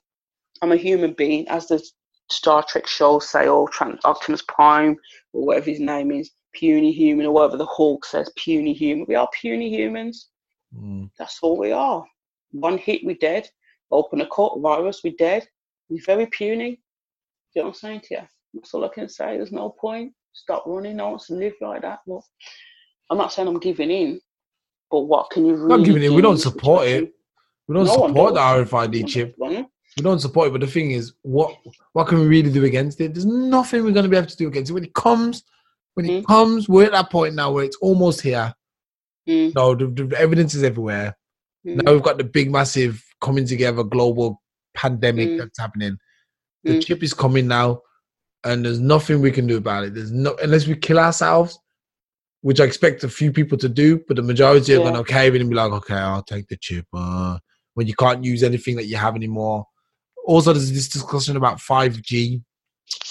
I'm 0.62 0.72
a 0.72 0.76
human 0.76 1.12
being, 1.12 1.46
as 1.48 1.68
the 1.68 1.85
Star 2.30 2.64
Trek 2.66 2.87
shows 2.87 3.28
say, 3.28 3.48
or 3.48 3.68
Trans- 3.68 4.04
Optimus 4.04 4.42
Prime, 4.48 4.96
or 5.33 5.46
whatever 5.46 5.70
his 5.70 5.80
name 5.80 6.11
is, 6.11 6.30
puny 6.54 6.92
human, 6.92 7.26
or 7.26 7.33
whatever 7.33 7.57
the 7.57 7.66
Hulk 7.66 8.04
says, 8.04 8.33
puny 8.37 8.72
human. 8.72 9.04
We 9.09 9.14
are 9.14 9.28
puny 9.40 9.68
humans. 9.68 10.30
Mm. 10.74 11.11
That's 11.18 11.38
all 11.42 11.59
we 11.59 11.72
are. 11.72 12.04
One 12.52 12.78
hit, 12.78 13.04
we're 13.04 13.16
dead. 13.16 13.48
Open 13.90 14.20
a 14.20 14.28
cut, 14.28 14.59
virus, 14.61 15.02
we're 15.04 15.14
dead. 15.18 15.46
We're 15.88 16.02
very 16.04 16.26
puny. 16.26 16.70
Do 16.70 17.61
you 17.61 17.62
know 17.62 17.68
what 17.68 17.68
I'm 17.68 17.74
saying 17.74 18.00
to 18.04 18.14
you? 18.14 18.20
That's 18.54 18.72
all 18.74 18.85
I 18.85 18.88
can 18.88 19.09
say. 19.09 19.37
There's 19.37 19.52
no 19.52 19.70
point. 19.70 20.12
Stop 20.33 20.64
running. 20.66 20.96
No 20.96 21.11
one 21.11 21.18
to 21.26 21.35
live 21.35 21.54
like 21.61 21.83
that. 21.83 22.00
I'm 23.10 23.18
not 23.18 23.32
saying 23.32 23.48
I'm 23.48 23.58
giving 23.58 23.90
in, 23.90 24.20
but 24.90 25.00
what 25.00 25.30
can 25.30 25.44
you 25.46 25.54
really 25.54 25.68
Not 25.78 25.84
giving 25.84 26.02
in. 26.02 26.14
We 26.14 26.22
don't 26.22 26.38
support 26.38 26.86
it. 26.86 27.12
We 27.68 27.74
don't 27.74 27.84
No 27.86 27.92
support 27.92 28.34
the. 28.34 28.40
RFID 28.40 29.06
chip. 29.08 29.36
We 29.38 30.02
don't 30.02 30.18
support 30.20 30.48
it. 30.48 30.52
But 30.52 30.60
the 30.62 30.66
thing 30.66 30.90
is, 30.90 31.12
what 31.22 31.54
what 31.92 32.08
can 32.08 32.18
we 32.20 32.26
really 32.26 32.50
do 32.50 32.64
against 32.64 33.00
it? 33.00 33.14
There's 33.14 33.24
nothing 33.26 33.84
we're 33.84 33.92
going 33.92 34.04
to 34.04 34.08
be 34.10 34.16
able 34.16 34.26
to 34.28 34.36
do 34.36 34.48
against 34.48 34.70
it 34.70 34.74
when 34.74 34.84
it 34.84 34.94
comes 34.94 35.44
When 35.94 36.06
it 36.06 36.24
Mm. 36.24 36.26
comes, 36.26 36.68
we're 36.68 36.86
at 36.86 36.92
that 36.92 37.10
point 37.10 37.36
now 37.36 37.52
where 37.52 37.62
it's 37.64 37.76
almost 37.76 38.20
here. 38.20 38.52
Mm, 39.28 39.54
No, 39.54 39.76
the, 39.76 39.86
the 39.86 40.18
evidence 40.18 40.52
is 40.56 40.64
everywhere. 40.64 41.16
mm, 41.64 41.80
Now 41.84 41.92
we've 41.92 42.02
got 42.02 42.18
the 42.18 42.24
big, 42.24 42.50
massive 42.50 43.00
coming 43.20 43.46
together 43.46 43.84
global 43.84 44.42
pandemic 44.74 45.28
Mm. 45.28 45.38
that's 45.38 45.58
happening. 45.60 45.96
The 46.64 46.74
Mm. 46.78 46.84
chip 46.84 47.04
is 47.04 47.14
coming 47.14 47.46
now, 47.46 47.82
and 48.42 48.64
there's 48.64 48.80
nothing 48.80 49.20
we 49.20 49.30
can 49.30 49.46
do 49.46 49.56
about 49.56 49.84
it. 49.84 49.94
There's 49.94 50.10
no 50.10 50.34
unless 50.42 50.66
we 50.66 50.74
kill 50.74 50.98
ourselves, 50.98 51.60
which 52.44 52.61
I 52.61 52.64
expect 52.64 53.02
a 53.04 53.09
few 53.09 53.33
people 53.33 53.57
to 53.57 53.70
do, 53.70 54.04
but 54.07 54.16
the 54.16 54.22
majority 54.22 54.74
are 54.74 54.76
Yeah. 54.76 54.83
going 54.90 55.02
to 55.02 55.02
cave 55.11 55.35
in 55.35 55.40
and 55.40 55.48
be 55.48 55.57
like, 55.57 55.72
"Okay, 55.72 55.94
I'll 55.94 56.22
take 56.22 56.46
the 56.48 56.59
chip." 56.59 56.85
Uh, 56.92 57.38
when 57.72 57.87
you 57.87 57.94
can't 57.94 58.22
use 58.22 58.42
anything 58.42 58.76
that 58.76 58.85
you 58.85 58.96
have 58.98 59.16
anymore. 59.16 59.66
Also, 60.26 60.52
there's 60.52 60.70
this 60.70 60.88
discussion 60.90 61.38
about 61.38 61.59
5G. 61.59 62.42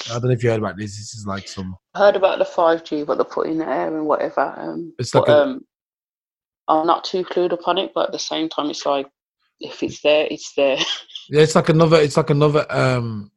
I 0.07 0.13
don't 0.13 0.25
know 0.25 0.29
if 0.31 0.43
you 0.43 0.51
heard 0.51 0.59
about 0.59 0.77
this. 0.77 0.91
This 0.97 1.15
is 1.15 1.25
like 1.25 1.47
some. 1.47 1.75
heard 1.95 2.15
about 2.15 2.37
the 2.37 2.45
5G, 2.45 3.07
what 3.07 3.17
they 3.17 3.23
put 3.23 3.47
in 3.47 3.57
the 3.57 3.67
air 3.67 3.97
and 3.97 4.05
whatever. 4.05 4.53
Um, 4.55 4.93
It's 4.99 5.11
but, 5.11 5.27
like 5.27 5.29
a- 5.29 5.41
um, 5.41 5.65
I'm 6.67 6.85
not 6.85 7.03
too 7.03 7.23
clued 7.23 7.53
upon 7.53 7.79
it, 7.79 7.91
but 7.95 8.05
at 8.07 8.11
the 8.11 8.19
same 8.19 8.49
time, 8.49 8.69
it's 8.69 8.85
like 8.85 9.07
if 9.59 9.81
it's 9.81 10.01
there, 10.01 10.27
it's 10.29 10.53
there. 10.53 10.77
Yeah, 11.29 11.41
it's 11.41 11.55
like 11.55 11.69
another. 11.69 11.97
It's 11.97 12.17
like 12.17 12.29
another 12.29 12.67
um 12.69 13.31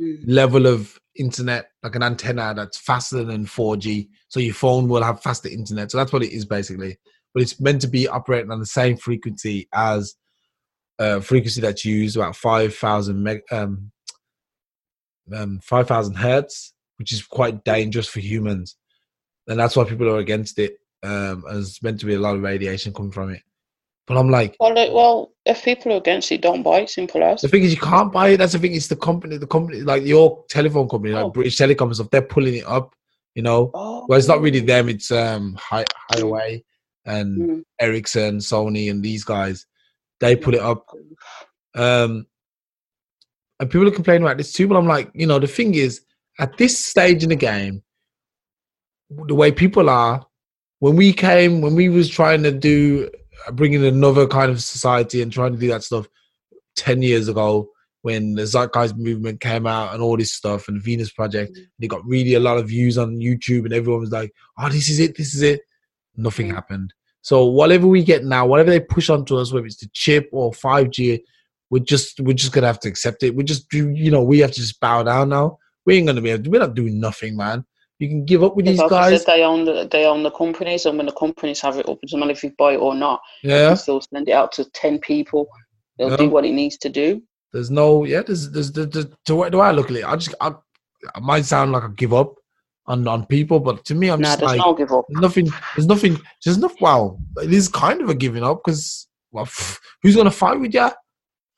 Mm, 0.00 0.24
level 0.26 0.66
of 0.66 0.98
internet, 1.16 1.70
like 1.82 1.94
an 1.94 2.02
antenna 2.02 2.54
that's 2.54 2.78
faster 2.78 3.24
than 3.24 3.46
4G. 3.46 4.08
So 4.28 4.40
your 4.40 4.54
phone 4.54 4.88
will 4.88 5.02
have 5.02 5.22
faster 5.22 5.48
internet. 5.48 5.90
So 5.90 5.98
that's 5.98 6.12
what 6.12 6.22
it 6.22 6.32
is 6.32 6.44
basically. 6.44 6.96
But 7.32 7.42
it's 7.42 7.60
meant 7.60 7.80
to 7.82 7.88
be 7.88 8.08
operating 8.08 8.50
on 8.50 8.60
the 8.60 8.66
same 8.66 8.96
frequency 8.96 9.68
as 9.72 10.14
uh, 10.98 11.20
frequency 11.20 11.60
that's 11.60 11.84
used 11.84 12.16
about 12.16 12.36
5,000 12.36 13.22
meg, 13.22 13.42
um, 13.50 13.90
um, 15.34 15.60
5,000 15.62 16.14
hertz, 16.14 16.72
which 16.98 17.12
is 17.12 17.24
quite 17.24 17.64
dangerous 17.64 18.08
for 18.08 18.20
humans. 18.20 18.76
And 19.48 19.58
that's 19.58 19.76
why 19.76 19.84
people 19.84 20.08
are 20.08 20.18
against 20.18 20.58
it. 20.58 20.76
Um, 21.02 21.44
and 21.48 21.58
it's 21.58 21.82
meant 21.82 22.00
to 22.00 22.06
be 22.06 22.14
a 22.14 22.20
lot 22.20 22.36
of 22.36 22.42
radiation 22.42 22.94
coming 22.94 23.12
from 23.12 23.30
it. 23.30 23.42
But 24.06 24.18
I'm 24.18 24.28
like, 24.30 24.54
Well, 24.60 24.74
like, 24.74 24.92
well, 24.92 25.32
if 25.46 25.64
people 25.64 25.92
are 25.92 25.96
against 25.96 26.30
it, 26.30 26.42
don't 26.42 26.62
buy 26.62 26.80
it. 26.80 26.90
Simple 26.90 27.22
as. 27.22 27.40
the 27.40 27.48
thing 27.48 27.62
is, 27.62 27.72
you 27.74 27.80
can't 27.80 28.12
buy 28.12 28.28
it. 28.30 28.36
That's 28.36 28.52
the 28.52 28.58
thing. 28.58 28.74
It's 28.74 28.88
the 28.88 28.96
company, 28.96 29.38
the 29.38 29.46
company, 29.46 29.80
like 29.80 30.04
your 30.04 30.44
telephone 30.50 30.88
company, 30.88 31.14
like 31.14 31.24
Oh. 31.24 31.30
British 31.30 31.56
Telecom 31.58 31.86
and 31.86 31.94
stuff. 31.94 32.10
They're 32.10 32.20
pulling 32.22 32.54
it 32.56 32.66
up. 32.66 32.94
You 33.34 33.42
know, 33.42 33.70
Oh, 33.74 34.04
well, 34.08 34.18
it's 34.18 34.28
not 34.28 34.40
really 34.42 34.60
them. 34.60 34.88
It's 34.88 35.10
um, 35.10 35.56
Hi- 35.58 35.84
Huawei 36.12 36.62
and 37.06 37.38
Mm. 37.38 37.62
Ericsson, 37.80 38.38
Sony, 38.38 38.90
and 38.90 39.02
these 39.02 39.24
guys. 39.24 39.66
They 40.20 40.36
pull 40.36 40.54
it 40.54 40.60
up. 40.60 40.86
Um, 41.74 42.26
and 43.58 43.70
people 43.70 43.88
are 43.88 43.90
complaining 43.90 44.22
about 44.22 44.36
this 44.38 44.52
too. 44.52 44.68
But 44.68 44.76
I'm 44.76 44.86
like, 44.86 45.10
you 45.14 45.26
know, 45.26 45.38
the 45.38 45.46
thing 45.48 45.74
is, 45.74 46.02
at 46.38 46.56
this 46.58 46.78
stage 46.78 47.22
in 47.22 47.30
the 47.30 47.36
game, 47.36 47.82
the 49.10 49.34
way 49.34 49.50
people 49.50 49.88
are, 49.90 50.24
when 50.80 50.94
we 50.96 51.12
came, 51.12 51.60
when 51.60 51.74
we 51.74 51.88
was 51.88 52.08
trying 52.08 52.42
to 52.42 52.52
do, 52.52 53.10
bring 53.52 53.72
in 53.72 53.84
another 53.84 54.26
kind 54.26 54.50
of 54.50 54.62
society 54.62 55.22
and 55.22 55.32
trying 55.32 55.52
to 55.52 55.58
do 55.58 55.68
that 55.68 55.84
stuff 55.84 56.08
10 56.76 57.02
years 57.02 57.28
ago, 57.28 57.68
when 58.02 58.34
the 58.34 58.42
Zeitgeist 58.42 58.96
movement 58.96 59.40
came 59.40 59.66
out 59.66 59.94
and 59.94 60.02
all 60.02 60.16
this 60.16 60.34
stuff 60.34 60.68
and 60.68 60.76
the 60.76 60.80
Venus 60.82 61.10
Project, 61.10 61.58
they 61.78 61.86
got 61.86 62.04
really 62.04 62.34
a 62.34 62.40
lot 62.40 62.58
of 62.58 62.68
views 62.68 62.98
on 62.98 63.16
YouTube 63.16 63.64
and 63.64 63.72
everyone 63.72 64.00
was 64.00 64.10
like, 64.12 64.32
oh, 64.58 64.68
this 64.68 64.90
is 64.90 65.00
it, 65.00 65.16
this 65.16 65.34
is 65.34 65.40
it. 65.42 65.62
Nothing 66.16 66.48
Mm. 66.48 66.54
happened. 66.54 66.92
So 67.22 67.46
whatever 67.46 67.86
we 67.86 68.04
get 68.04 68.24
now, 68.24 68.44
whatever 68.46 68.70
they 68.70 68.80
push 68.80 69.08
onto 69.08 69.38
us, 69.38 69.52
whether 69.52 69.64
it's 69.64 69.78
the 69.78 69.88
chip 69.94 70.28
or 70.32 70.52
5G, 70.52 71.22
we're 71.70 71.78
just 71.78 72.20
we're 72.20 72.34
just 72.34 72.52
gonna 72.52 72.66
have 72.66 72.80
to 72.80 72.88
accept 72.88 73.22
it. 73.22 73.34
We 73.34 73.42
just 73.42 73.72
you 73.72 74.10
know, 74.10 74.22
we 74.22 74.40
have 74.40 74.52
to 74.52 74.60
just 74.60 74.78
bow 74.80 75.02
down 75.02 75.30
now. 75.30 75.58
We 75.86 75.96
ain't 75.96 76.06
gonna 76.06 76.20
be 76.20 76.30
able 76.30 76.44
to, 76.44 76.50
we're 76.50 76.60
not 76.60 76.74
doing 76.74 77.00
nothing, 77.00 77.36
man. 77.36 77.64
You 78.04 78.10
can 78.10 78.24
give 78.26 78.42
up 78.44 78.54
with 78.54 78.66
these 78.66 78.82
guys. 78.90 79.24
they 79.24 79.42
own 79.42 79.64
the 79.64 79.88
they 79.90 80.04
own 80.04 80.22
the 80.22 80.30
companies, 80.30 80.84
and 80.84 80.98
when 80.98 81.06
the 81.06 81.12
companies 81.12 81.60
have 81.62 81.78
it 81.78 81.88
up, 81.88 81.96
it 82.02 82.06
doesn't 82.08 82.20
matter 82.20 82.32
if 82.32 82.42
you 82.44 82.52
buy 82.58 82.72
it 82.74 82.82
or 82.88 82.94
not. 82.94 83.20
You 83.42 83.50
Yeah. 83.50 83.68
can 83.68 83.76
still 83.78 84.00
send 84.02 84.28
it 84.28 84.32
out 84.32 84.52
to 84.56 84.64
ten 84.82 84.98
people. 84.98 85.48
They'll 85.96 86.10
Yeah. 86.10 86.16
do 86.24 86.28
what 86.28 86.44
it 86.44 86.52
needs 86.52 86.76
to 86.78 86.90
do. 86.90 87.22
There's 87.54 87.70
no 87.70 88.04
yeah, 88.04 88.20
there's 88.26 88.50
there's, 88.50 88.70
there's, 88.72 88.88
there's 88.90 89.06
to 89.26 89.36
what 89.36 89.52
do 89.52 89.60
I 89.60 89.70
look 89.70 89.88
at 89.90 89.96
it? 89.96 90.04
I 90.04 90.16
just 90.16 90.34
I, 90.40 90.52
I 91.16 91.20
might 91.20 91.46
sound 91.46 91.72
like 91.72 91.84
I 91.84 91.88
give 91.96 92.12
up 92.12 92.34
on 92.86 93.08
on 93.08 93.24
people, 93.24 93.58
but 93.60 93.84
to 93.86 93.94
me 93.94 94.08
I'm 94.10 94.20
Nah, 94.20 94.28
just 94.28 94.40
there's 94.40 94.50
like 94.52 94.58
no 94.66 94.74
give 94.74 94.92
up. 94.92 95.06
There's 95.08 95.22
nothing. 95.22 95.48
There's 95.74 95.86
nothing. 95.94 96.14
There's 96.44 96.58
enough. 96.58 96.78
Wow, 96.82 97.18
it 97.42 97.52
is 97.54 97.68
kind 97.68 98.02
of 98.02 98.10
a 98.10 98.14
giving 98.14 98.44
up 98.44 98.60
because 98.62 99.06
well, 99.32 99.48
who's 100.02 100.16
gonna 100.16 100.30
fight 100.44 100.60
with 100.60 100.74
you? 100.74 100.90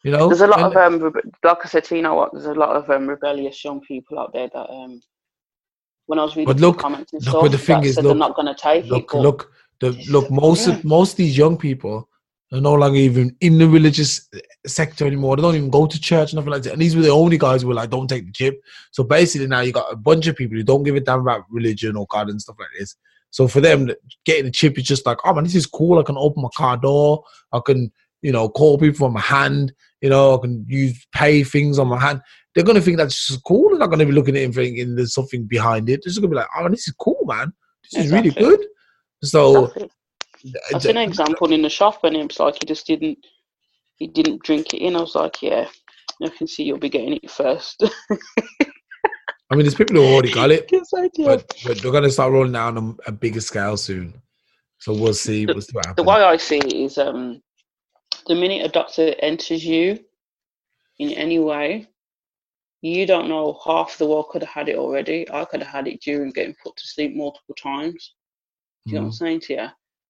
You 0.05 0.13
know, 0.13 0.29
There's 0.29 0.43
a 0.43 0.47
lot 0.47 0.61
And- 0.77 1.03
of 1.03 1.03
um, 1.03 1.13
like 1.43 1.59
I 1.65 1.69
said, 1.69 1.91
you 1.91 2.03
know 2.03 2.15
what? 2.15 2.31
There's 2.33 2.47
a 2.47 2.55
lot 2.55 2.77
of 2.77 2.89
um, 2.91 3.09
rebellious 3.09 3.65
young 3.65 3.81
people 3.81 4.21
out 4.21 4.33
there 4.33 4.49
that 4.55 4.71
um, 4.71 5.01
when 6.07 6.19
I 6.19 6.23
was 6.23 6.37
reading 6.37 6.53
But 6.53 6.61
look- 6.61 6.79
comments 6.79 7.13
and 7.13 7.23
look, 7.23 7.31
stuff, 7.31 7.43
but 7.43 7.53
the 7.53 7.59
thing 7.59 7.85
is, 7.85 7.97
look- 7.97 8.05
they're 8.05 8.15
not 8.15 8.35
going 8.35 8.47
to 8.47 8.55
take 8.55 8.87
look, 8.87 9.13
it. 9.15 9.19
look, 9.19 9.53
the 9.81 9.91
look. 10.11 10.31
Most 10.31 10.67
of 10.69 10.85
most 10.85 11.13
of 11.13 11.17
these 11.19 11.37
young 11.37 11.57
people 11.57 12.09
are 12.53 12.61
no 12.61 12.75
longer 12.75 12.97
even 12.99 13.37
in 13.41 13.59
the 13.59 13.69
religious 13.69 14.29
sector 14.67 15.05
anymore. 15.07 15.37
They 15.37 15.43
don't 15.43 15.57
even 15.57 15.69
go 15.69 15.87
to 15.87 16.01
church, 16.01 16.33
nothing 16.33 16.51
like 16.51 16.63
that. 16.63 16.73
And 16.73 16.81
these 16.81 16.95
were 16.97 17.03
the 17.03 17.11
only 17.11 17.37
guys 17.37 17.63
who 17.63 17.69
were 17.69 17.75
like, 17.75 17.91
"Don't 17.91 18.09
take 18.09 18.25
the 18.25 18.33
chip." 18.33 18.61
So 18.93 19.03
basically, 19.05 19.49
now 19.49 19.61
you 19.61 19.73
got 19.73 19.93
a 19.93 19.97
bunch 19.97 20.29
of 20.29 20.37
people 20.37 20.57
who 20.57 20.63
don't 20.63 20.85
give 20.85 20.95
a 20.95 21.01
damn 21.01 21.21
about 21.21 21.43
religion 21.51 21.97
or 21.97 22.07
God 22.09 22.31
and 22.31 22.41
stuff 22.41 22.57
like 22.59 22.69
this. 22.79 22.95
So 23.31 23.49
for 23.49 23.61
them, 23.61 23.91
getting 24.25 24.45
the 24.47 24.51
chip 24.51 24.79
is 24.79 24.85
just 24.85 25.05
like, 25.05 25.19
"Oh 25.25 25.35
man, 25.35 25.45
this 25.45 25.57
is 25.57 25.67
cool. 25.67 25.99
I 25.99 26.05
can 26.05 26.17
open 26.17 26.43
my 26.43 26.49
car 26.57 26.77
door. 26.77 27.25
I 27.53 27.61
can, 27.67 27.93
you 28.23 28.33
know, 28.33 28.49
call 28.49 28.79
people 28.79 28.97
from 29.07 29.13
my 29.15 29.21
hand. 29.21 29.75
You 30.01 30.11
know, 30.11 30.39
I 30.39 30.41
can 30.41 30.65
use 30.69 31.05
pay 31.13 31.43
things 31.43 31.79
on 31.79 31.89
my 31.89 31.99
hand." 32.01 32.23
They're 32.57 32.65
gonna 32.65 32.81
think 32.81 32.97
that's 32.97 33.37
cool. 33.47 33.69
They're 33.69 33.79
not 33.79 33.91
gonna 33.91 34.07
be 34.07 34.13
looking 34.13 34.35
at 34.35 34.41
it 34.41 34.45
and 34.47 34.55
thinking 34.55 34.97
there's 34.97 35.13
something 35.13 35.45
behind 35.45 35.91
it. 35.91 36.01
They're 36.03 36.11
just 36.11 36.21
gonna 36.21 36.31
be 36.31 36.37
like, 36.37 36.49
"Oh, 36.57 36.67
this 36.71 36.89
is 36.89 36.95
cool, 36.99 37.21
man. 37.25 37.53
This 37.85 38.07
is 38.07 38.11
really 38.11 38.31
good." 38.31 38.67
So. 39.23 39.67
Exactly. 39.67 39.91
I've 40.75 40.83
seen 40.83 40.97
an 40.97 41.09
example 41.09 41.53
in 41.53 41.63
the 41.63 41.69
shop, 41.69 42.05
and 42.05 42.17
it 42.17 42.27
was 42.27 42.39
like 42.39 42.55
he 42.55 42.67
just 42.67 42.87
didn't, 42.87 43.19
he 43.97 44.07
didn't 44.07 44.43
drink 44.43 44.73
it 44.73 44.79
in. 44.79 44.97
I 44.97 45.01
was 45.01 45.15
like, 45.17 45.43
yeah, 45.43 45.67
I 46.23 46.29
can 46.29 46.47
see 46.47 46.63
you'll 46.63 46.79
be 46.79 46.89
getting 46.89 47.19
it 47.21 47.31
first. 47.31 47.83
I 49.51 49.55
mean, 49.55 49.61
there's 49.65 49.75
people 49.75 49.97
who 49.97 50.05
already 50.05 50.33
got 50.33 50.51
it, 50.51 50.69
Yes, 50.73 50.91
I 50.95 51.09
did. 51.15 51.27
but, 51.27 51.53
but 51.65 51.79
they're 51.79 51.93
gonna 51.93 52.11
start 52.11 52.33
rolling 52.33 52.55
out 52.57 52.77
on 52.77 52.97
a, 53.07 53.11
a 53.11 53.13
bigger 53.13 53.41
scale 53.41 53.77
soon. 53.77 54.15
So 54.79 54.93
we'll 54.93 55.15
see. 55.15 55.47
We'll 55.47 55.61
see 55.61 55.73
what 55.73 55.97
the 55.97 56.05
way 56.05 56.23
I 56.23 56.37
see 56.37 56.59
it 56.59 56.73
is, 56.73 56.99
um, 56.99 57.43
the 58.27 58.35
minute 58.35 58.65
a 58.65 58.69
doctor 58.69 59.15
enters 59.21 59.65
you 59.65 59.99
in 60.99 61.11
any 61.13 61.39
way, 61.39 61.89
you 62.87 63.07
don't 63.07 63.29
know 63.29 63.59
half 63.65 63.99
the 63.99 64.07
world 64.07 64.29
could 64.31 64.43
have 64.43 64.51
had 64.51 64.69
it 64.69 64.77
already. 64.77 65.27
I 65.31 65.45
could 65.45 65.63
have 65.63 65.73
had 65.73 65.89
it 65.89 66.01
during 66.01 66.31
getting 66.31 66.55
put 66.63 66.77
to 66.77 66.87
sleep 66.87 67.15
multiple 67.17 67.55
times. 67.55 68.15
Do 68.87 68.93
you 68.93 69.01
know 69.01 69.03
what 69.03 69.07
I'm 69.07 69.13
Mm. 69.13 69.19
saying 69.19 69.41
to 69.41 69.53
you? 69.55 69.69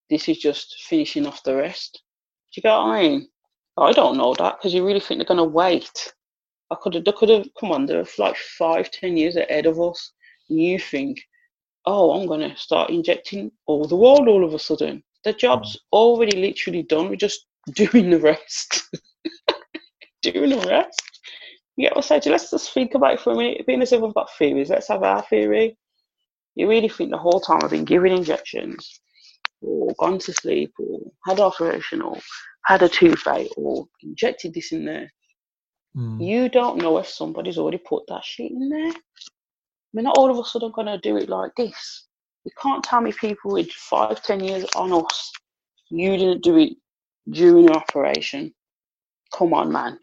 This 0.09 0.29
is 0.29 0.37
just 0.37 0.83
finishing 0.83 1.25
off 1.25 1.43
the 1.43 1.55
rest. 1.55 1.93
Do 1.93 2.59
you 2.59 2.61
get 2.63 2.71
what 2.71 2.87
I 2.87 3.01
mean? 3.01 3.29
I 3.77 3.91
don't 3.91 4.17
know 4.17 4.33
that 4.35 4.57
because 4.57 4.73
you 4.73 4.85
really 4.85 4.99
think 4.99 5.17
they're 5.19 5.25
gonna 5.25 5.43
wait. 5.43 6.13
I 6.71 6.75
could 6.75 6.93
have, 6.95 7.05
they 7.05 7.11
could 7.13 7.29
have 7.29 7.47
come 7.59 7.71
on. 7.71 7.85
They're 7.85 8.05
like 8.17 8.37
five, 8.37 8.91
ten 8.91 9.17
years 9.17 9.35
ahead 9.35 9.65
of 9.65 9.79
us. 9.79 10.13
And 10.49 10.59
you 10.59 10.79
think, 10.79 11.19
oh, 11.85 12.11
I'm 12.11 12.27
gonna 12.27 12.55
start 12.57 12.89
injecting 12.89 13.51
all 13.65 13.85
the 13.87 13.95
world 13.95 14.27
all 14.27 14.43
of 14.45 14.53
a 14.53 14.59
sudden. 14.59 15.03
The 15.23 15.33
job's 15.33 15.77
already 15.91 16.37
literally 16.37 16.83
done. 16.83 17.09
We're 17.09 17.15
just 17.15 17.45
doing 17.73 18.09
the 18.09 18.19
rest. 18.19 18.89
doing 20.21 20.49
the 20.49 20.67
rest. 20.67 21.01
You 21.77 21.85
get 21.85 21.95
what 21.95 22.11
I'm 22.11 22.21
saying? 22.21 22.31
Let's 22.31 22.51
just 22.51 22.73
think 22.73 22.95
about 22.95 23.13
it 23.13 23.19
for 23.19 23.33
a 23.33 23.37
minute. 23.37 23.65
Being 23.67 23.81
as 23.81 23.93
if 23.93 24.01
we've 24.01 24.13
got 24.13 24.35
theories, 24.37 24.69
let's 24.69 24.87
have 24.87 25.03
our 25.03 25.21
theory. 25.21 25.77
You 26.55 26.67
really 26.67 26.89
think 26.89 27.11
the 27.11 27.17
whole 27.17 27.39
time 27.39 27.59
I've 27.63 27.69
been 27.69 27.85
giving 27.85 28.17
injections, 28.17 28.99
or 29.61 29.93
gone 29.99 30.17
to 30.19 30.33
sleep, 30.33 30.73
or 30.79 30.99
had 31.25 31.37
an 31.37 31.45
operation, 31.45 32.01
or 32.01 32.17
had 32.65 32.81
a 32.81 32.89
toothache, 32.89 33.51
or 33.55 33.85
injected 34.01 34.55
this 34.55 34.71
in 34.71 34.85
there. 34.85 35.11
Mm. 35.95 36.25
You 36.25 36.49
don't 36.49 36.81
know 36.81 36.97
if 36.97 37.07
somebody's 37.07 37.59
already 37.59 37.77
put 37.77 38.03
that 38.07 38.25
shit 38.25 38.51
in 38.51 38.69
there. 38.69 38.93
We're 39.93 40.01
not 40.01 40.17
all 40.17 40.31
of 40.31 40.37
a 40.39 40.47
sudden 40.47 40.71
going 40.71 40.87
to 40.87 40.97
do 40.97 41.15
it 41.17 41.29
like 41.29 41.51
this. 41.57 42.07
You 42.43 42.51
can't 42.61 42.83
tell 42.83 43.01
me 43.01 43.11
people 43.11 43.53
with 43.53 43.71
five, 43.71 44.23
ten 44.23 44.39
years 44.39 44.65
on 44.75 44.91
us, 44.93 45.31
you 45.89 46.17
didn't 46.17 46.43
do 46.43 46.57
it 46.57 46.73
during 47.29 47.65
your 47.65 47.77
operation. 47.77 48.53
Come 49.33 49.53
on, 49.53 49.71
man. 49.71 49.99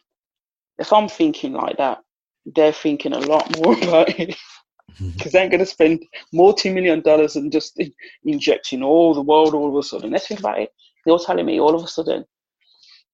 If 0.78 0.92
I'm 0.92 1.08
thinking 1.08 1.52
like 1.52 1.76
that, 1.78 1.98
they're 2.46 2.72
thinking 2.72 3.12
a 3.12 3.18
lot 3.18 3.56
more 3.58 3.74
about 3.82 4.08
it 4.18 4.30
mm-hmm. 4.30 5.10
because 5.10 5.32
they're 5.32 5.48
going 5.48 5.60
to 5.60 5.66
spend 5.66 6.04
multi-million 6.32 7.00
dollars 7.00 7.37
and 7.37 7.52
just 7.52 7.78
in- 7.78 7.92
injecting 8.24 8.82
all 8.82 9.14
the 9.14 9.22
world 9.22 9.54
all 9.54 9.68
of 9.68 9.76
a 9.76 9.82
sudden. 9.82 10.10
Let's 10.10 10.26
think 10.26 10.40
about 10.40 10.60
it. 10.60 10.70
You're 11.06 11.18
telling 11.18 11.46
me 11.46 11.60
all 11.60 11.74
of 11.74 11.82
a 11.82 11.88
sudden 11.88 12.24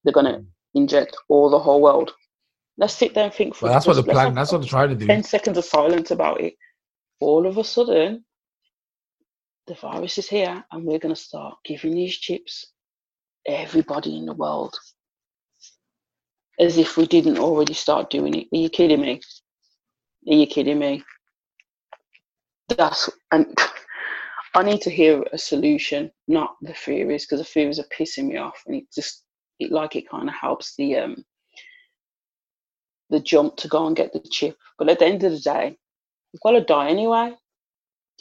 they're 0.03 0.13
going 0.13 0.33
to 0.33 0.39
mm. 0.39 0.45
inject 0.73 1.15
all 1.29 1.49
the 1.49 1.59
whole 1.59 1.81
world. 1.81 2.11
Let's 2.77 2.93
sit 2.93 3.13
there 3.13 3.25
and 3.25 3.33
think 3.33 3.55
for 3.55 3.65
Well, 3.65 3.73
that's 3.73 3.85
what 3.85 3.95
the 3.95 4.03
plan. 4.03 4.33
That's 4.33 4.51
what 4.51 4.61
they're 4.61 4.69
trying 4.69 4.89
to 4.89 4.95
do. 4.95 5.05
10 5.05 5.23
seconds 5.23 5.57
of 5.57 5.65
silence 5.65 6.11
about 6.11 6.41
it. 6.41 6.53
All 7.19 7.45
of 7.45 7.57
a 7.57 7.63
sudden, 7.63 8.25
the 9.67 9.75
virus 9.75 10.17
is 10.17 10.27
here 10.27 10.63
and 10.71 10.85
we're 10.85 10.99
going 10.99 11.13
to 11.13 11.21
start 11.21 11.55
giving 11.63 11.93
these 11.93 12.17
chips 12.17 12.71
everybody 13.45 14.17
in 14.17 14.25
the 14.25 14.33
world 14.33 14.75
as 16.61 16.77
if 16.77 16.95
we 16.95 17.05
didn't 17.07 17.39
already 17.39 17.73
start 17.73 18.09
doing 18.09 18.35
it. 18.35 18.47
Are 18.53 18.59
you 18.59 18.69
kidding 18.69 19.01
me? 19.01 19.19
Are 20.29 20.35
you 20.35 20.47
kidding 20.47 20.79
me? 20.79 21.03
that's 22.77 23.09
and 23.31 23.57
I 24.55 24.63
need 24.63 24.81
to 24.81 24.89
hear 24.89 25.23
a 25.31 25.37
solution, 25.37 26.11
not 26.27 26.55
the 26.61 26.73
theories, 26.73 27.25
because 27.25 27.39
the 27.39 27.45
theories 27.45 27.79
are 27.79 27.85
pissing 27.97 28.27
me 28.27 28.37
off, 28.37 28.61
and 28.67 28.75
it 28.75 28.83
just 28.93 29.23
it 29.59 29.71
like 29.71 29.95
it 29.95 30.09
kind 30.09 30.27
of 30.27 30.35
helps 30.35 30.75
the 30.75 30.97
um 30.97 31.23
the 33.09 33.19
jump 33.19 33.57
to 33.57 33.67
go 33.67 33.87
and 33.87 33.95
get 33.95 34.13
the 34.13 34.23
chip. 34.31 34.57
But 34.77 34.89
at 34.89 34.99
the 34.99 35.05
end 35.05 35.23
of 35.23 35.31
the 35.31 35.39
day, 35.39 35.77
you've 36.31 36.41
got 36.41 36.51
to 36.51 36.63
die 36.63 36.89
anyway. 36.89 37.33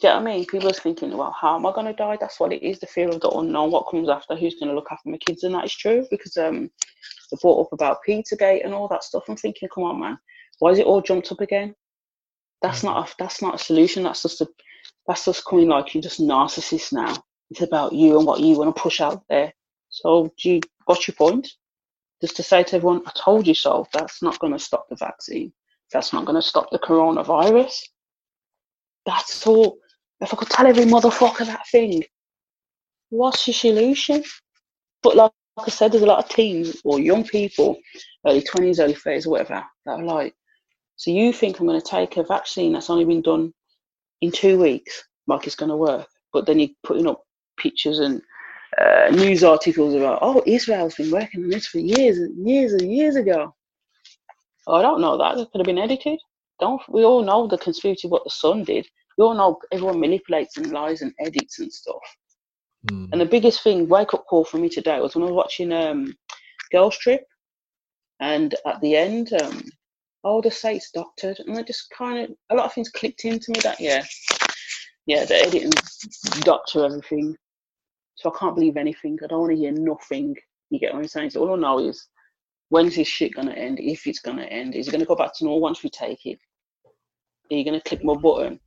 Do 0.01 0.07
you 0.07 0.15
know 0.15 0.21
what 0.21 0.29
I 0.31 0.35
mean? 0.37 0.47
People 0.47 0.71
are 0.71 0.73
thinking, 0.73 1.17
well, 1.17 1.37
how 1.39 1.57
am 1.57 1.67
I 1.67 1.73
going 1.73 1.87
to 1.87 1.93
die? 1.93 2.17
That's 2.19 2.41
what 2.41 2.53
it 2.53 2.63
is 2.63 2.79
the 2.79 2.87
fear 2.87 3.09
of 3.09 3.21
the 3.21 3.29
unknown, 3.29 3.71
what 3.71 3.91
comes 3.91 4.09
after, 4.09 4.35
who's 4.35 4.55
going 4.55 4.71
to 4.71 4.75
look 4.75 4.89
after 4.91 5.11
my 5.11 5.19
kids. 5.19 5.43
And 5.45 5.55
that 5.55 5.67
is 5.67 5.75
true 5.75 6.07
because 6.11 6.37
um, 6.39 6.71
they 7.31 7.37
brought 7.43 7.67
up 7.67 7.73
about 7.73 8.03
Petergate 8.05 8.65
and 8.65 8.73
all 8.73 8.89
that 8.89 9.05
stuff. 9.05 9.25
I'm 9.29 9.37
thinking, 9.37 9.69
come 9.75 9.85
on, 9.85 10.01
man, 10.01 10.19
why 10.59 10.71
is 10.71 10.79
it 10.79 10.87
all 10.87 11.03
jumped 11.03 11.31
up 11.33 11.41
again? 11.41 11.75
That's 12.63 12.83
not 12.83 13.09
a, 13.11 13.15
that's 13.19 13.43
not 13.43 13.55
a 13.57 13.59
solution. 13.59 14.03
That's 14.05 14.23
just 14.23 14.41
a 14.41 14.49
that's 15.07 15.25
just 15.25 15.45
coming 15.45 15.69
like 15.69 15.95
you're 15.95 16.03
just 16.03 16.21
narcissist 16.21 16.93
now. 16.93 17.17
It's 17.51 17.63
about 17.63 17.93
you 17.93 18.17
and 18.17 18.27
what 18.27 18.41
you 18.41 18.57
want 18.57 18.75
to 18.75 18.81
push 18.81 19.01
out 19.01 19.25
there. 19.29 19.53
So, 19.89 20.33
do 20.41 20.51
you, 20.51 20.61
what's 20.85 21.09
your 21.09 21.17
point? 21.17 21.49
Just 22.21 22.37
to 22.37 22.43
say 22.43 22.63
to 22.63 22.77
everyone, 22.77 23.03
I 23.07 23.13
told 23.17 23.47
you 23.47 23.55
so. 23.55 23.87
That's 23.93 24.23
not 24.23 24.39
going 24.39 24.53
to 24.53 24.59
stop 24.59 24.89
the 24.89 24.97
vaccine. 24.97 25.53
That's 25.93 26.13
not 26.13 26.27
going 26.27 26.37
to 26.37 26.47
stop 26.47 26.71
the 26.71 26.79
coronavirus. 26.79 27.81
That's 29.05 29.47
all. 29.47 29.79
If 30.21 30.35
I 30.35 30.37
could 30.37 30.51
tell 30.51 30.67
every 30.67 30.85
motherfucker 30.85 31.47
that 31.47 31.67
thing, 31.69 32.05
what's 33.11 33.47
your 33.47 33.55
solution? 33.55 34.23
But 35.03 35.17
like, 35.17 35.33
like 35.57 35.69
I 35.69 35.71
said, 35.71 35.93
there's 35.93 36.03
a 36.03 36.07
lot 36.07 36.25
of 36.25 36.31
teens 36.31 36.81
or 36.85 37.01
young 37.01 37.25
people, 37.25 37.79
early 38.27 38.43
20s, 38.43 38.81
early 38.81 38.95
30s, 38.95 39.27
or 39.27 39.31
whatever, 39.31 39.65
that 39.87 39.93
are 39.93 40.05
like, 40.05 40.35
so 40.97 41.11
you 41.11 41.33
think 41.33 41.59
I'm 41.59 41.67
going 41.67 41.81
to 41.81 41.87
take 41.87 42.17
a 42.17 42.23
vaccine 42.23 42.73
that's 42.73 42.91
only 42.91 43.05
been 43.05 43.23
done 43.23 43.53
in 44.21 44.31
two 44.31 44.59
weeks, 44.59 45.03
like 45.27 45.47
it's 45.47 45.57
going 45.57 45.71
to 45.71 45.77
work? 45.77 46.07
But 46.33 46.47
then 46.47 46.59
you're 46.59 46.69
putting 46.85 47.07
up 47.07 47.23
pictures 47.59 47.99
and 47.99 48.21
uh, 48.79 49.11
news 49.11 49.43
articles 49.43 49.95
about, 49.95 50.19
oh, 50.23 50.43
Israel's 50.47 50.95
been 50.95 51.11
working 51.11 51.45
on 51.45 51.51
this 51.51 51.67
for 51.67 51.79
years 51.79 52.19
and 52.19 52.47
years 52.47 52.75
and 52.75 52.95
years 52.95 53.17
ago. 53.17 53.55
I 54.69 54.83
don't 54.83 55.01
know 55.01 55.17
that. 55.19 55.39
It 55.39 55.51
could 55.51 55.61
have 55.61 55.67
been 55.67 55.79
edited. 55.79 56.19
Don't 56.61 56.83
we 56.89 57.05
all 57.05 57.23
know 57.23 57.47
the 57.47 57.59
conspiracy 57.59 58.07
what 58.09 58.25
the 58.25 58.31
sun 58.31 58.65
did? 58.65 58.87
We 59.21 59.27
all 59.27 59.35
know 59.35 59.59
everyone 59.71 60.01
manipulates 60.01 60.57
and 60.57 60.73
lies 60.73 61.03
and 61.03 61.13
edits 61.21 61.59
and 61.59 61.71
stuff. 61.71 62.01
Mm. 62.91 63.11
And 63.13 63.21
the 63.21 63.27
biggest 63.27 63.63
thing, 63.63 63.87
wake 63.87 64.15
up 64.15 64.25
call 64.25 64.47
for 64.47 64.57
me 64.57 64.71
today 64.71 64.99
was 64.99 65.15
when 65.15 65.25
I 65.25 65.27
was 65.27 65.35
watching 65.35 65.75
um, 65.75 66.15
Girls 66.73 66.97
Trip, 66.97 67.23
and 68.21 68.55
at 68.67 68.81
the 68.81 68.97
end, 68.97 69.35
um, 69.35 69.63
oh, 70.25 70.41
the 70.41 70.51
site's 70.51 70.91
doctored, 70.91 71.39
and 71.41 71.59
I 71.59 71.63
just 71.65 71.91
kind 71.91 72.25
of 72.25 72.31
a 72.49 72.55
lot 72.55 72.65
of 72.65 72.73
things 72.73 72.89
clicked 72.89 73.27
into 73.27 73.51
me 73.51 73.61
that 73.61 73.79
yeah, 73.79 74.03
yeah, 75.05 75.27
the 75.27 75.35
editing 75.35 75.71
doctor 76.41 76.87
everything. 76.87 77.37
So 78.15 78.33
I 78.35 78.39
can't 78.39 78.55
believe 78.55 78.79
anything. 78.79 79.19
I 79.23 79.27
don't 79.27 79.41
want 79.41 79.53
to 79.53 79.59
hear 79.59 79.73
nothing. 79.73 80.35
You 80.71 80.79
get 80.79 80.95
what 80.95 81.01
I'm 81.01 81.09
saying? 81.09 81.29
So 81.29 81.43
all 81.43 81.57
I 81.59 81.61
know 81.61 81.79
is 81.79 82.09
when's 82.71 82.97
this 82.97 83.07
shit 83.07 83.35
gonna 83.35 83.53
end? 83.53 83.81
If 83.81 84.07
it's 84.07 84.21
gonna 84.21 84.45
end, 84.45 84.75
is 84.75 84.89
it 84.89 84.93
gonna 84.93 85.05
go 85.05 85.15
back 85.15 85.35
to 85.35 85.45
normal 85.45 85.61
once 85.61 85.83
we 85.83 85.91
take 85.91 86.25
it? 86.25 86.39
Are 87.51 87.55
you 87.55 87.67
gonna 87.67 87.83
click 87.83 88.03
my 88.03 88.15
button? 88.15 88.59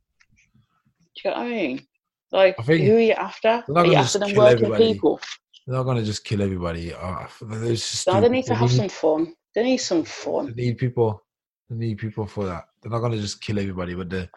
Do 1.16 1.28
you 1.28 1.30
know 1.30 1.40
what 1.40 1.46
I 1.46 1.50
mean? 1.50 1.86
Like, 2.32 2.58
who 2.58 2.72
are 2.72 2.76
you 2.76 3.12
after? 3.12 3.64
Are 3.74 3.86
you 3.86 3.94
after 3.94 4.18
them 4.18 4.34
working 4.34 4.64
everybody. 4.64 4.92
people? 4.94 5.20
They're 5.66 5.76
not 5.76 5.84
gonna 5.84 6.02
just 6.02 6.24
kill 6.24 6.42
everybody. 6.42 6.90
Just 6.90 8.06
no, 8.06 8.20
they 8.20 8.28
need 8.28 8.42
to 8.44 8.50
they 8.50 8.54
have 8.56 8.72
some 8.72 8.88
fun. 8.88 9.34
They 9.54 9.62
need 9.62 9.76
some 9.78 10.04
fun. 10.04 10.52
They 10.54 10.64
need 10.64 10.78
people. 10.78 11.22
They 11.70 11.76
need 11.76 11.98
people 11.98 12.26
for 12.26 12.46
that. 12.46 12.64
They're 12.82 12.90
not 12.90 12.98
gonna 12.98 13.20
just 13.20 13.40
kill 13.40 13.58
everybody, 13.58 13.94
but 13.94 14.10
the. 14.10 14.28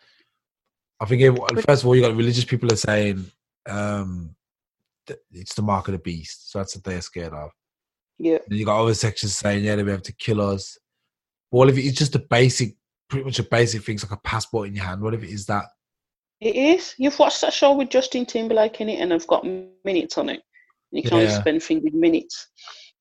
I 0.99 1.05
think 1.05 1.37
first 1.61 1.83
of 1.83 1.87
all, 1.87 1.95
you 1.95 2.01
got 2.01 2.15
religious 2.15 2.45
people 2.45 2.71
are 2.71 2.77
saying 2.77 3.25
um, 3.67 4.35
it's 5.31 5.53
the 5.53 5.61
mark 5.61 5.87
of 5.87 5.93
the 5.93 5.99
beast, 5.99 6.51
so 6.51 6.59
that's 6.59 6.75
what 6.75 6.83
they're 6.83 7.01
scared 7.01 7.33
of. 7.33 7.51
Yeah. 8.17 8.39
Then 8.47 8.57
you 8.57 8.65
got 8.65 8.81
other 8.81 8.93
sections 8.93 9.35
saying, 9.35 9.63
yeah, 9.63 9.75
they 9.75 9.91
have 9.91 10.01
to 10.03 10.13
kill 10.13 10.41
us. 10.41 10.77
But 11.51 11.57
what 11.57 11.69
if 11.69 11.77
it's 11.77 11.97
just 11.97 12.15
a 12.15 12.19
basic, 12.19 12.75
pretty 13.09 13.25
much 13.25 13.39
a 13.39 13.43
basic 13.43 13.83
things 13.83 14.03
like 14.03 14.17
a 14.17 14.21
passport 14.21 14.67
in 14.67 14.75
your 14.75 14.85
hand? 14.85 15.01
What 15.01 15.13
if 15.13 15.23
it 15.23 15.29
is 15.29 15.45
that? 15.47 15.65
It 16.39 16.55
is. 16.55 16.93
You've 16.97 17.17
watched 17.17 17.41
that 17.41 17.53
show 17.53 17.73
with 17.73 17.89
Justin 17.89 18.25
Timberlake 18.25 18.79
in 18.81 18.89
it, 18.89 18.99
and 18.99 19.13
I've 19.13 19.27
got 19.27 19.45
minutes 19.83 20.17
on 20.17 20.29
it. 20.29 20.41
You 20.91 21.01
can 21.01 21.17
yeah. 21.17 21.23
only 21.23 21.33
spend 21.33 21.63
things 21.63 21.83
with 21.83 21.93
minutes. 21.93 22.47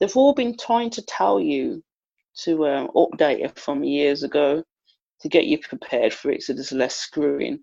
They've 0.01 0.17
all 0.17 0.35
been 0.35 0.57
trying 0.57 0.91
to 0.91 1.03
tell 1.03 1.39
you 1.41 1.83
to 2.39 2.67
um, 2.67 2.89
update 2.95 3.45
it 3.45 3.59
from 3.59 3.85
years 3.85 4.23
ago 4.23 4.63
to 5.21 5.29
get 5.29 5.47
you 5.47 5.59
prepared 5.59 6.13
for 6.13 6.31
it 6.31 6.43
so 6.43 6.53
there's 6.53 6.73
less 6.73 6.97
screwing. 6.97 7.61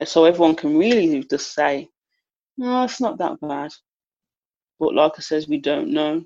And 0.00 0.08
so 0.08 0.24
everyone 0.24 0.56
can 0.56 0.76
really 0.76 1.22
just 1.24 1.54
say, 1.54 1.88
no, 2.58 2.84
it's 2.84 3.00
not 3.00 3.18
that 3.18 3.40
bad. 3.40 3.70
But 4.78 4.94
like 4.94 5.12
I 5.16 5.20
says, 5.20 5.48
we 5.48 5.58
don't 5.58 5.90
know. 5.90 6.24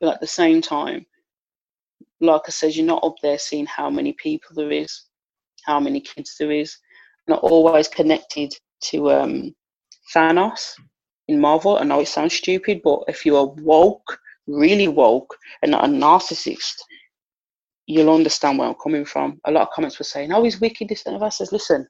But 0.00 0.14
at 0.14 0.20
the 0.20 0.26
same 0.26 0.62
time, 0.62 1.04
like 2.20 2.42
I 2.46 2.50
says, 2.50 2.76
you're 2.76 2.86
not 2.86 3.04
up 3.04 3.16
there 3.22 3.38
seeing 3.38 3.66
how 3.66 3.90
many 3.90 4.12
people 4.14 4.50
there 4.54 4.70
is, 4.70 5.06
how 5.64 5.80
many 5.80 6.00
kids 6.00 6.36
there 6.38 6.52
is. 6.52 6.76
Not 7.28 7.40
always 7.42 7.88
connected 7.88 8.54
to 8.84 9.10
um, 9.10 9.54
Thanos 10.14 10.74
in 11.28 11.40
Marvel. 11.40 11.76
I 11.76 11.84
know 11.84 12.00
it 12.00 12.08
sounds 12.08 12.34
stupid, 12.34 12.80
but 12.82 13.04
if 13.06 13.26
you 13.26 13.36
are 13.36 13.46
woke, 13.46 14.18
really 14.46 14.88
woke, 14.88 15.36
and 15.62 15.70
not 15.72 15.84
a 15.84 15.88
narcissist, 15.88 16.74
you'll 17.86 18.14
understand 18.14 18.58
where 18.58 18.68
I'm 18.68 18.74
coming 18.82 19.04
from. 19.04 19.40
A 19.44 19.50
lot 19.50 19.62
of 19.62 19.74
comments 19.74 19.98
were 19.98 20.04
saying, 20.04 20.32
"Oh, 20.32 20.42
he's 20.42 20.60
wicked." 20.60 20.88
This 20.88 21.04
and. 21.06 21.22
I 21.22 21.28
says, 21.28 21.52
"Listen, 21.52 21.86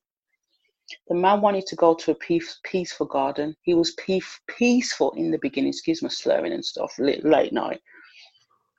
the 1.08 1.14
man 1.14 1.40
wanted 1.40 1.66
to 1.66 1.76
go 1.76 1.94
to 1.94 2.10
a 2.12 2.14
peace, 2.16 2.58
peaceful 2.64 3.06
garden. 3.06 3.54
He 3.62 3.74
was 3.74 3.92
peace, 3.92 4.40
peaceful 4.48 5.12
in 5.12 5.30
the 5.30 5.38
beginning. 5.38 5.70
Excuse 5.70 6.02
my 6.02 6.08
slurring 6.08 6.52
and 6.52 6.64
stuff. 6.64 6.92
Late, 6.98 7.24
late 7.24 7.52
night, 7.52 7.80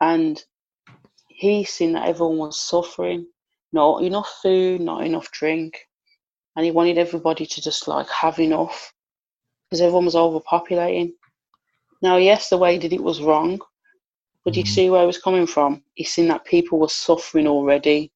and 0.02 0.44
he 1.28 1.64
seen 1.64 1.94
that 1.94 2.08
everyone 2.08 2.38
was 2.38 2.60
suffering, 2.60 3.28
not 3.72 4.04
enough 4.04 4.40
food, 4.42 4.82
not 4.82 5.06
enough 5.06 5.32
drink, 5.32 5.88
and 6.56 6.66
he 6.66 6.72
wanted 6.72 6.98
everybody 6.98 7.46
to 7.46 7.62
just 7.62 7.88
like 7.88 8.10
have 8.10 8.40
enough 8.40 8.94
because 9.70 9.82
everyone 9.82 10.06
was 10.06 10.16
overpopulating. 10.16 11.14
Now, 12.02 12.18
yes, 12.18 12.50
the 12.50 12.58
way 12.58 12.74
he 12.74 12.80
did 12.80 12.94
it 12.94 13.04
was 13.04 13.22
wrong, 13.22 13.60
but 14.44 14.56
you 14.56 14.64
mm-hmm. 14.64 14.74
see 14.74 14.90
where 14.90 15.02
he 15.02 15.08
was 15.08 15.22
coming 15.22 15.46
from. 15.46 15.84
He 15.96 16.04
seen 16.04 16.28
that 16.30 16.46
people 16.46 16.80
were 16.80 16.88
suffering 16.90 17.48
already. 17.48 18.12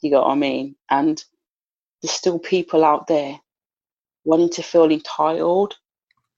You 0.00 0.10
got 0.10 0.26
what 0.26 0.32
I 0.32 0.36
mean? 0.36 0.76
And 0.90 1.22
there's 2.00 2.12
still 2.12 2.38
people 2.38 2.84
out 2.84 3.06
there 3.08 3.38
wanting 4.24 4.50
to 4.50 4.62
feel 4.62 4.90
entitled, 4.90 5.74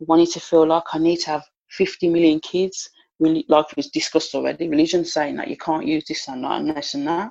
wanting 0.01 0.27
to 0.27 0.41
feel 0.41 0.67
like 0.67 0.85
I 0.93 0.99
need 0.99 1.19
to 1.19 1.31
have 1.31 1.45
50 1.71 2.09
million 2.09 2.41
kids, 2.41 2.89
really, 3.19 3.45
like 3.49 3.67
it 3.71 3.77
was 3.77 3.91
discussed 3.91 4.35
already. 4.35 4.69
Religion 4.69 5.05
saying 5.05 5.37
that 5.37 5.49
you 5.49 5.57
can't 5.57 5.87
use 5.87 6.05
this 6.09 6.27
and 6.29 6.45
that 6.45 6.61
and 6.61 6.77
this 6.77 6.95
and 6.95 7.07
that. 7.07 7.31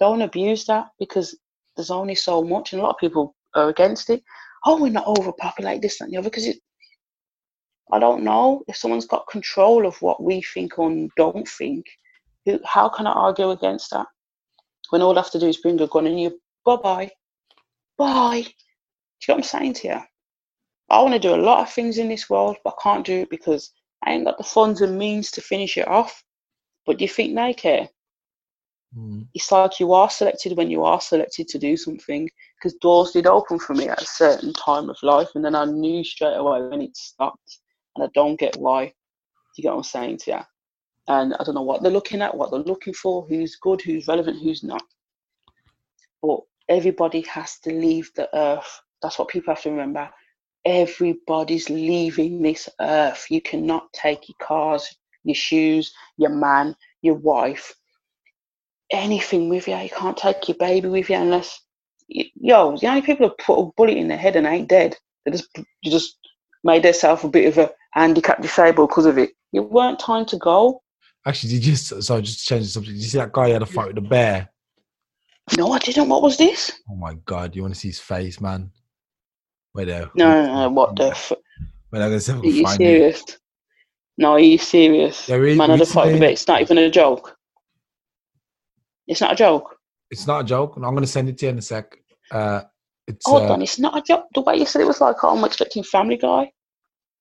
Don't 0.00 0.22
abuse 0.22 0.64
that 0.66 0.88
because 0.98 1.36
there's 1.76 1.90
only 1.90 2.14
so 2.14 2.42
much, 2.42 2.72
and 2.72 2.80
a 2.80 2.84
lot 2.84 2.94
of 2.94 2.98
people 2.98 3.34
are 3.54 3.68
against 3.68 4.10
it. 4.10 4.22
Oh, 4.64 4.80
we're 4.80 4.92
not 4.92 5.06
overpopulate 5.06 5.82
this 5.82 6.00
and 6.00 6.12
the 6.12 6.18
other 6.18 6.30
because 6.30 6.46
it. 6.46 6.58
I 7.92 7.98
don't 7.98 8.24
know 8.24 8.62
if 8.68 8.76
someone's 8.76 9.06
got 9.06 9.28
control 9.28 9.86
of 9.86 10.00
what 10.00 10.22
we 10.22 10.42
think 10.42 10.78
or 10.78 11.08
don't 11.16 11.48
think. 11.48 11.84
Who, 12.46 12.58
how 12.64 12.88
can 12.88 13.06
I 13.06 13.12
argue 13.12 13.50
against 13.50 13.90
that? 13.90 14.06
When 14.90 15.02
all 15.02 15.18
I 15.18 15.22
have 15.22 15.30
to 15.32 15.38
do 15.38 15.46
is 15.46 15.58
bring 15.58 15.80
a 15.80 15.86
gun 15.86 16.06
and 16.06 16.20
you 16.20 16.40
bye 16.64 16.76
bye. 16.76 17.10
Bye. 17.98 18.42
Do 18.42 18.48
you 18.48 18.54
know 19.28 19.34
what 19.34 19.36
I'm 19.36 19.42
saying 19.42 19.74
to 19.74 19.88
you? 19.88 20.00
I 20.90 21.00
want 21.00 21.14
to 21.14 21.18
do 21.18 21.34
a 21.34 21.36
lot 21.36 21.60
of 21.60 21.72
things 21.72 21.98
in 21.98 22.08
this 22.08 22.28
world, 22.28 22.56
but 22.64 22.74
I 22.78 22.82
can't 22.82 23.06
do 23.06 23.20
it 23.20 23.30
because 23.30 23.72
I 24.04 24.12
ain't 24.12 24.24
got 24.24 24.38
the 24.38 24.44
funds 24.44 24.80
and 24.80 24.98
means 24.98 25.30
to 25.32 25.40
finish 25.40 25.76
it 25.76 25.88
off. 25.88 26.22
But 26.84 26.98
do 26.98 27.04
you 27.04 27.08
think 27.08 27.34
they 27.34 27.54
care? 27.54 27.88
Mm. 28.96 29.26
It's 29.34 29.50
like 29.50 29.80
you 29.80 29.92
are 29.94 30.10
selected 30.10 30.56
when 30.56 30.70
you 30.70 30.84
are 30.84 31.00
selected 31.00 31.48
to 31.48 31.58
do 31.58 31.76
something 31.76 32.28
because 32.56 32.74
doors 32.78 33.12
did 33.12 33.26
open 33.26 33.58
for 33.58 33.74
me 33.74 33.88
at 33.88 34.02
a 34.02 34.06
certain 34.06 34.52
time 34.52 34.90
of 34.90 34.96
life, 35.02 35.28
and 35.34 35.44
then 35.44 35.54
I 35.54 35.64
knew 35.64 36.04
straight 36.04 36.36
away 36.36 36.62
when 36.62 36.82
it 36.82 36.96
stopped, 36.96 37.58
and 37.96 38.04
I 38.04 38.08
don't 38.14 38.38
get 38.38 38.56
why. 38.56 38.92
You 39.56 39.62
get 39.62 39.70
what 39.70 39.78
I'm 39.78 39.82
saying 39.82 40.18
to 40.18 40.30
you? 40.30 40.40
And 41.08 41.34
I 41.34 41.44
don't 41.44 41.54
know 41.54 41.62
what 41.62 41.82
they're 41.82 41.90
looking 41.90 42.22
at, 42.22 42.36
what 42.36 42.50
they're 42.50 42.60
looking 42.60 42.94
for, 42.94 43.26
who's 43.26 43.56
good, 43.56 43.80
who's 43.80 44.06
relevant, 44.06 44.40
who's 44.40 44.62
not. 44.62 44.82
But 46.22 46.40
everybody 46.68 47.22
has 47.22 47.58
to 47.60 47.72
leave 47.72 48.10
the 48.14 48.28
earth. 48.36 48.80
That's 49.02 49.18
what 49.18 49.28
people 49.28 49.52
have 49.54 49.62
to 49.64 49.70
remember. 49.70 50.08
Everybody's 50.64 51.68
leaving 51.68 52.40
this 52.40 52.68
earth. 52.80 53.26
You 53.30 53.40
cannot 53.40 53.92
take 53.92 54.28
your 54.28 54.36
cars, 54.40 54.96
your 55.24 55.34
shoes, 55.34 55.92
your 56.18 56.30
man, 56.30 56.76
your 57.02 57.16
wife, 57.16 57.74
anything 58.92 59.48
with 59.48 59.66
you. 59.68 59.76
You 59.76 59.90
can't 59.90 60.16
take 60.16 60.48
your 60.48 60.56
baby 60.58 60.88
with 60.88 61.10
you 61.10 61.16
unless, 61.16 61.60
yo, 62.08 62.76
the 62.76 62.86
only 62.88 63.02
people 63.02 63.28
who 63.28 63.34
put 63.38 63.60
a 63.60 63.72
bullet 63.76 63.96
in 63.96 64.08
their 64.08 64.18
head 64.18 64.36
and 64.36 64.46
ain't 64.46 64.68
dead. 64.68 64.96
They 65.24 65.32
just, 65.32 65.48
you 65.56 65.90
just 65.90 66.16
made 66.64 66.82
themselves 66.82 67.24
a 67.24 67.28
bit 67.28 67.48
of 67.48 67.58
a 67.58 67.70
handicap 67.92 68.40
disabled 68.42 68.90
because 68.90 69.06
of 69.06 69.18
it. 69.18 69.30
You 69.52 69.62
weren't 69.62 69.98
time 69.98 70.26
to 70.26 70.36
go. 70.38 70.82
Actually, 71.26 71.54
did 71.54 71.66
you? 71.66 71.76
So 71.76 72.20
just 72.20 72.40
to 72.40 72.46
change 72.46 72.64
the 72.64 72.70
subject. 72.70 72.96
Did 72.96 73.02
you 73.02 73.08
see 73.08 73.18
that 73.18 73.32
guy 73.32 73.50
had 73.50 73.62
a 73.62 73.66
fight 73.66 73.88
with 73.88 73.98
a 73.98 74.00
bear? 74.00 74.48
No, 75.56 75.72
I 75.72 75.78
didn't. 75.78 76.08
What 76.08 76.22
was 76.22 76.36
this? 76.36 76.72
Oh 76.90 76.96
my 76.96 77.14
god, 77.26 77.54
you 77.54 77.62
want 77.62 77.74
to 77.74 77.80
see 77.80 77.88
his 77.88 78.00
face, 78.00 78.40
man? 78.40 78.70
Wait 79.74 79.86
there. 79.86 80.10
No, 80.14 80.32
no, 80.32 80.54
no. 80.54 80.68
What 80.70 80.96
the? 80.96 81.08
F- 81.10 81.32
Wait, 81.92 82.00
I'm 82.02 82.08
gonna 82.08 82.20
see 82.20 82.32
if 82.32 82.38
I 82.38 82.40
are 82.40 82.46
you 82.46 82.62
find 82.62 82.82
it. 82.82 82.86
serious? 82.86 83.24
No, 84.18 84.32
are 84.32 84.40
you 84.40 84.58
serious? 84.58 85.28
Yeah, 85.28 85.36
re- 85.36 85.56
Man, 85.56 85.70
I 85.70 85.74
had 85.74 85.82
a 85.82 85.86
fight 85.86 86.12
with 86.12 86.22
it. 86.22 86.30
It's 86.32 86.48
not 86.48 86.60
even 86.60 86.78
a 86.78 86.90
joke. 86.90 87.36
It's 89.06 89.20
not 89.20 89.32
a 89.32 89.36
joke. 89.36 89.76
It's 90.10 90.26
not 90.26 90.42
a 90.42 90.44
joke. 90.44 90.76
and 90.76 90.84
I'm 90.84 90.94
gonna 90.94 91.06
send 91.06 91.28
it 91.28 91.38
to 91.38 91.46
you 91.46 91.50
in 91.50 91.58
a 91.58 91.62
sec. 91.62 91.96
Uh, 92.30 92.62
it's 93.06 93.26
Hold 93.26 93.42
uh, 93.42 93.54
on, 93.54 93.62
it's 93.62 93.78
not 93.78 93.98
a 93.98 94.02
joke. 94.02 94.26
The 94.34 94.42
way 94.42 94.56
you 94.56 94.66
said 94.66 94.82
it 94.82 94.86
was 94.86 95.00
like, 95.00 95.16
oh, 95.22 95.36
I'm 95.36 95.44
expecting 95.44 95.82
Family 95.82 96.16
Guy. 96.16 96.50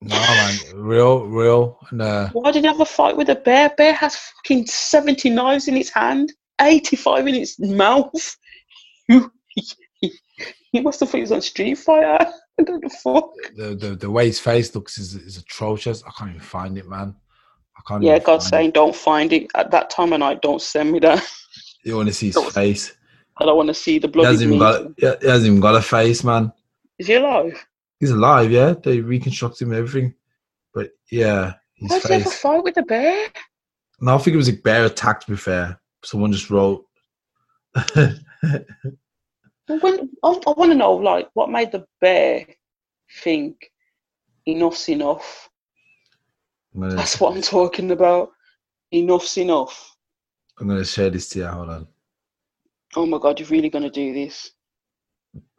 no 0.01 0.15
man, 0.15 0.55
real, 0.75 1.25
real, 1.25 1.79
and 1.89 2.01
uh, 2.01 2.29
Why 2.33 2.51
did 2.51 2.65
it 2.65 2.67
have 2.67 2.81
a 2.81 2.85
fight 2.85 3.17
with 3.17 3.29
a 3.29 3.35
bear? 3.35 3.71
Bear 3.77 3.93
has 3.93 4.15
fucking 4.15 4.67
70 4.67 5.29
knives 5.29 5.67
in 5.67 5.77
its 5.77 5.89
hand, 5.89 6.33
85 6.59 7.27
in 7.27 7.35
its 7.35 7.59
mouth. 7.59 8.37
he 10.71 10.81
must 10.81 10.99
have 10.99 11.09
thought 11.09 11.17
he 11.17 11.21
was 11.21 11.31
on 11.31 11.41
Street 11.41 11.75
Fighter. 11.75 12.31
I 12.59 12.63
don't 12.63 12.81
know 12.81 12.89
the 12.89 12.95
fuck. 13.03 13.29
the, 13.55 13.75
the 13.75 13.95
the 13.95 14.11
way 14.11 14.27
his 14.27 14.39
face 14.39 14.73
looks 14.75 14.97
is 14.97 15.15
is 15.15 15.37
atrocious. 15.37 16.03
I 16.03 16.11
can't 16.11 16.31
even 16.31 16.41
find 16.41 16.77
it, 16.77 16.87
man. 16.87 17.15
I 17.77 17.81
can't. 17.87 18.03
Yeah, 18.03 18.15
even 18.15 18.25
God's 18.25 18.49
find 18.49 18.53
it. 18.53 18.57
saying, 18.57 18.71
don't 18.71 18.95
find 18.95 19.33
it. 19.33 19.47
At 19.55 19.71
that 19.71 19.89
time 19.89 20.13
of 20.13 20.19
night, 20.19 20.41
don't 20.41 20.61
send 20.61 20.91
me 20.91 20.99
that. 20.99 21.23
You 21.83 21.95
want 21.95 22.09
to 22.09 22.13
see 22.13 22.27
his 22.27 22.37
face? 22.53 22.95
I 23.37 23.45
don't 23.45 23.57
want 23.57 23.69
to 23.69 23.73
see 23.73 23.97
the 23.97 24.07
He 24.07 24.23
hasn't 24.23 24.59
got. 24.59 24.91
He 24.97 25.07
he 25.21 25.27
hasn't 25.27 25.47
even 25.47 25.59
got 25.59 25.75
a 25.75 25.81
face, 25.81 26.23
man. 26.23 26.51
Is 26.99 27.07
he 27.07 27.15
alive? 27.15 27.65
He's 27.99 28.11
alive, 28.11 28.51
yeah. 28.51 28.73
They 28.73 28.99
reconstructed 28.99 29.61
him 29.61 29.71
and 29.71 29.79
everything, 29.79 30.13
but 30.73 30.91
yeah, 31.11 31.53
his 31.75 31.89
Why 31.89 31.99
did 31.99 32.07
he 32.07 32.13
have 32.19 32.27
a 32.27 32.29
fight 32.29 32.63
with 32.63 32.77
a 32.77 32.83
bear? 32.83 33.27
No, 33.99 34.15
I 34.15 34.17
think 34.17 34.33
it 34.33 34.37
was 34.37 34.49
a 34.49 34.53
bear 34.53 34.85
attack. 34.85 35.21
To 35.21 35.31
be 35.31 35.37
fair, 35.37 35.79
someone 36.03 36.31
just 36.31 36.49
wrote. 36.49 36.85
When, 39.67 40.09
I, 40.23 40.27
I 40.27 40.51
want 40.51 40.71
to 40.71 40.75
know, 40.75 40.93
like, 40.93 41.29
what 41.33 41.49
made 41.49 41.71
the 41.71 41.85
bear 42.01 42.45
think 43.21 43.71
enough's 44.45 44.89
enough? 44.89 45.49
That's 46.73 47.19
what 47.19 47.35
I'm 47.35 47.41
talking 47.41 47.91
about. 47.91 48.31
Enough's 48.91 49.37
enough. 49.37 49.90
I'm 50.61 50.67
gonna 50.67 50.85
share 50.85 51.09
this 51.09 51.27
to 51.29 51.39
you. 51.39 51.47
Hold 51.47 51.69
on. 51.69 51.87
Oh 52.95 53.05
my 53.05 53.17
God, 53.19 53.39
you're 53.39 53.49
really 53.49 53.69
going 53.69 53.83
to 53.83 53.89
do 53.89 54.13
this? 54.13 54.51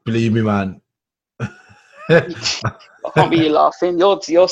Believe 0.05 0.33
me, 0.33 0.43
man. 0.43 0.81
I 1.41 3.11
can't 3.15 3.31
be 3.31 3.39
you 3.39 3.49
laughing. 3.49 3.99
You're, 3.99 4.21
you're, 4.29 4.49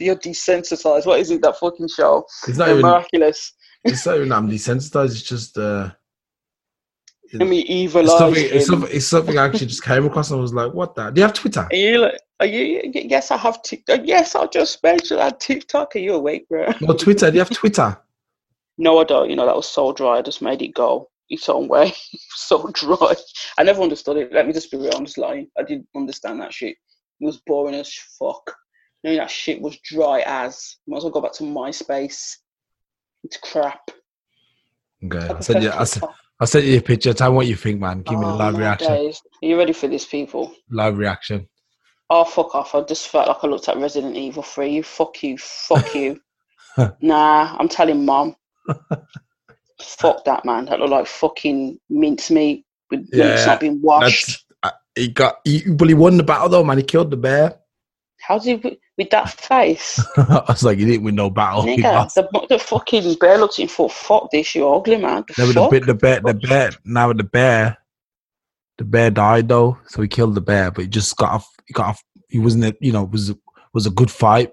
you're 0.00 0.16
desensitized. 0.16 1.06
What 1.06 1.20
is 1.20 1.30
it, 1.30 1.42
that 1.42 1.58
fucking 1.58 1.88
show? 1.88 2.26
It's 2.48 2.58
not 2.58 2.70
even. 2.70 2.82
miraculous. 2.82 3.52
It's 3.84 4.04
not 4.04 4.16
even. 4.16 4.32
I'm 4.32 4.50
desensitized. 4.50 5.12
It's 5.12 5.22
just. 5.22 5.56
uh 5.56 5.90
I 7.38 7.44
mean, 7.44 7.66
evil 7.66 8.00
it's 8.04 8.16
something, 8.16 8.42
it's, 8.42 8.66
something, 8.66 8.90
it's 8.90 9.06
something 9.06 9.38
I 9.38 9.44
actually 9.44 9.66
just 9.66 9.84
came 9.84 10.06
across 10.06 10.30
and 10.30 10.38
I 10.38 10.40
was 10.40 10.54
like, 10.54 10.72
what 10.72 10.94
that? 10.94 11.12
Do 11.12 11.20
you 11.20 11.26
have 11.26 11.34
Twitter? 11.34 11.68
Are 11.70 11.76
you 11.76 11.98
like, 11.98 12.18
are 12.40 12.46
you, 12.46 12.90
yes, 12.94 13.30
I 13.30 13.36
have 13.36 13.62
TikTok. 13.62 14.00
Yes, 14.04 14.34
I 14.34 14.46
just 14.46 14.82
mentioned 14.82 15.20
I 15.20 15.28
TikTok. 15.30 15.94
Are 15.94 15.98
you 15.98 16.14
awake, 16.14 16.48
bro? 16.48 16.72
No, 16.80 16.94
Twitter. 16.94 17.30
Do 17.30 17.34
you 17.34 17.40
have 17.40 17.50
Twitter? 17.50 17.98
No, 18.78 18.98
I 18.98 19.04
don't. 19.04 19.28
You 19.28 19.36
know, 19.36 19.46
that 19.46 19.56
was 19.56 19.68
so 19.68 19.92
dry. 19.92 20.18
I 20.18 20.22
just 20.22 20.40
made 20.40 20.62
it 20.62 20.74
go 20.74 21.08
its 21.28 21.48
own 21.48 21.68
way. 21.68 21.92
so 22.30 22.70
dry. 22.72 23.14
I 23.58 23.64
never 23.64 23.82
understood 23.82 24.16
it. 24.16 24.32
Let 24.32 24.46
me 24.46 24.52
just 24.52 24.70
be 24.70 24.76
real. 24.78 24.94
I'm 24.94 25.04
just 25.04 25.18
lying. 25.18 25.48
I 25.58 25.62
didn't 25.64 25.88
understand 25.96 26.40
that 26.40 26.54
shit. 26.54 26.76
It 27.20 27.24
was 27.24 27.42
boring 27.46 27.74
as 27.74 27.92
fuck. 28.18 28.54
You 29.02 29.10
know, 29.10 29.16
that 29.18 29.30
shit 29.30 29.60
was 29.60 29.78
dry 29.84 30.22
as. 30.26 30.76
Might 30.86 30.98
as 30.98 31.02
well 31.04 31.12
go 31.12 31.20
back 31.20 31.32
to 31.34 31.44
MySpace. 31.44 32.36
It's 33.24 33.36
crap. 33.42 33.90
Okay. 35.04 35.18
I 35.32 35.36
I 35.36 35.40
sent 35.40 35.62
you. 35.62 35.70
I 35.70 35.84
sent, 35.84 36.04
I 36.40 36.44
sent 36.44 36.64
you 36.66 36.78
a 36.78 36.82
picture. 36.82 37.12
Tell 37.12 37.30
me 37.30 37.36
what 37.36 37.46
you 37.46 37.56
think, 37.56 37.80
man. 37.80 38.02
Give 38.02 38.18
me 38.18 38.24
a 38.26 38.28
Oh, 38.28 38.36
live 38.36 38.56
reaction. 38.56 38.88
days. 38.94 39.20
Are 39.42 39.46
you 39.46 39.58
ready 39.58 39.72
for 39.72 39.88
this, 39.88 40.06
people? 40.06 40.54
Live 40.70 40.96
reaction. 40.96 41.48
Oh, 42.10 42.24
fuck 42.24 42.54
off. 42.54 42.74
I 42.74 42.82
just 42.82 43.08
felt 43.08 43.28
like 43.28 43.38
I 43.42 43.46
looked 43.48 43.68
at 43.68 43.76
Resident 43.76 44.16
Evil 44.16 44.42
3. 44.42 44.70
You 44.70 44.82
fuck 44.82 45.22
you. 45.22 45.36
Fuck 45.36 45.94
you. 45.94 46.20
nah, 47.02 47.56
I'm 47.58 47.68
telling 47.68 48.04
mom. 48.04 48.34
Fuck 49.80 50.24
that, 50.24 50.44
man. 50.44 50.66
That 50.66 50.80
looked 50.80 50.90
like 50.90 51.06
fucking 51.06 51.78
mincemeat 51.88 52.64
with 52.90 53.08
Yeah, 53.12 53.44
not 53.44 53.60
been 53.60 53.80
washed. 53.82 54.44
Uh, 54.62 54.70
He 54.94 55.08
got. 55.08 55.36
He, 55.44 55.68
but 55.70 55.88
he 55.88 55.94
won 55.94 56.16
the 56.16 56.22
battle 56.22 56.48
though, 56.48 56.64
man. 56.64 56.78
He 56.78 56.84
killed 56.84 57.10
the 57.10 57.16
bear. 57.16 57.58
How 58.20 58.38
did 58.38 58.62
he, 58.62 58.78
with 58.96 59.10
that 59.10 59.30
face? 59.30 60.04
I 60.16 60.44
was 60.48 60.64
like, 60.64 60.78
he 60.78 60.84
didn't 60.84 61.04
win 61.04 61.14
no 61.14 61.30
battle. 61.30 61.62
Nigga, 61.62 62.12
the, 62.14 62.46
the 62.48 62.58
fucking 62.58 63.14
bear 63.14 63.38
looks 63.38 63.58
in 63.58 63.68
full 63.68 63.88
fuck 63.88 64.30
this, 64.32 64.54
you 64.54 64.68
ugly 64.68 64.96
man. 64.96 65.24
The 65.36 65.52
No, 65.54 65.70
but 65.70 65.70
the, 65.70 65.78
fuck? 65.78 65.86
the 65.86 65.94
bear, 65.94 66.20
the 66.20 66.34
bear. 66.34 66.70
Now 66.84 67.12
the 67.12 67.24
bear, 67.24 67.78
the 68.76 68.84
bear 68.84 69.10
died 69.10 69.48
though, 69.48 69.78
so 69.86 70.02
he 70.02 70.08
killed 70.08 70.34
the 70.34 70.40
bear. 70.40 70.70
But 70.70 70.82
he 70.82 70.88
just 70.88 71.16
got 71.16 71.32
off. 71.32 71.48
He 71.66 71.72
got 71.72 71.86
off. 71.86 72.04
He 72.28 72.38
wasn't. 72.38 72.64
A, 72.64 72.76
you 72.80 72.92
know, 72.92 73.04
was 73.04 73.32
was 73.72 73.86
a 73.86 73.90
good 73.90 74.10
fight. 74.10 74.52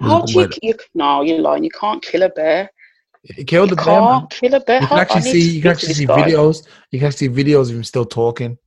How 0.00 0.22
do 0.22 0.32
you, 0.32 0.48
you? 0.62 0.74
No, 0.94 1.22
you're 1.22 1.38
lying. 1.38 1.64
You 1.64 1.70
can't 1.70 2.02
kill 2.02 2.22
a 2.22 2.28
bear. 2.28 2.70
He 3.24 3.44
killed 3.44 3.70
You 3.70 3.76
the 3.76 3.82
can't 3.82 4.30
kill 4.30 4.54
a 4.54 4.60
bear. 4.60 4.82
You 4.82 4.86
can 4.86 4.98
actually 4.98 5.22
see. 5.22 5.50
You 5.56 5.62
can 5.62 5.70
actually 5.70 5.94
see 5.94 6.06
guy. 6.06 6.22
videos. 6.22 6.66
You 6.90 6.98
can 6.98 7.08
actually 7.08 7.28
see 7.34 7.42
videos 7.44 7.70
of 7.70 7.76
him 7.76 7.84
still 7.84 8.04
talking. 8.04 8.58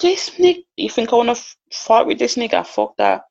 This 0.00 0.30
nigga, 0.30 0.64
you 0.76 0.90
think 0.90 1.12
I 1.12 1.16
want 1.16 1.36
to 1.36 1.42
fight 1.72 2.06
with 2.06 2.18
this 2.18 2.34
nigga? 2.36 2.66
Fuck 2.66 2.96
that. 2.98 3.22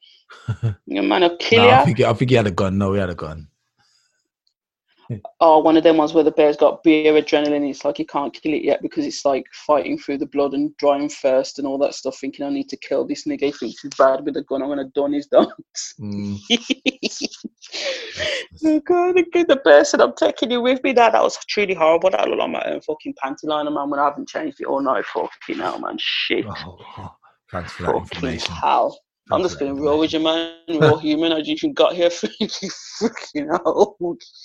Your 0.88 1.04
man 1.04 1.22
will 1.22 1.38
kill 1.38 1.64
No, 1.64 1.70
ya. 1.70 1.82
I 1.82 1.86
think. 1.86 2.00
I 2.00 2.14
think 2.14 2.30
he 2.32 2.36
had 2.38 2.48
a 2.48 2.52
gun. 2.52 2.78
No, 2.78 2.94
he 2.94 3.00
had 3.00 3.10
a 3.10 3.16
gun. 3.16 3.48
Oh, 5.40 5.60
one 5.60 5.78
of 5.78 5.84
them 5.84 5.98
ones 5.98 6.14
where 6.14 6.24
the 6.24 6.32
bear's 6.32 6.58
got 6.58 6.82
beer 6.82 7.14
adrenaline. 7.14 7.70
It's 7.70 7.86
like 7.86 8.00
you 8.00 8.06
can't 8.06 8.34
kill 8.34 8.54
it 8.54 8.64
yet 8.64 8.82
because 8.82 9.06
it's 9.06 9.26
like 9.26 9.46
fighting 9.54 9.98
through 9.98 10.18
the 10.20 10.26
blood 10.26 10.54
and 10.54 10.76
drying 10.78 11.10
first 11.10 11.60
and 11.60 11.68
all 11.68 11.78
that 11.80 11.94
stuff. 11.94 12.18
Thinking 12.18 12.46
I 12.46 12.50
need 12.50 12.70
to 12.70 12.78
kill 12.78 13.06
this 13.06 13.26
nigga. 13.26 13.42
He 13.42 13.52
thinks 13.52 13.82
he's 13.82 13.94
bad 13.98 14.26
with 14.26 14.38
a 14.38 14.44
gun. 14.44 14.62
I'm 14.62 14.70
gonna 14.70 14.86
done 14.96 15.14
his 15.14 15.28
done. 15.28 15.48
Mm. 16.00 16.40
oh 18.66 18.80
God, 18.80 19.16
the, 19.16 19.84
said, 19.86 20.02
"I'm 20.02 20.14
taking 20.16 20.52
you 20.52 20.62
with 20.62 20.84
me." 20.84 20.94
That 20.94 21.12
that 21.12 21.24
was 21.24 21.38
truly 21.46 21.74
horrible. 21.74 22.10
That 22.12 22.28
looked 22.28 22.40
like 22.40 22.50
my 22.52 22.64
own 22.66 22.82
fucking 22.82 23.16
panty 23.24 23.44
liner, 23.44 23.72
man. 23.72 23.90
When 23.90 24.00
I 24.00 24.06
haven't 24.06 24.30
changed 24.30 24.62
it 24.62 24.68
all 24.68 24.82
night, 24.82 25.06
fucking 25.06 25.58
hell, 25.58 25.80
man. 25.80 25.98
Shit, 26.00 26.46
Oh, 26.48 26.78
oh, 26.98 27.16
thanks 27.52 27.74
for 27.74 27.84
that 27.84 27.92
fucking 27.92 28.02
information. 28.16 28.56
hell. 28.56 28.98
I'm 29.32 29.42
just 29.42 29.58
that 29.58 29.66
being 29.66 29.80
real 29.82 29.98
with 30.00 30.14
you, 30.14 30.20
man. 30.20 30.54
Real 30.70 30.98
human. 30.98 31.32
I 31.32 31.42
just 31.42 31.66
got 31.74 31.94
here, 31.96 32.10
you 32.40 32.48
freaking 32.48 33.50
hell. 33.50 33.98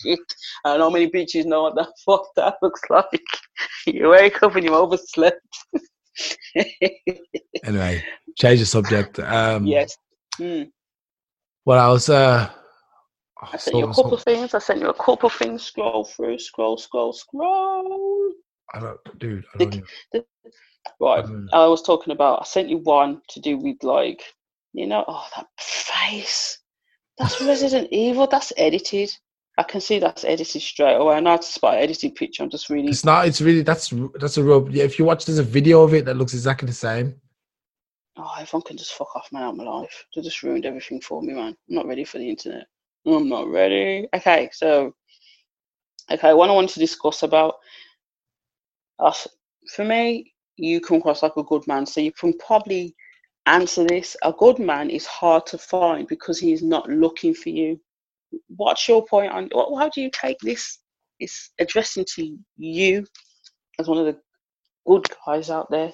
Shit. 0.03 0.19
I 0.65 0.71
don't 0.71 0.79
know 0.79 0.91
many 0.91 1.11
bitches 1.11 1.45
know 1.45 1.63
what 1.65 1.75
the 1.75 1.87
fuck 2.07 2.25
that 2.37 2.57
looks 2.63 2.81
like. 2.89 3.23
You 3.87 4.09
wake 4.11 4.43
up 4.43 4.57
and 4.57 4.65
you 4.65 4.75
overslept. 4.75 5.41
Anyway, 7.65 8.03
change 8.37 8.61
the 8.61 8.67
subject. 8.67 9.19
Um, 9.21 9.65
yes. 9.65 9.97
Hmm. 10.37 10.65
Well, 11.65 11.79
I 11.79 11.91
was. 11.91 12.09
Uh, 12.09 12.51
I 13.41 13.57
sent 13.57 13.77
you 13.77 13.85
a 13.85 13.95
couple 13.95 14.15
of 14.15 14.23
things. 14.23 14.55
I 14.55 14.59
sent 14.59 14.81
you 14.81 14.89
a 14.89 14.95
couple 14.95 15.29
of 15.29 15.33
things. 15.35 15.63
Scroll 15.63 16.05
through, 16.05 16.39
scroll, 16.39 16.77
scroll, 16.77 17.13
scroll. 17.13 18.33
I 18.75 18.81
don't, 18.81 19.19
dude. 19.19 19.45
I 19.55 19.59
The- 19.59 19.65
don't 19.67 19.75
even, 19.75 20.25
Right. 20.99 21.25
Mm. 21.25 21.47
I 21.53 21.67
was 21.67 21.83
talking 21.83 22.13
about. 22.13 22.41
I 22.41 22.45
sent 22.45 22.69
you 22.69 22.79
one 22.79 23.21
to 23.29 23.41
do 23.41 23.57
with 23.59 23.83
like, 23.83 24.23
you 24.73 24.87
know, 24.87 25.05
oh 25.07 25.27
that 25.37 25.47
face. 25.59 26.59
That's 27.19 27.41
Resident 27.41 27.89
Evil. 27.93 28.27
That's 28.27 28.53
edited. 28.57 29.11
I 29.59 29.63
can 29.63 29.81
see 29.81 29.99
that's 29.99 30.25
edited 30.25 30.63
straight 30.63 30.95
away. 30.95 31.17
I 31.17 31.21
know 31.21 31.37
to 31.37 31.43
spot 31.43 31.75
an 31.75 31.81
edited 31.81 32.15
picture. 32.15 32.43
I'm 32.43 32.51
just 32.51 32.71
really. 32.71 32.89
it's 32.89 33.05
not. 33.05 33.27
It's 33.27 33.41
really. 33.41 33.63
That's 33.63 33.93
that's 34.19 34.39
a 34.39 34.45
real. 34.45 34.67
Yeah, 34.71 34.85
if 34.85 34.99
you 34.99 35.05
watch, 35.05 35.27
there's 35.27 35.39
a 35.39 35.43
video 35.43 35.83
of 35.83 35.93
it 35.95 36.05
that 36.07 36.17
looks 36.17 36.33
exactly 36.33 36.67
the 36.67 36.73
same. 36.73 37.15
Oh, 38.17 38.35
everyone 38.39 38.63
can 38.63 38.77
just 38.77 38.93
fuck 38.93 39.15
off, 39.17 39.33
man, 39.33 39.43
out 39.43 39.57
my 39.57 39.65
life. 39.65 40.05
They 40.15 40.23
just 40.23 40.43
ruined 40.43 40.67
everything 40.67 41.01
for 41.01 41.23
me, 41.23 41.33
man. 41.33 41.57
I'm 41.69 41.75
not 41.75 41.87
ready 41.87 42.05
for 42.05 42.19
the 42.19 42.29
internet. 42.29 42.67
I'm 43.07 43.29
not 43.29 43.49
ready. 43.49 44.09
Okay, 44.15 44.51
so, 44.53 44.95
okay, 46.11 46.35
what 46.35 46.51
I 46.51 46.53
want 46.53 46.69
to 46.71 46.81
discuss 46.81 47.23
about 47.23 47.55
us. 48.99 49.27
For 49.75 49.85
me, 49.85 50.35
you 50.57 50.81
come 50.81 50.99
across 50.99 51.23
like 51.23 51.37
a 51.37 51.45
good 51.45 51.67
man, 51.67 51.87
so 51.87 52.01
you 52.01 52.13
can 52.13 52.35
probably 52.35 52.95
answer 53.47 53.85
this. 53.87 54.17
A 54.23 54.33
good 54.33 54.59
man 54.59 54.91
is 54.91 55.07
hard 55.07 55.47
to 55.47 55.59
find 55.59 56.07
because 56.09 56.39
he 56.39 56.53
is 56.53 56.63
not 56.63 56.89
looking 56.89 57.35
for 57.35 57.49
you. 57.51 57.81
What's 58.57 58.87
your 58.89 59.05
point 59.07 59.33
on? 59.33 59.51
wh- 59.55 59.79
How 59.79 59.89
do 59.89 60.01
you 60.01 60.11
take 60.11 60.39
this? 60.41 60.79
It's 61.19 61.51
addressing 61.59 62.05
to 62.17 62.39
you 62.57 63.07
as 63.79 63.89
one 63.89 63.99
of 63.99 64.07
the 64.07 64.19
good 64.87 65.07
guys 65.27 65.51
out 65.51 65.71
there. 65.71 65.93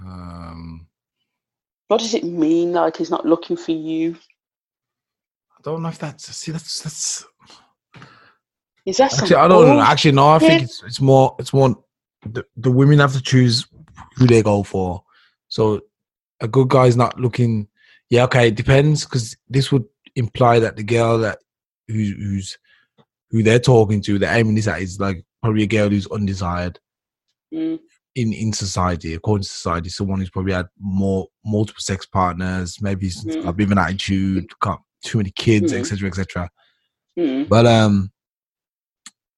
Um, 0.00 0.86
What 1.88 2.00
does 2.00 2.14
it 2.14 2.24
mean? 2.24 2.72
Like 2.72 2.96
he's 2.96 3.10
not 3.10 3.26
looking 3.26 3.56
for 3.56 3.72
you? 3.72 4.16
I 5.56 5.62
don't 5.62 5.82
know 5.82 5.88
if 5.88 5.98
that's. 5.98 6.24
See, 6.36 6.52
that's 6.52 6.80
that's. 6.82 7.24
Is 8.86 8.96
that 8.98 9.12
Actually, 9.14 9.36
I 9.36 9.48
don't 9.48 9.66
know. 9.66 9.80
Actually, 9.80 10.12
no. 10.12 10.28
I 10.30 10.38
think 10.38 10.62
it's 10.62 10.82
it's 10.82 11.00
more. 11.00 11.36
It's 11.38 11.52
more. 11.52 11.76
The, 12.26 12.44
the 12.56 12.70
women 12.72 12.98
have 12.98 13.12
to 13.12 13.22
choose 13.22 13.66
who 14.16 14.26
they 14.26 14.42
go 14.42 14.62
for. 14.62 15.02
So, 15.48 15.80
a 16.40 16.48
good 16.48 16.68
guy's 16.68 16.96
not 16.96 17.18
looking. 17.18 17.68
Yeah, 18.10 18.24
okay, 18.24 18.48
it 18.48 18.54
depends 18.56 19.04
because 19.04 19.36
this 19.48 19.70
would 19.72 19.84
imply 20.16 20.58
that 20.60 20.76
the 20.76 20.82
girl 20.82 21.18
that 21.18 21.38
who's, 21.88 22.10
who's 22.10 22.58
who 23.30 23.42
they're 23.42 23.58
talking 23.58 24.00
to, 24.02 24.18
they're 24.18 24.36
aiming 24.36 24.54
this 24.54 24.68
at 24.68 24.80
is 24.82 25.00
like 25.00 25.24
probably 25.42 25.62
a 25.64 25.66
girl 25.66 25.88
who's 25.88 26.06
undesired 26.08 26.78
Mm. 27.52 27.78
in 28.16 28.32
in 28.32 28.52
society, 28.52 29.14
according 29.14 29.42
to 29.44 29.48
society, 29.48 29.88
someone 29.88 30.18
who's 30.18 30.30
probably 30.30 30.54
had 30.54 30.66
more 30.80 31.28
multiple 31.44 31.80
sex 31.80 32.04
partners, 32.06 32.78
maybe 32.80 33.08
Mm. 33.10 33.46
a 33.46 33.52
bit 33.52 33.66
of 33.66 33.72
an 33.72 33.78
attitude, 33.78 34.46
got 34.60 34.80
too 35.04 35.18
many 35.18 35.30
kids, 35.30 35.72
Mm. 35.72 35.78
etc., 35.78 36.08
etc. 36.08 36.50
Mm. 37.18 37.48
But 37.48 37.66
um, 37.66 38.10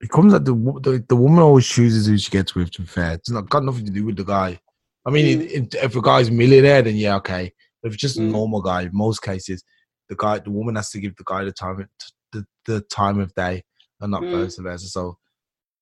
it 0.00 0.10
comes 0.10 0.32
that 0.32 0.44
the, 0.44 0.54
the 0.54 1.04
the 1.08 1.16
woman 1.16 1.38
always 1.40 1.66
chooses 1.66 2.06
who 2.06 2.18
she 2.18 2.30
gets 2.30 2.54
with. 2.54 2.70
To 2.72 2.82
be 2.82 2.86
fair, 2.88 3.14
it's 3.14 3.30
not 3.30 3.48
got 3.48 3.64
nothing 3.64 3.86
to 3.86 3.90
do 3.90 4.04
with 4.04 4.16
the 4.16 4.24
guy. 4.24 4.58
I 5.06 5.10
mean, 5.10 5.40
Mm. 5.40 5.74
if 5.74 5.96
a 5.96 6.02
guy's 6.02 6.30
millionaire, 6.30 6.82
then 6.82 6.96
yeah, 6.96 7.16
okay. 7.16 7.52
But 7.82 7.88
if 7.88 7.94
it's 7.94 8.02
just 8.02 8.18
a 8.18 8.22
Mm. 8.22 8.32
normal 8.32 8.60
guy, 8.60 8.82
in 8.82 8.90
most 8.92 9.22
cases, 9.22 9.62
the 10.08 10.16
guy, 10.16 10.38
the 10.40 10.50
woman 10.50 10.74
has 10.76 10.90
to 10.90 11.00
give 11.00 11.14
the 11.16 11.24
guy 11.24 11.44
the 11.44 11.52
time, 11.52 11.80
of- 11.80 11.88
the, 12.32 12.44
the 12.66 12.80
time 12.82 13.20
of 13.20 13.32
day, 13.34 13.62
and 14.00 14.10
not 14.10 14.22
Mm. 14.22 14.32
vice 14.32 14.56
versa. 14.58 14.86
So 14.88 15.18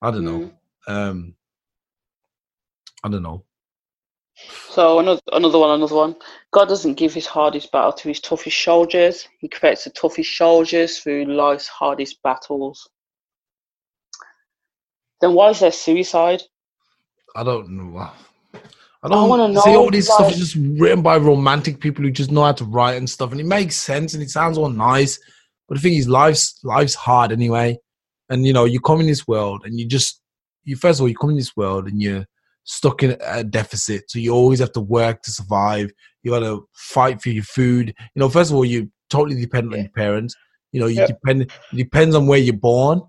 I 0.03 0.11
don't 0.11 0.25
know. 0.25 0.53
Um, 0.87 1.35
I 3.03 3.09
don't 3.09 3.23
know. 3.23 3.45
So 4.69 4.99
another 4.99 5.21
another 5.33 5.59
one, 5.59 5.71
another 5.71 5.95
one. 5.95 6.17
God 6.53 6.67
doesn't 6.69 6.95
give 6.95 7.15
his 7.15 7.27
hardest 7.27 7.71
battle 7.73 7.93
to 7.93 8.09
his 8.09 8.21
toughest 8.21 8.63
soldiers. 8.63 9.29
He 9.39 9.49
creates 9.49 9.85
the 9.85 9.91
toughest 9.91 10.37
soldiers 10.37 10.99
through 10.99 11.27
life's 11.27 11.69
hardest 11.69 12.21
battles. 12.23 12.89
Then 15.25 15.33
why 15.33 15.49
is 15.49 15.61
there 15.61 15.73
suicide? 15.73 16.43
I 17.35 17.43
don't 17.45 17.71
know. 17.71 17.97
I 17.97 18.13
I 19.03 19.09
don't 19.09 19.31
wanna 19.31 19.49
see 19.59 19.71
know, 19.71 19.85
all 19.85 19.91
this 19.91 20.13
stuff 20.13 20.31
is 20.31 20.37
just 20.37 20.57
written 20.79 21.01
by 21.01 21.17
romantic 21.17 21.81
people 21.81 22.05
who 22.05 22.11
just 22.11 22.31
know 22.31 22.45
how 22.45 22.53
to 22.53 22.65
write 22.67 22.99
and 22.99 23.09
stuff, 23.09 23.33
and 23.33 23.41
it 23.41 23.47
makes 23.47 23.77
sense 23.77 24.13
and 24.13 24.23
it 24.23 24.29
sounds 24.29 24.59
all 24.59 24.69
nice. 24.69 25.19
But 25.67 25.77
the 25.77 25.81
thing 25.81 25.95
is, 25.95 26.11
life's 26.11 26.61
life's 26.63 26.95
hard 26.95 27.33
anyway, 27.33 27.79
and 28.29 28.45
you 28.45 28.53
know 28.53 28.67
you 28.67 28.81
come 28.83 29.01
in 29.01 29.07
this 29.07 29.27
world 29.27 29.63
and 29.65 29.81
you 29.81 29.87
just 29.87 30.21
you 30.65 30.77
first 30.77 31.01
of 31.01 31.05
all 31.05 31.09
you 31.09 31.17
come 31.17 31.31
in 31.31 31.37
this 31.37 31.57
world 31.57 31.89
and 31.89 32.03
you're 32.03 32.27
stuck 32.65 33.03
in 33.03 33.17
a 33.25 33.43
deficit, 33.43 34.11
so 34.11 34.19
you 34.19 34.31
always 34.31 34.59
have 34.59 34.73
to 34.73 34.81
work 34.83 35.23
to 35.23 35.31
survive. 35.31 35.91
You 36.23 36.33
got 36.33 36.41
to 36.41 36.69
fight 36.75 37.23
for 37.23 37.31
your 37.31 37.45
food. 37.45 37.95
You 38.15 38.21
know, 38.21 38.29
first 38.29 38.51
of 38.51 38.57
all, 38.57 38.67
you're 38.67 38.89
totally 39.09 39.41
dependent 39.41 39.73
on 39.73 39.81
your 39.81 39.91
parents. 39.93 40.35
You 40.73 40.81
know, 40.81 40.87
you 40.87 40.99
Yep. 41.01 41.09
depend. 41.09 41.43
It 41.43 41.51
depends 41.77 42.15
on 42.15 42.27
where 42.27 42.39
you're 42.39 42.53
born. 42.55 43.01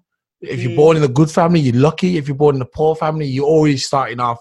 If 0.48 0.62
you're 0.62 0.76
born 0.76 0.98
in 0.98 1.04
a 1.04 1.08
good 1.08 1.30
family, 1.32 1.60
you're 1.60 1.76
lucky. 1.76 2.18
If 2.18 2.28
you're 2.28 2.36
born 2.38 2.56
in 2.56 2.62
a 2.62 2.66
poor 2.66 2.96
family, 2.96 3.26
you're 3.28 3.46
always 3.46 3.86
starting 3.86 4.20
off 4.20 4.39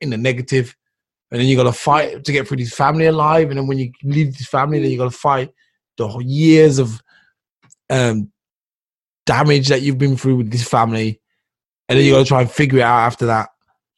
in 0.00 0.10
the 0.10 0.16
negative, 0.16 0.76
and 1.30 1.40
then 1.40 1.48
you 1.48 1.56
got 1.56 1.64
to 1.64 1.72
fight 1.72 2.24
to 2.24 2.32
get 2.32 2.46
through 2.48 2.56
this 2.58 2.74
family 2.74 3.06
alive. 3.06 3.50
And 3.50 3.58
then 3.58 3.66
when 3.66 3.78
you 3.78 3.92
leave 4.02 4.36
this 4.36 4.46
family, 4.48 4.80
then 4.80 4.90
you 4.90 4.98
got 4.98 5.10
to 5.12 5.18
fight 5.18 5.50
the 5.96 6.08
years 6.24 6.78
of 6.78 7.00
um, 7.90 8.30
damage 9.26 9.68
that 9.68 9.82
you've 9.82 9.98
been 9.98 10.16
through 10.16 10.36
with 10.36 10.50
this 10.50 10.66
family, 10.66 11.20
and 11.88 11.98
then 11.98 12.04
you 12.06 12.12
got 12.12 12.20
to 12.20 12.24
try 12.24 12.40
and 12.42 12.50
figure 12.50 12.78
it 12.78 12.82
out 12.82 13.00
after 13.06 13.26
that. 13.26 13.50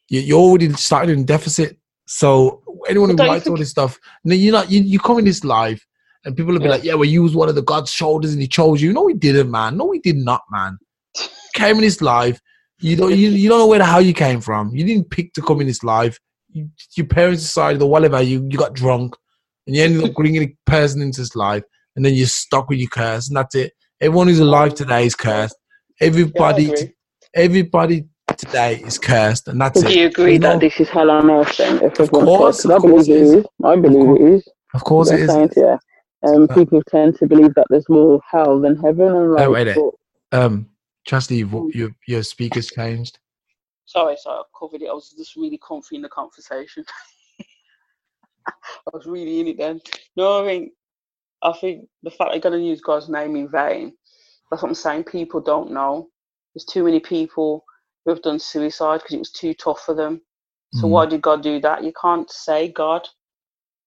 You- 0.09 0.20
You're 0.20 0.40
already 0.40 0.72
starting 0.74 1.18
in 1.18 1.24
deficit. 1.24 1.78
So 2.07 2.62
anyone 2.88 3.11
who 3.11 3.16
writes 3.16 3.46
all 3.48 3.57
this 3.57 3.70
stuff, 3.70 3.98
then 4.24 4.38
you're 4.40 4.53
not. 4.53 4.70
You, 4.70 4.82
you 4.82 4.98
come 4.98 5.18
in 5.18 5.24
this 5.24 5.44
life, 5.44 5.86
and 6.24 6.36
people 6.36 6.53
will 6.53 6.59
be 6.61 6.64
Yeah. 6.66 6.70
like, 6.72 6.84
"Yeah, 6.84 6.94
well, 6.94 7.05
you 7.09 7.22
was 7.22 7.34
one 7.34 7.48
of 7.48 7.55
the 7.55 7.62
God's 7.62 7.90
shoulders, 7.92 8.32
and 8.32 8.42
He 8.42 8.48
chose 8.48 8.82
you." 8.82 8.92
No, 8.92 9.07
He 9.07 9.14
didn't, 9.14 9.50
man. 9.50 9.76
No, 9.76 9.92
He 9.92 10.00
did 10.00 10.16
not, 10.16 10.42
man. 10.50 10.78
Came 11.55 11.76
in 11.76 11.82
this 11.82 12.00
life. 12.00 12.40
You 12.80 12.96
don't. 12.96 13.11
You, 13.16 13.30
you 13.30 13.48
don't 13.48 13.59
know 13.61 13.66
where 13.66 13.78
the 13.78 13.84
hell 13.86 14.00
you 14.03 14.12
came 14.14 14.40
from. 14.40 14.74
You 14.74 14.84
didn't 14.84 15.11
pick 15.11 15.32
to 15.34 15.42
come 15.42 15.61
in 15.61 15.66
this 15.66 15.84
life. 15.84 16.18
You, 16.50 16.68
your 16.96 17.07
parents 17.07 17.42
decided, 17.42 17.80
or 17.82 17.88
whatever. 17.88 18.20
You 18.20 18.46
you 18.50 18.59
got 18.59 18.74
drunk, 18.74 19.14
and 19.66 19.76
you 19.76 19.82
ended 19.82 20.05
up 20.05 20.14
bringing 20.14 20.42
a 20.42 20.57
person 20.70 21.00
into 21.03 21.20
this 21.20 21.36
life, 21.36 21.62
and 21.96 22.05
then 22.05 22.14
you're 22.14 22.26
stuck 22.26 22.68
with 22.68 22.78
your 22.78 22.90
curse, 22.90 23.28
and 23.28 23.36
that's 23.36 23.55
it. 23.55 23.72
Everyone 24.00 24.26
who's 24.26 24.40
alive 24.40 24.74
today 24.74 25.07
is 25.07 25.14
cursed. 25.14 25.57
Yeah, 26.00 26.07
I 26.07 26.09
Everybody, 26.09 26.70
agree. 26.72 26.92
everybody 27.34 28.05
today 28.36 28.80
is 28.84 28.98
cursed, 28.98 29.46
and 29.48 29.61
that's 29.61 29.80
Do 29.80 29.86
it. 29.88 29.94
you 29.96 30.07
agree 30.07 30.32
You 30.34 30.38
know- 30.40 30.53
that 30.55 30.61
this 30.61 30.80
is 30.80 30.88
hell 30.88 31.11
on 31.11 31.30
earth 31.30 31.57
then? 31.57 31.82
If 31.84 32.00
Of 32.00 32.11
course, 32.11 32.57
cursed? 32.57 32.62
'Cause 32.62 32.70
I 32.70 32.76
of 32.76 32.82
course 32.82 33.07
believe 33.07 33.22
it 33.22 33.22
is. 33.24 33.32
it 33.32 33.38
is. 33.38 33.44
I 33.64 33.76
believe 33.76 34.20
it 34.20 34.34
is. 34.34 34.48
Of 34.74 34.84
course, 34.84 35.11
I'm 35.11 35.18
it 35.18 35.20
is. 35.22 35.30
saying 35.30 35.48
to. 35.50 35.78
Um, 36.24 36.46
Uh, 36.50 36.55
people 36.55 36.82
tend 36.88 37.16
to 37.18 37.26
believe 37.26 37.55
that 37.55 37.66
there's 37.70 37.88
more 37.88 38.20
hell 38.30 38.61
than 38.61 38.76
heaven. 38.76 39.07
And 39.07 39.32
like, 39.34 39.46
Oh, 39.46 39.50
wait 39.53 39.74
but- 39.76 40.38
Um, 40.40 40.66
Chastity, 41.05 41.38
you've- 41.38 41.78
your 41.78 41.90
your 42.07 42.22
speakers 42.22 42.68
changed. 42.68 43.18
sorry, 43.86 44.16
sorry, 44.18 44.40
I 44.40 44.42
covered 44.59 44.82
it. 44.82 44.90
I 44.90 44.94
was 44.94 45.11
just 45.16 45.36
really 45.36 45.59
comfy 45.66 45.96
in 45.96 46.03
the 46.03 46.09
conversation. 46.09 46.84
I 48.86 48.90
was 48.96 49.07
really 49.07 49.40
in 49.40 49.48
it 49.48 49.59
then. 49.59 49.80
No, 50.16 50.42
I 50.42 50.46
mean, 50.46 50.72
I 51.42 51.53
think 51.55 51.88
the 52.03 52.11
fact 52.11 52.32
they're 52.32 52.40
going 52.40 52.61
to 52.61 52.66
use 52.66 52.80
God's 52.80 53.09
name 53.09 53.36
in 53.36 53.48
vain, 53.50 53.96
that's 54.50 54.62
what 54.62 54.70
I'm 54.70 54.74
saying. 54.74 55.05
People 55.05 55.40
don't 55.40 55.72
know. 55.72 56.09
There's 56.55 56.64
too 56.64 56.84
many 56.84 57.00
people 57.00 57.64
who 58.05 58.12
have 58.12 58.22
done 58.22 58.38
suicide 58.38 58.98
because 59.03 59.14
it 59.14 59.18
was 59.20 59.32
too 59.32 59.55
tough 59.55 59.80
for 59.80 59.94
them. 59.94 60.22
So 60.74 60.88
Mhm. 60.88 60.90
why 60.90 61.07
did 61.07 61.22
God 61.22 61.42
do 61.42 61.61
that? 61.61 61.84
You 61.84 61.92
can't 61.94 62.30
say 62.30 62.68
God. 62.68 63.09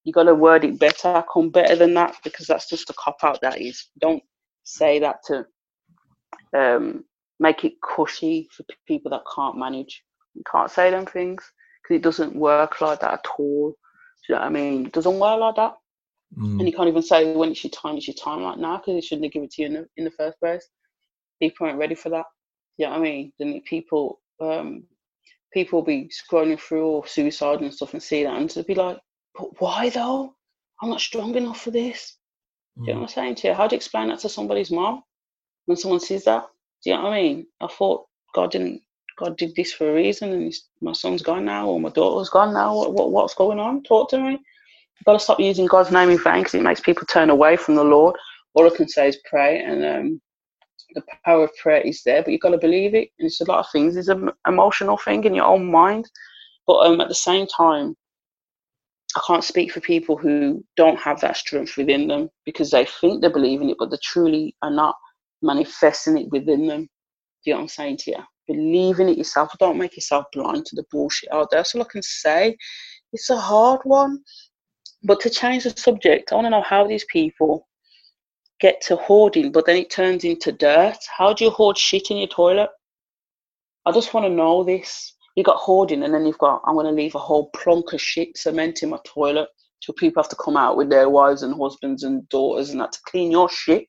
You 0.05 0.13
got 0.13 0.24
to 0.24 0.36
word 0.36 0.66
it 0.66 0.80
better, 0.80 1.24
come 1.32 1.49
better 1.51 1.76
than 1.76 1.93
that, 1.95 2.18
because 2.24 2.47
that's 2.47 2.70
just 2.70 2.89
a 2.91 2.93
cop 2.93 3.24
out. 3.24 3.41
That 3.41 3.61
is. 3.61 3.89
Don't 3.99 4.24
say 4.63 4.99
that 4.99 5.24
to 5.26 5.47
um, 6.56 7.06
make 7.39 7.66
it 7.66 7.76
cushy 7.82 8.49
for 8.51 8.66
people 8.88 9.12
that 9.12 9.24
can't 9.36 9.58
manage. 9.58 10.03
Can't 10.51 10.72
say 10.72 10.91
them 10.91 11.08
things 11.08 11.43
because 11.84 11.97
it 11.97 12.03
doesn't 12.03 12.36
work 12.36 12.82
like 12.82 13.01
that 13.01 13.14
at 13.14 13.26
all. 13.39 13.72
Do 13.72 14.34
you 14.34 14.36
know 14.36 14.41
what 14.41 14.47
I 14.47 14.51
mean? 14.51 14.88
It 14.88 14.93
doesn't 14.93 15.20
work 15.20 15.39
like 15.41 15.56
that. 15.58 15.76
Mm. 16.38 16.60
And 16.60 16.70
you 16.70 16.76
can't 16.76 16.89
even 16.89 17.03
say 17.03 17.36
when 17.36 17.51
it's 17.51 17.64
your 17.64 17.72
time, 17.72 17.97
it's 17.97 18.08
your 18.08 18.16
time 18.16 18.43
like 18.43 18.60
now 18.60 18.78
because 18.78 18.95
they 18.95 19.01
shouldn't 19.01 19.26
have 19.26 19.34
given 19.34 19.45
it 19.45 19.51
to 19.53 19.64
you 19.64 19.68
in 19.70 19.74
the, 19.76 19.88
in 19.97 20.06
the 20.06 20.12
first 20.12 20.39
place. 20.39 20.68
People 21.41 21.68
aren't 21.68 21.80
ready 21.80 21.95
for 21.95 22.10
that. 22.10 22.26
You 22.78 22.88
know 22.88 22.93
what 22.93 22.99
I 22.99 23.03
mean? 23.03 23.34
Then 23.39 23.62
people, 23.68 24.22
um, 24.41 24.86
people 25.53 25.80
will 25.80 25.86
be 25.86 26.10
scrolling 26.10 26.60
through 26.60 26.86
or 26.88 27.08
suicide 27.08 27.62
and 27.62 27.74
stuff 27.74 27.93
and 27.93 28.03
see 28.03 28.24
that 28.24 28.36
and 28.36 28.49
to 28.51 28.64
be 28.64 28.76
like, 28.76 28.99
but 29.38 29.49
why 29.62 29.89
though? 29.89 30.36
I'm 30.82 30.89
not 30.89 31.01
strong 31.01 31.36
enough 31.36 31.62
for 31.62 31.72
this. 31.72 32.18
Do 32.86 32.91
you 32.91 32.95
know 32.95 32.99
Mm. 32.99 33.03
what 33.03 33.12
I'm 33.12 33.16
saying 33.16 33.36
to 33.38 33.47
you? 33.49 33.56
How 33.56 33.68
do 33.68 33.76
you 33.76 33.78
explain 33.78 34.10
that 34.10 34.20
to 34.22 34.30
somebody's 34.30 34.72
mom 34.72 35.03
when 35.66 35.78
someone 35.78 35.99
sees 35.99 36.26
that? 36.26 36.47
Do 36.84 36.91
you 36.91 36.97
know 36.97 37.03
what 37.03 37.13
I 37.13 37.22
mean? 37.22 37.47
I 37.61 37.68
thought 37.68 38.05
God 38.34 38.51
didn't. 38.51 38.82
God 39.18 39.38
did 39.38 39.55
this 39.55 39.74
for 39.74 39.89
a 39.89 39.93
reason, 39.93 40.32
and 40.32 40.53
my 40.82 40.93
son's 40.93 41.22
gone 41.24 41.45
now, 41.45 41.70
or 41.70 41.80
my 41.80 41.89
daughter's 41.89 42.30
gone 42.30 42.53
now. 42.53 42.76
What, 42.76 42.93
what 42.93 43.11
what's 43.11 43.36
going 43.36 43.59
on? 43.59 43.84
Talk 43.84 44.09
to 44.11 44.20
me. 44.20 44.32
You've 44.32 44.57
got 45.05 45.13
to 45.13 45.20
stop 45.20 45.39
using 45.39 45.68
God's 45.68 45.91
name 45.91 46.09
in 46.09 46.22
vain 46.24 46.39
because 46.39 46.55
it 46.55 46.63
makes 46.63 46.82
people 46.82 47.05
turn 47.07 47.30
away 47.30 47.57
from 47.57 47.76
the 47.76 47.84
Lord. 47.84 48.16
All 48.55 48.68
I 48.72 48.76
can 48.76 48.89
say 48.89 49.09
is 49.09 49.20
pray, 49.30 49.59
and 49.61 49.86
um, 49.86 50.22
the 50.95 51.03
power 51.26 51.45
of 51.45 51.55
prayer 51.61 51.82
is 51.82 52.03
there, 52.03 52.24
but 52.24 52.32
you've 52.32 52.41
got 52.41 52.51
to 52.51 52.57
believe 52.57 52.95
it. 52.95 53.09
And 53.20 53.28
it's 53.28 53.41
a 53.41 53.45
lot 53.45 53.59
of 53.59 53.72
things. 53.72 53.95
It's 53.97 54.09
an 54.09 54.32
emotional 54.47 54.97
thing 54.97 55.24
in 55.24 55.36
your 55.36 55.45
own 55.45 55.72
mind, 55.72 56.09
but 56.68 56.80
um, 56.88 57.01
at 57.01 57.09
the 57.09 57.16
same 57.16 57.47
time, 57.47 57.95
I 59.16 59.22
can't 59.28 59.43
speak 59.43 59.72
for 59.72 59.80
people 59.82 60.18
who 60.18 60.63
don't 60.76 60.99
have 60.99 61.22
that 61.22 61.38
strength 61.38 61.78
within 61.78 62.07
them 62.07 62.30
because 62.45 62.72
they 62.72 62.86
think 62.86 63.22
they 63.22 63.30
believe 63.30 63.61
in 63.61 63.70
it, 63.70 63.78
but 63.80 63.91
they 63.91 63.97
truly 64.03 64.55
are 64.61 64.72
not 64.72 64.95
manifesting 65.41 66.17
it 66.17 66.29
within 66.31 66.67
them. 66.67 66.81
Do 66.81 66.88
you 67.45 67.53
know 67.53 67.57
what 67.57 67.63
I'm 67.63 67.69
saying 67.69 67.97
to 67.97 68.11
you? 68.11 68.17
Believe 68.47 68.99
in 68.99 69.09
it 69.09 69.17
yourself. 69.17 69.51
Don't 69.59 69.77
make 69.77 69.95
yourself 69.95 70.25
blind 70.33 70.65
to 70.67 70.75
the 70.75 70.86
bullshit 70.91 71.31
out 71.31 71.49
there. 71.49 71.59
That's 71.59 71.75
all 71.75 71.81
I 71.81 71.86
can 71.91 72.03
say. 72.03 72.57
It's 73.13 73.29
a 73.29 73.38
hard 73.38 73.81
one. 73.83 74.19
But 75.03 75.19
to 75.21 75.29
change 75.29 75.63
the 75.63 75.71
subject, 75.71 76.31
I 76.31 76.36
want 76.36 76.45
to 76.45 76.49
know 76.49 76.63
how 76.63 76.88
these 76.88 77.05
people 77.05 77.67
get 78.59 78.81
to 78.81 78.95
hoarding, 78.95 79.51
but 79.51 79.65
then 79.65 79.77
it 79.77 79.89
turns 79.89 80.23
into 80.23 80.51
dirt. 80.51 80.97
How 81.15 81.33
do 81.33 81.43
you 81.43 81.51
hoard 81.51 81.77
shit 81.77 82.09
in 82.09 82.17
your 82.17 82.27
toilet? 82.27 82.69
I 83.86 83.91
just 83.91 84.13
want 84.13 84.25
to 84.25 84.33
know 84.33 84.63
this. 84.63 85.13
You 85.36 85.43
got 85.43 85.57
hoarding, 85.57 86.03
and 86.03 86.13
then 86.13 86.25
you've 86.25 86.38
got, 86.38 86.61
I'm 86.65 86.75
going 86.75 86.86
to 86.86 86.91
leave 86.91 87.15
a 87.15 87.19
whole 87.19 87.49
plonk 87.51 87.93
of 87.93 88.01
shit 88.01 88.38
cement 88.38 88.81
in 88.83 88.89
my 88.89 88.99
toilet. 89.05 89.49
So 89.81 89.93
people 89.93 90.23
have 90.23 90.29
to 90.29 90.38
come 90.38 90.57
out 90.57 90.77
with 90.77 90.89
their 90.89 91.09
wives 91.09 91.43
and 91.43 91.53
husbands 91.53 92.03
and 92.03 92.27
daughters 92.29 92.69
and 92.69 92.79
that 92.79 92.93
to 92.93 92.99
clean 93.05 93.31
your 93.31 93.49
shit. 93.49 93.86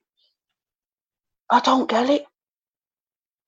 I 1.49 1.59
don't 1.61 1.89
get 1.89 2.09
it. 2.09 2.25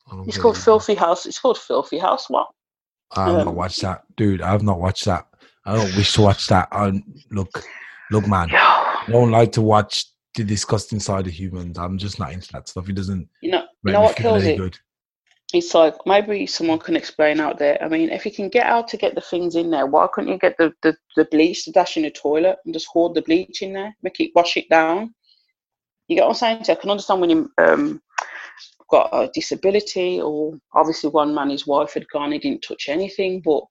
Don't 0.09 0.27
It's 0.27 0.37
get 0.37 0.41
called 0.41 0.57
it. 0.57 0.61
Filthy 0.61 0.95
House. 0.95 1.25
It's 1.25 1.39
called 1.39 1.57
Filthy 1.57 1.97
House. 1.97 2.29
What? 2.29 2.47
I 3.15 3.25
have 3.27 3.37
not 3.37 3.47
Um, 3.47 3.55
watched 3.55 3.81
that, 3.81 4.03
dude. 4.15 4.41
I 4.41 4.51
have 4.51 4.63
not 4.63 4.79
watched 4.79 5.05
that. 5.05 5.27
I 5.65 5.75
don't 5.75 5.95
wish 5.95 6.13
to 6.13 6.21
watch 6.21 6.47
that. 6.47 6.67
I, 6.71 7.03
look, 7.31 7.63
look, 8.11 8.27
man. 8.27 8.49
I 8.53 9.05
don't 9.09 9.31
like 9.31 9.51
to 9.53 9.61
watch 9.61 10.05
the 10.35 10.43
disgusting 10.43 10.99
side 10.99 11.27
of 11.27 11.33
humans. 11.33 11.77
I'm 11.77 11.97
just 11.97 12.19
not 12.19 12.31
into 12.33 12.51
that 12.53 12.69
stuff. 12.69 12.87
It 12.89 12.93
doesn't 12.93 13.27
You 13.41 13.51
know, 13.51 13.65
you 13.83 13.91
know 13.93 14.01
what 14.01 14.15
kills 14.15 14.43
it? 14.43 14.57
good. 14.57 14.77
It's 15.51 15.73
like 15.73 15.95
maybe 16.05 16.45
someone 16.45 16.77
can 16.77 16.95
explain 16.95 17.39
out 17.39 17.57
there. 17.57 17.83
I 17.83 17.87
mean, 17.87 18.09
if 18.09 18.23
you 18.23 18.31
can 18.31 18.49
get 18.49 18.67
out 18.67 18.87
to 18.89 18.97
get 18.97 19.15
the 19.15 19.21
things 19.21 19.55
in 19.55 19.71
there, 19.71 19.87
why 19.87 20.07
couldn't 20.13 20.31
you 20.31 20.37
get 20.37 20.55
the, 20.59 20.71
the, 20.83 20.95
the 21.15 21.25
bleach 21.25 21.65
to 21.65 21.71
dash 21.71 21.97
in 21.97 22.03
the 22.03 22.11
toilet 22.11 22.57
and 22.65 22.73
just 22.73 22.85
hoard 22.87 23.15
the 23.15 23.23
bleach 23.23 23.63
in 23.63 23.73
there, 23.73 23.95
make 24.03 24.19
it 24.19 24.31
wash 24.35 24.57
it 24.57 24.69
down? 24.69 25.13
You 26.09 26.15
get 26.15 26.23
what 26.23 26.29
I'm 26.31 26.35
saying? 26.35 26.63
So 26.65 26.73
I 26.73 26.75
can 26.75 26.89
understand 26.89 27.21
when 27.21 27.29
you 27.29 27.51
um 27.59 28.01
got 28.89 29.09
a 29.13 29.29
disability, 29.33 30.19
or 30.19 30.57
obviously 30.73 31.11
one 31.11 31.33
man, 31.33 31.51
his 31.51 31.67
wife 31.67 31.93
had 31.93 32.09
gone, 32.09 32.31
he 32.31 32.39
didn't 32.39 32.63
touch 32.63 32.89
anything, 32.89 33.41
but 33.45 33.63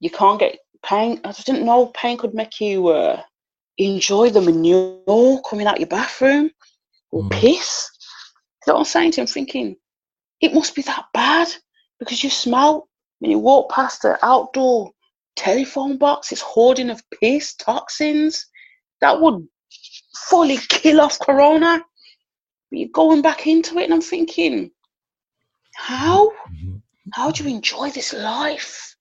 you 0.00 0.10
can't 0.10 0.38
get 0.38 0.58
pain. 0.84 1.20
I 1.24 1.32
didn't 1.32 1.64
know 1.64 1.86
pain 1.86 2.18
could 2.18 2.34
make 2.34 2.60
you 2.60 2.88
uh, 2.88 3.22
enjoy 3.78 4.30
the 4.30 4.42
manure 4.42 5.40
coming 5.48 5.66
out 5.66 5.80
your 5.80 5.88
bathroom 5.88 6.50
or 7.10 7.22
Mm. 7.24 7.32
piss. 7.32 7.88
You 8.66 8.72
know 8.72 8.74
what 8.74 8.80
I'm 8.80 8.84
saying 8.84 9.12
to 9.12 9.22
him? 9.22 9.26
Thinking, 9.26 9.76
it 10.42 10.52
must 10.52 10.74
be 10.74 10.82
that 10.82 11.06
bad 11.14 11.48
because 11.98 12.22
you 12.22 12.28
smell 12.30 12.88
when 13.20 13.30
you 13.30 13.38
walk 13.38 13.70
past 13.70 14.02
the 14.02 14.18
outdoor 14.22 14.92
telephone 15.36 15.96
box, 15.96 16.30
it's 16.32 16.42
hoarding 16.42 16.90
of 16.90 17.02
piss, 17.20 17.54
toxins 17.54 18.46
that 19.00 19.18
would 19.20 19.46
fully 20.28 20.58
kill 20.68 21.00
off 21.00 21.18
corona. 21.18 21.84
But 22.70 22.78
you're 22.78 22.88
going 22.92 23.22
back 23.22 23.46
into 23.46 23.78
it, 23.78 23.84
and 23.84 23.94
I'm 23.94 24.00
thinking, 24.00 24.70
how? 25.76 26.28
Mm-hmm. 26.28 26.76
How 27.12 27.30
do 27.30 27.44
you 27.44 27.56
enjoy 27.56 27.90
this 27.90 28.12
life? 28.12 28.94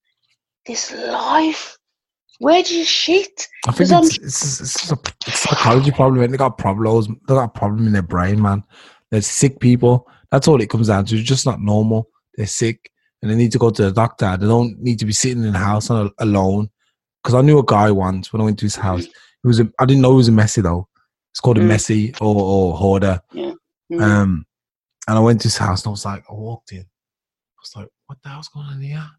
This 0.66 0.92
life? 0.92 1.78
Where 2.40 2.64
do 2.64 2.76
you 2.76 2.86
shit? 2.86 3.48
I 3.68 3.72
think 3.72 3.92
it's, 3.92 4.18
it's, 4.18 4.62
it's, 4.62 4.92
a, 4.92 4.98
it's 5.28 5.28
a 5.28 5.32
psychology 5.50 5.92
problem. 5.92 6.24
and 6.24 6.34
They 6.34 6.38
got 6.38 6.58
problems. 6.58 7.08
They 7.08 7.14
got 7.28 7.44
a 7.44 7.50
problem 7.50 7.86
in 7.86 7.94
their 7.94 8.02
brain, 8.02 8.42
man. 8.42 8.64
They're 9.12 9.22
sick 9.22 9.60
people. 9.60 10.08
That's 10.32 10.48
all 10.48 10.62
it 10.62 10.70
comes 10.70 10.88
down 10.88 11.06
to. 11.06 11.18
It's 11.18 11.28
just 11.28 11.46
not 11.46 11.62
normal. 11.62 12.10
They're 12.36 12.48
sick 12.48 12.92
and 13.22 13.30
they 13.30 13.36
need 13.36 13.52
to 13.52 13.58
go 13.58 13.70
to 13.70 13.84
the 13.84 13.92
doctor. 13.92 14.38
They 14.38 14.48
don't 14.48 14.80
need 14.80 15.00
to 15.00 15.06
be 15.06 15.14
sitting 15.14 15.44
in 15.44 15.52
the 15.52 15.60
house 15.60 15.90
alone. 15.90 16.70
Because 17.22 17.36
I 17.36 17.42
knew 17.42 17.60
a 17.60 17.66
guy 17.66 17.92
once 17.92 18.32
when 18.32 18.42
I 18.42 18.46
went 18.46 18.60
to 18.60 18.66
his 18.66 18.78
house. 18.78 19.04
He 19.04 19.48
was 19.48 19.60
a, 19.60 19.70
I 19.80 19.86
didn't 19.86 20.02
know 20.02 20.12
he 20.12 20.18
was 20.18 20.28
a 20.30 20.34
messy 20.34 20.62
though. 20.62 20.88
It's 21.40 21.42
called 21.42 21.58
a 21.58 21.62
Mm. 21.62 21.68
messy 21.68 22.14
or, 22.20 22.36
or 22.36 22.76
hoarder. 22.76 23.22
Mm. 23.34 23.56
Um, 24.02 24.46
and 25.08 25.18
I 25.18 25.22
went 25.22 25.40
to 25.40 25.46
his 25.46 25.56
house 25.56 25.84
and 25.84 25.88
I 25.88 25.92
was 25.92 26.04
like, 26.04 26.26
I 26.30 26.34
walked 26.34 26.74
in. 26.74 26.82
I 26.82 27.62
was 27.64 27.72
like, 27.78 27.88
what 28.08 28.18
the 28.22 28.28
hell's 28.28 28.50
going 28.50 28.66
on 28.68 28.82
here? 28.82 29.10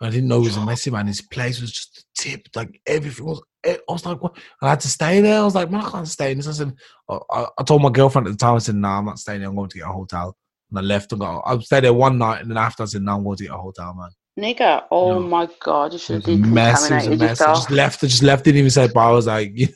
I 0.00 0.10
didn't 0.10 0.26
know 0.26 0.40
he 0.40 0.48
was 0.48 0.56
a 0.56 0.66
messy 0.66 0.90
man. 0.90 1.06
His 1.06 1.20
place 1.22 1.60
was 1.60 1.70
just 1.70 2.04
tipped, 2.16 2.56
like 2.56 2.80
everything 2.84 3.26
was. 3.26 3.40
I 3.64 3.78
was 3.88 4.04
like, 4.04 4.20
what? 4.20 4.36
I 4.60 4.70
had 4.70 4.80
to 4.80 4.88
stay 4.88 5.20
there. 5.20 5.38
I 5.38 5.44
was 5.44 5.54
like, 5.54 5.70
man, 5.70 5.82
I 5.84 5.88
can't 5.90 6.08
stay 6.08 6.32
in 6.32 6.38
this. 6.38 6.48
I 6.48 6.52
said, 6.52 6.72
I, 7.08 7.46
I 7.56 7.62
told 7.62 7.80
my 7.80 7.90
girlfriend 7.90 8.26
at 8.26 8.32
the 8.32 8.36
time, 8.38 8.56
I 8.56 8.58
said, 8.58 8.74
no, 8.74 8.88
nah, 8.88 8.98
I'm 8.98 9.04
not 9.04 9.20
staying 9.20 9.38
there. 9.40 9.48
I'm 9.48 9.54
going 9.54 9.68
to 9.70 9.78
get 9.78 9.86
a 9.86 9.92
hotel. 9.92 10.36
And 10.70 10.80
I 10.80 10.82
left 10.82 11.12
and 11.12 11.20
got, 11.20 11.42
I 11.46 11.56
stayed 11.60 11.84
there 11.84 11.94
one 11.94 12.18
night. 12.18 12.42
And 12.42 12.50
then 12.50 12.58
after, 12.58 12.82
I 12.82 12.86
said, 12.86 13.02
no, 13.02 13.14
I'm 13.14 13.22
going 13.22 13.36
to 13.36 13.44
get 13.44 13.52
a 13.52 13.56
hotel, 13.56 13.94
man. 13.94 14.10
Nigga, 14.36 14.82
oh 14.90 15.20
No. 15.20 15.28
my 15.28 15.48
god, 15.62 15.92
you 15.92 15.96
It 15.96 16.00
should 16.00 16.26
have 16.26 16.34
a 16.34 16.36
mess. 16.38 16.90
It 16.90 16.94
was 16.96 17.06
a 17.06 17.16
mess. 17.16 17.40
I 17.40 17.54
just 17.54 17.70
left. 17.70 18.02
I 18.02 18.06
just 18.08 18.22
left. 18.24 18.44
Didn't 18.44 18.58
even 18.58 18.70
say 18.70 18.88
bye. 18.88 19.06
I 19.06 19.12
was 19.12 19.28
like, 19.28 19.52
you 19.54 19.66
know, 19.68 19.72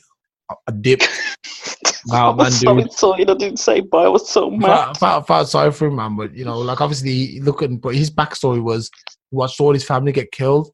I 0.67 0.71
dipped. 0.71 1.07
Wow, 2.07 2.33
I 2.33 2.35
man, 2.35 2.51
so 2.51 2.75
dude. 2.75 2.87
excited. 2.87 3.29
I 3.29 3.35
didn't 3.35 3.59
say 3.59 3.79
bye. 3.79 4.05
I 4.05 4.07
was 4.07 4.27
so 4.27 4.49
mad. 4.49 4.97
felt, 4.97 5.27
felt, 5.27 5.47
sorry 5.49 5.71
for 5.71 5.85
him, 5.85 5.97
man. 5.97 6.15
But 6.15 6.35
you 6.35 6.43
know, 6.43 6.57
like 6.57 6.81
obviously, 6.81 7.39
looking, 7.41 7.77
but 7.77 7.93
his 7.93 8.09
backstory 8.09 8.59
was 8.61 8.89
he 9.29 9.35
watched 9.35 9.61
all 9.61 9.71
his 9.71 9.83
family 9.83 10.11
get 10.11 10.31
killed 10.31 10.71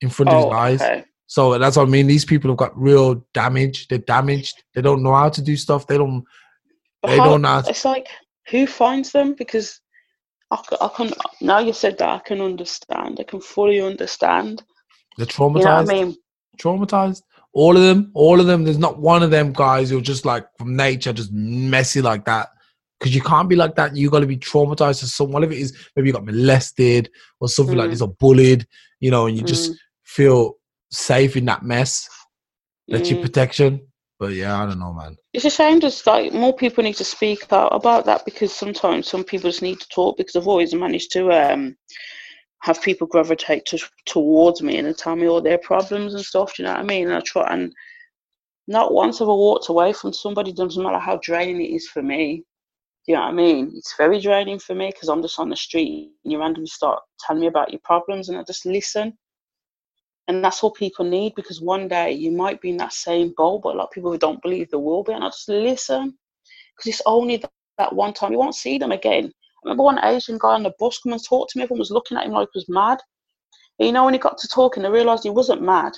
in 0.00 0.08
front 0.08 0.28
of 0.30 0.36
his 0.36 0.44
Oh, 0.44 0.50
eyes. 0.52 0.80
okay. 0.80 1.04
So 1.26 1.58
that's 1.58 1.76
what 1.76 1.88
I 1.88 1.90
mean. 1.90 2.06
These 2.06 2.24
people 2.24 2.48
have 2.52 2.56
got 2.56 2.80
real 2.80 3.26
damage. 3.34 3.88
They're 3.88 3.98
damaged. 3.98 4.62
They 4.76 4.80
don't 4.80 5.02
know 5.02 5.12
how 5.12 5.28
to 5.28 5.42
do 5.42 5.56
stuff. 5.56 5.88
They 5.88 5.98
don't. 5.98 6.22
But 7.02 7.08
They 7.08 7.18
how- 7.18 7.24
don't 7.24 7.42
know. 7.42 7.62
It's 7.66 7.84
like 7.84 8.06
who 8.50 8.68
finds 8.68 9.10
them? 9.10 9.34
Because 9.34 9.80
I 10.52 10.88
can 10.94 11.12
now 11.40 11.58
you 11.58 11.72
said 11.72 11.98
that 11.98 12.08
I 12.08 12.18
can 12.20 12.40
understand. 12.40 13.18
I 13.18 13.24
can 13.24 13.40
fully 13.40 13.80
understand. 13.80 14.62
They're 15.16 15.26
You 15.26 15.32
traumatized. 15.32 15.64
know 15.64 15.74
what 15.82 15.90
I 15.90 16.04
mean? 16.04 16.16
Traumatized. 16.60 17.22
All 17.56 17.74
of 17.74 17.82
them. 17.82 18.10
All 18.12 18.38
of 18.38 18.46
them. 18.46 18.64
There's 18.64 18.76
not 18.86 18.98
one 18.98 19.22
of 19.22 19.30
them 19.30 19.50
guys 19.50 19.88
who 19.88 19.96
are 19.96 20.02
just 20.12 20.26
like 20.26 20.46
from 20.58 20.76
nature, 20.76 21.14
just 21.14 21.32
messy 21.32 22.02
like 22.02 22.26
that. 22.26 22.50
Because 23.00 23.14
you 23.14 23.22
can't 23.22 23.48
be 23.48 23.56
like 23.56 23.74
that. 23.76 23.96
You 23.96 24.10
got 24.10 24.20
to 24.20 24.26
be 24.26 24.36
traumatized 24.36 25.00
to 25.00 25.06
some. 25.06 25.32
One 25.32 25.42
of 25.42 25.50
it 25.52 25.58
is 25.58 25.72
maybe 25.96 26.08
you 26.08 26.12
got 26.12 26.26
molested 26.26 27.10
or 27.40 27.48
something 27.48 27.76
like 27.78 27.88
Mm. 27.88 27.92
this, 27.92 28.02
or 28.02 28.12
bullied. 28.20 28.66
You 29.00 29.10
know, 29.10 29.26
and 29.26 29.38
you 29.38 29.42
just 29.42 29.72
Mm, 29.72 29.76
feel 30.04 30.58
safe 30.90 31.34
in 31.34 31.46
that 31.46 31.62
mess. 31.62 32.06
That's 32.88 33.08
your 33.08 33.18
mm. 33.18 33.22
protection. 33.22 33.80
But 34.18 34.32
yeah, 34.34 34.62
I 34.62 34.66
don't 34.66 34.78
know, 34.78 34.92
man. 34.92 35.16
It's 35.32 35.46
a 35.46 35.50
shame. 35.50 35.80
Just 35.80 36.06
like 36.06 36.34
more 36.34 36.54
people 36.54 36.84
need 36.84 36.96
to 36.96 37.04
speak 37.04 37.50
out 37.52 37.74
about 37.74 38.04
that 38.04 38.24
because 38.26 38.52
sometimes 38.52 39.08
some 39.08 39.24
people 39.24 39.50
just 39.50 39.62
need 39.62 39.80
to 39.80 39.88
talk 39.88 40.18
because 40.18 40.36
I've 40.36 40.48
always 40.48 40.74
managed 40.74 41.10
to 41.12 41.30
um 41.32 41.74
have 42.62 42.82
people 42.82 43.06
gravitate 43.06 43.64
to, 43.66 43.78
towards 44.06 44.62
me 44.62 44.78
and 44.78 44.96
tell 44.96 45.16
me 45.16 45.28
all 45.28 45.40
their 45.40 45.58
problems 45.58 46.14
and 46.14 46.24
stuff. 46.24 46.54
Do 46.54 46.62
you 46.62 46.66
know 46.68 46.74
what 46.74 46.80
I 46.80 46.84
mean? 46.84 47.08
And 47.08 47.16
I 47.16 47.20
try 47.20 47.52
and 47.52 47.72
not 48.66 48.92
once 48.92 49.18
have 49.20 49.28
I 49.28 49.32
walked 49.32 49.68
away 49.68 49.92
from 49.92 50.12
somebody. 50.12 50.52
Doesn't 50.52 50.82
matter 50.82 50.98
how 50.98 51.18
draining 51.22 51.60
it 51.60 51.74
is 51.74 51.88
for 51.88 52.02
me. 52.02 52.44
Do 53.06 53.12
you 53.12 53.14
know 53.14 53.22
what 53.22 53.28
I 53.28 53.32
mean? 53.32 53.72
It's 53.76 53.94
very 53.96 54.20
draining 54.20 54.58
for 54.58 54.74
me 54.74 54.88
because 54.88 55.08
I'm 55.08 55.22
just 55.22 55.38
on 55.38 55.48
the 55.48 55.56
street 55.56 56.10
and 56.24 56.32
you 56.32 56.40
randomly 56.40 56.66
start 56.66 57.02
telling 57.20 57.40
me 57.40 57.46
about 57.46 57.70
your 57.70 57.80
problems 57.84 58.28
and 58.28 58.36
I 58.36 58.42
just 58.42 58.66
listen. 58.66 59.16
And 60.26 60.44
that's 60.44 60.64
all 60.64 60.72
people 60.72 61.04
need 61.04 61.36
because 61.36 61.60
one 61.60 61.86
day 61.86 62.10
you 62.10 62.32
might 62.32 62.60
be 62.60 62.70
in 62.70 62.76
that 62.78 62.92
same 62.92 63.32
boat, 63.36 63.62
but 63.62 63.74
a 63.74 63.78
lot 63.78 63.84
of 63.84 63.92
people 63.92 64.10
who 64.10 64.18
don't 64.18 64.42
believe 64.42 64.70
there 64.70 64.80
will 64.80 65.04
be. 65.04 65.12
And 65.12 65.22
I 65.22 65.28
just 65.28 65.48
listen 65.48 66.18
because 66.76 66.90
it's 66.90 67.02
only 67.06 67.36
that, 67.36 67.52
that 67.78 67.94
one 67.94 68.12
time. 68.12 68.32
You 68.32 68.38
won't 68.38 68.56
see 68.56 68.76
them 68.76 68.90
again. 68.90 69.30
I 69.66 69.70
remember 69.70 69.84
one 69.84 70.04
Asian 70.04 70.38
guy 70.38 70.50
on 70.54 70.62
the 70.62 70.72
bus 70.78 70.98
come 70.98 71.12
and 71.12 71.24
talk 71.24 71.48
to 71.50 71.58
me. 71.58 71.64
Everyone 71.64 71.80
was 71.80 71.90
looking 71.90 72.16
at 72.16 72.24
him 72.24 72.32
like 72.32 72.48
he 72.52 72.58
was 72.58 72.68
mad. 72.68 72.98
And 73.78 73.86
you 73.86 73.92
know, 73.92 74.04
when 74.04 74.14
he 74.14 74.20
got 74.20 74.38
to 74.38 74.48
talking, 74.48 74.84
I 74.84 74.88
realised 74.88 75.24
he 75.24 75.30
wasn't 75.30 75.62
mad. 75.62 75.92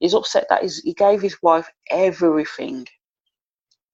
He's 0.00 0.14
upset 0.14 0.46
that 0.50 0.62
he 0.84 0.92
gave 0.92 1.22
his 1.22 1.36
wife 1.42 1.68
everything 1.90 2.86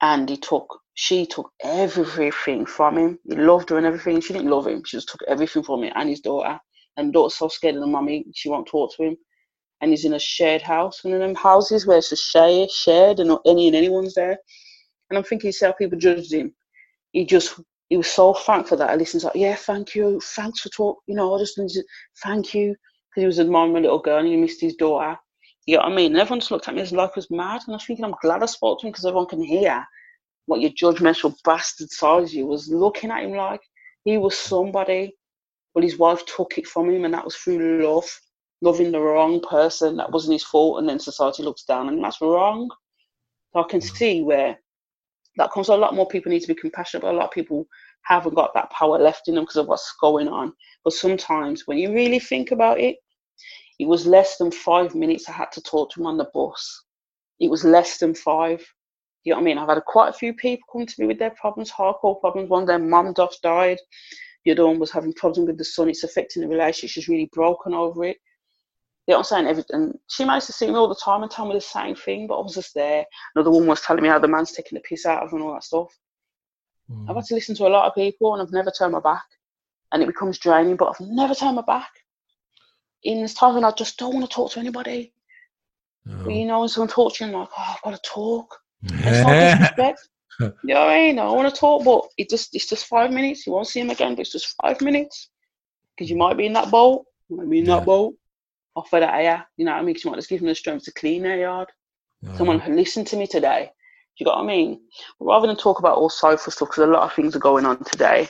and 0.00 0.28
he 0.28 0.36
took, 0.36 0.80
she 0.94 1.24
took 1.26 1.52
everything 1.62 2.66
from 2.66 2.98
him. 2.98 3.18
He 3.28 3.36
loved 3.36 3.70
her 3.70 3.78
and 3.78 3.86
everything. 3.86 4.20
She 4.20 4.32
didn't 4.32 4.50
love 4.50 4.66
him. 4.66 4.82
She 4.84 4.96
just 4.96 5.08
took 5.08 5.22
everything 5.28 5.62
from 5.62 5.84
him 5.84 5.92
and 5.94 6.08
his 6.08 6.20
daughter. 6.20 6.58
And 6.96 7.12
daughter's 7.12 7.36
so 7.36 7.48
scared 7.48 7.76
of 7.76 7.80
the 7.82 7.86
mummy, 7.86 8.26
she 8.34 8.48
won't 8.48 8.66
talk 8.66 8.94
to 8.96 9.04
him 9.04 9.16
and 9.82 9.90
he's 9.90 10.04
in 10.04 10.14
a 10.14 10.18
shared 10.18 10.62
house, 10.62 11.02
one 11.02 11.12
of 11.12 11.20
them 11.20 11.34
houses 11.34 11.86
where 11.86 11.98
it's 11.98 12.10
just 12.10 12.30
shared, 12.30 12.70
shared, 12.70 13.18
and 13.18 13.28
not 13.28 13.42
any 13.44 13.66
and 13.66 13.76
anyone's 13.76 14.14
there. 14.14 14.38
And 15.10 15.18
I'm 15.18 15.24
thinking, 15.24 15.50
see 15.50 15.66
how 15.66 15.72
people 15.72 15.98
judged 15.98 16.32
him. 16.32 16.54
He 17.10 17.26
just, 17.26 17.60
he 17.92 17.98
was 17.98 18.10
so 18.10 18.32
thankful 18.32 18.78
that 18.78 18.88
I 18.88 18.96
listened. 18.96 19.22
Like, 19.22 19.34
yeah, 19.34 19.54
thank 19.54 19.94
you, 19.94 20.18
thanks 20.34 20.60
for 20.60 20.70
talk. 20.70 21.02
You 21.06 21.14
know, 21.14 21.34
I 21.34 21.38
just 21.40 21.56
to 21.56 21.84
thank 22.22 22.54
you 22.54 22.68
because 22.70 23.20
he 23.20 23.26
was 23.26 23.38
admiring 23.38 23.74
my 23.74 23.80
little 23.80 23.98
girl 23.98 24.20
and 24.20 24.28
he 24.28 24.34
missed 24.34 24.62
his 24.62 24.76
daughter. 24.76 25.14
You 25.66 25.76
know 25.76 25.82
what 25.82 25.92
I 25.92 25.94
mean? 25.96 26.12
And 26.12 26.20
everyone 26.22 26.40
just 26.40 26.50
looked 26.50 26.68
at 26.68 26.74
me 26.74 26.80
as 26.80 26.90
like 26.90 27.10
I 27.10 27.12
was 27.16 27.30
mad, 27.30 27.60
and 27.66 27.74
I 27.74 27.76
was 27.76 27.84
thinking, 27.84 28.06
I'm 28.06 28.14
glad 28.22 28.42
I 28.42 28.46
spoke 28.46 28.80
to 28.80 28.86
him 28.86 28.92
because 28.92 29.04
everyone 29.04 29.28
can 29.28 29.42
hear 29.42 29.84
what 30.46 30.62
your 30.62 30.70
judgmental 30.70 31.34
bastard 31.44 31.90
size 31.90 32.34
you 32.34 32.46
was 32.46 32.70
looking 32.70 33.10
at 33.10 33.24
him 33.24 33.32
like 33.32 33.60
he 34.06 34.16
was 34.16 34.38
somebody. 34.38 35.14
Well, 35.74 35.84
his 35.84 35.98
wife 35.98 36.24
took 36.24 36.56
it 36.56 36.66
from 36.66 36.90
him, 36.90 37.04
and 37.04 37.12
that 37.12 37.26
was 37.26 37.36
through 37.36 37.86
love 37.86 38.08
loving 38.62 38.90
the 38.90 39.00
wrong 39.00 39.38
person 39.42 39.98
that 39.98 40.10
wasn't 40.10 40.32
his 40.32 40.44
fault 40.44 40.78
and 40.78 40.88
then 40.88 40.98
society 40.98 41.42
looks 41.42 41.64
down 41.64 41.88
and 41.88 42.02
that's 42.02 42.20
wrong 42.20 42.70
so 43.52 43.60
i 43.60 43.68
can 43.68 43.80
mm. 43.80 43.96
see 43.96 44.22
where 44.22 44.56
that 45.36 45.50
comes 45.52 45.68
a 45.68 45.76
lot 45.76 45.94
more 45.94 46.06
people 46.06 46.30
need 46.30 46.40
to 46.40 46.48
be 46.48 46.54
compassionate 46.54 47.02
but 47.02 47.14
a 47.14 47.16
lot 47.16 47.26
of 47.26 47.32
people 47.32 47.66
haven't 48.04 48.34
got 48.34 48.52
that 48.54 48.70
power 48.70 48.98
left 48.98 49.28
in 49.28 49.34
them 49.34 49.44
because 49.44 49.56
of 49.56 49.68
what's 49.68 49.94
going 50.00 50.28
on. 50.28 50.52
But 50.84 50.92
sometimes 50.92 51.66
when 51.66 51.78
you 51.78 51.92
really 51.92 52.18
think 52.18 52.50
about 52.50 52.80
it 52.80 52.96
it 53.78 53.86
was 53.86 54.06
less 54.06 54.36
than 54.36 54.50
five 54.50 54.94
minutes 54.94 55.28
i 55.28 55.32
had 55.32 55.50
to 55.52 55.62
talk 55.62 55.90
to 55.90 56.00
him 56.00 56.06
on 56.06 56.16
the 56.16 56.28
bus. 56.34 56.84
It 57.40 57.50
was 57.50 57.64
less 57.64 57.98
than 57.98 58.14
five. 58.14 58.64
You 59.24 59.32
know 59.32 59.36
what 59.38 59.42
i 59.42 59.44
mean? 59.44 59.58
I've 59.58 59.68
had 59.68 59.84
quite 59.84 60.08
a 60.10 60.12
few 60.12 60.34
people 60.34 60.66
come 60.72 60.86
to 60.86 60.94
me 60.98 61.06
with 61.06 61.18
their 61.18 61.30
problems 61.30 61.70
hardcore 61.70 62.20
problems. 62.20 62.50
One 62.50 62.66
their 62.66 62.78
mum 62.78 63.14
died. 63.42 63.78
The 64.44 64.52
other 64.52 64.66
one 64.66 64.80
was 64.80 64.90
having 64.90 65.12
problems 65.14 65.46
with 65.46 65.58
the 65.58 65.64
son. 65.64 65.88
It's 65.88 66.02
affecting 66.02 66.42
the 66.42 66.48
relationship. 66.48 66.90
She's 66.90 67.08
really 67.08 67.30
broken 67.32 67.74
over 67.74 68.04
it 68.04 68.16
what 69.06 69.18
I'm 69.18 69.24
saying? 69.24 69.46
Everything. 69.46 69.98
She 70.08 70.24
managed 70.24 70.46
to 70.46 70.52
see 70.52 70.68
me 70.68 70.74
all 70.74 70.88
the 70.88 70.94
time 70.94 71.22
and 71.22 71.30
tell 71.30 71.46
me 71.46 71.54
the 71.54 71.60
same 71.60 71.94
thing, 71.94 72.26
but 72.26 72.38
I 72.38 72.42
was 72.42 72.54
just 72.54 72.74
there. 72.74 73.04
Another 73.34 73.50
woman 73.50 73.68
was 73.68 73.80
telling 73.80 74.02
me 74.02 74.08
how 74.08 74.18
the 74.18 74.28
man's 74.28 74.52
taking 74.52 74.76
the 74.76 74.82
piss 74.82 75.06
out 75.06 75.22
of 75.22 75.30
her 75.30 75.36
and 75.36 75.44
all 75.44 75.54
that 75.54 75.64
stuff. 75.64 75.88
I've 77.08 77.16
had 77.16 77.24
to 77.26 77.34
listen 77.34 77.54
to 77.56 77.66
a 77.66 77.68
lot 77.68 77.86
of 77.86 77.94
people 77.94 78.32
and 78.34 78.42
I've 78.42 78.52
never 78.52 78.70
turned 78.70 78.92
my 78.92 79.00
back. 79.00 79.24
And 79.92 80.02
it 80.02 80.06
becomes 80.06 80.38
draining, 80.38 80.76
but 80.76 80.88
I've 80.90 81.06
never 81.06 81.34
turned 81.34 81.56
my 81.56 81.62
back. 81.62 81.90
In 83.04 83.20
this 83.22 83.34
time 83.34 83.54
when 83.54 83.64
I 83.64 83.72
just 83.72 83.98
don't 83.98 84.14
want 84.14 84.28
to 84.28 84.34
talk 84.34 84.52
to 84.52 84.60
anybody. 84.60 85.12
Mm. 86.08 86.24
But 86.24 86.32
you 86.34 86.46
know, 86.46 86.60
when 86.60 86.68
someone 86.68 86.88
talks 86.88 87.18
to 87.18 87.24
you, 87.24 87.32
I'm 87.32 87.40
like, 87.40 87.48
oh, 87.58 87.74
I've 87.74 87.82
got 87.82 88.02
to 88.02 88.10
talk. 88.10 88.56
And 88.82 89.00
it's 89.06 89.22
not 89.22 89.38
disrespect. 89.38 90.08
you 90.40 90.52
know 90.74 90.80
what 90.80 90.90
I 90.90 90.94
mean? 90.94 91.18
I 91.18 91.30
want 91.30 91.52
to 91.52 91.60
talk, 91.60 91.84
but 91.84 92.04
it 92.16 92.30
just 92.30 92.54
it's 92.54 92.68
just 92.68 92.86
five 92.86 93.10
minutes. 93.10 93.46
You 93.46 93.52
won't 93.52 93.66
see 93.66 93.80
him 93.80 93.90
again, 93.90 94.14
but 94.14 94.20
it's 94.20 94.32
just 94.32 94.54
five 94.62 94.80
minutes. 94.80 95.30
Because 95.96 96.10
you 96.10 96.16
might 96.16 96.36
be 96.36 96.46
in 96.46 96.52
that 96.54 96.70
boat, 96.70 97.04
you 97.28 97.36
might 97.36 97.50
be 97.50 97.58
in 97.58 97.66
Yeah. 97.66 97.76
that 97.76 97.86
boat. 97.86 98.14
Offer 98.74 99.00
that 99.00 99.14
air, 99.14 99.46
you 99.56 99.64
know 99.64 99.72
what 99.72 99.80
I 99.80 99.82
mean? 99.82 99.96
you 100.02 100.10
might 100.10 100.16
just 100.16 100.30
give 100.30 100.40
them 100.40 100.48
the 100.48 100.54
strength 100.54 100.84
to 100.84 100.92
clean 100.92 101.22
their 101.22 101.38
yard. 101.38 101.68
Someone 102.36 102.60
who 102.60 102.74
listened 102.74 103.06
to 103.08 103.16
me 103.16 103.26
today. 103.26 103.70
Do 104.16 104.24
you 104.24 104.26
got 104.26 104.38
what 104.38 104.44
I 104.44 104.46
mean? 104.46 104.80
But 105.18 105.26
rather 105.26 105.46
than 105.46 105.56
talk 105.56 105.78
about 105.78 105.96
all 105.96 106.08
social 106.08 106.52
stuff, 106.52 106.68
because 106.68 106.84
a 106.84 106.86
lot 106.86 107.02
of 107.02 107.12
things 107.12 107.34
are 107.34 107.40
going 107.40 107.66
on 107.66 107.82
today, 107.84 108.28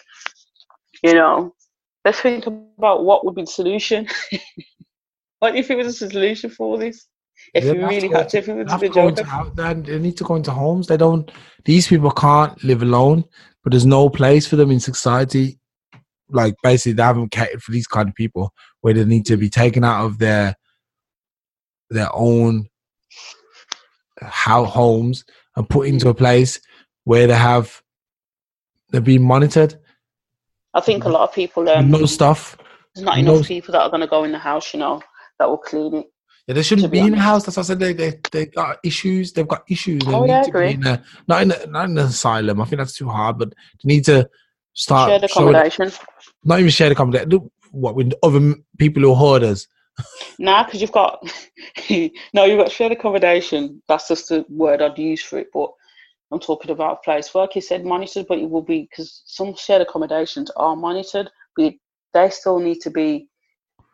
you 1.02 1.14
know, 1.14 1.54
let's 2.04 2.20
think 2.20 2.46
about 2.46 3.04
what 3.04 3.24
would 3.24 3.34
be 3.34 3.42
the 3.42 3.46
solution. 3.46 4.08
what 5.38 5.52
do 5.52 5.58
you 5.58 5.64
think 5.64 5.82
was 5.82 5.98
the 5.98 6.10
solution 6.10 6.50
for 6.50 6.78
this? 6.78 7.06
If 7.54 7.64
Yeah, 7.64 7.72
you 7.72 7.86
really 7.86 8.08
had 8.08 8.28
to, 8.30 8.38
if 8.38 8.48
it 8.48 8.64
was 8.64 8.72
a 8.72 8.78
to 8.78 8.88
go 8.88 9.08
joke. 9.08 9.18
into 9.18 9.24
hou- 9.24 9.50
they 9.54 9.74
they 9.74 9.98
need 9.98 10.16
to 10.18 10.24
go 10.24 10.36
into 10.36 10.52
homes. 10.52 10.86
They 10.86 10.96
don't. 10.96 11.30
These 11.64 11.88
people 11.88 12.10
can't 12.10 12.62
live 12.62 12.82
alone, 12.82 13.24
but 13.64 13.72
there's 13.72 13.86
no 13.86 14.08
place 14.08 14.46
for 14.46 14.56
them 14.56 14.70
in 14.70 14.80
society. 14.80 15.58
Like 16.30 16.54
basically, 16.62 16.92
they 16.92 17.02
haven't 17.02 17.30
catered 17.32 17.62
for 17.62 17.72
these 17.72 17.86
kind 17.86 18.08
of 18.08 18.14
people 18.14 18.52
where 18.82 18.92
they 18.94 19.04
need 19.04 19.24
to 19.26 19.36
be 19.36 19.48
taken 19.48 19.82
out 19.84 20.04
of 20.04 20.18
their 20.18 20.54
their 21.90 22.08
own 22.14 22.68
how 24.20 24.64
homes 24.64 25.24
and 25.56 25.68
put 25.68 25.86
into 25.88 26.08
a 26.08 26.14
place 26.14 26.60
where 27.04 27.26
they 27.26 27.34
have 27.34 27.82
they're 28.90 29.00
being 29.00 29.22
monitored. 29.24 29.74
I 30.74 30.80
think 30.80 31.04
a 31.04 31.08
lot 31.08 31.28
of 31.28 31.34
people 31.34 31.68
um, 31.68 31.90
no 31.90 32.06
stuff. 32.06 32.56
there's 32.94 33.04
not 33.04 33.18
no- 33.18 33.34
enough 33.36 33.46
people 33.48 33.72
that 33.72 33.80
are 33.82 33.88
going 33.90 34.00
to 34.00 34.06
go 34.06 34.24
in 34.24 34.32
the 34.32 34.38
house, 34.38 34.72
you 34.74 34.80
know, 34.80 35.02
that 35.38 35.48
will 35.48 35.58
clean 35.58 35.94
it. 35.94 36.06
Yeah, 36.46 36.54
they 36.54 36.62
shouldn't 36.62 36.90
be 36.90 37.00
be 37.00 37.06
in 37.06 37.12
the 37.12 37.18
house. 37.20 37.44
That's 37.44 37.56
what 37.56 37.64
I 37.64 37.66
said. 37.68 37.78
They 37.78 37.92
they 37.92 38.18
they 38.32 38.46
got 38.46 38.78
issues. 38.84 39.32
They've 39.32 39.46
got 39.46 39.62
issues. 39.68 40.02
They 40.04 40.12
Oh, 40.12 40.24
yeah, 40.26 40.40
I 40.40 40.42
to 40.42 40.46
be 40.46 40.50
agree. 40.50 40.70
in 40.74 40.86
a, 40.86 41.02
not 41.28 41.42
in 41.42 41.52
a, 41.52 41.66
not 41.66 41.84
in 41.88 41.98
an 41.98 42.04
asylum. 42.06 42.60
I 42.60 42.64
think 42.64 42.78
that's 42.78 42.96
too 42.96 43.08
hard. 43.08 43.38
But 43.38 43.50
they 43.50 43.94
need 43.94 44.04
to 44.06 44.28
start 44.72 45.08
Shared 45.10 45.30
showing- 45.30 45.48
accommodation. 45.54 45.92
not 46.44 46.58
even 46.58 46.70
shared 46.70 46.92
accommodation. 46.92 47.48
What 47.72 47.96
with 47.96 48.12
other 48.22 48.54
people 48.78 49.02
who 49.02 49.12
are 49.12 49.16
hoarders? 49.16 49.68
Nah, 50.38 50.64
because 50.64 50.80
you've 50.80 50.90
got 50.90 51.22
no, 51.90 52.44
you've 52.44 52.58
got 52.58 52.72
shared 52.72 52.92
accommodation. 52.92 53.82
That's 53.88 54.08
just 54.08 54.30
the 54.30 54.44
word 54.48 54.80
I'd 54.80 54.98
use 54.98 55.22
for 55.22 55.38
it. 55.38 55.48
But 55.52 55.70
I'm 56.32 56.40
talking 56.40 56.70
about 56.70 56.98
a 56.98 57.04
place. 57.04 57.34
Like 57.34 57.54
you 57.54 57.60
said, 57.60 57.84
monitored, 57.84 58.26
but 58.26 58.38
it 58.38 58.48
will 58.48 58.62
be 58.62 58.88
because 58.90 59.22
some 59.26 59.54
shared 59.54 59.82
accommodations 59.82 60.50
are 60.56 60.74
monitored, 60.74 61.28
but 61.56 61.74
they 62.14 62.30
still 62.30 62.58
need 62.58 62.80
to 62.80 62.90
be 62.90 63.28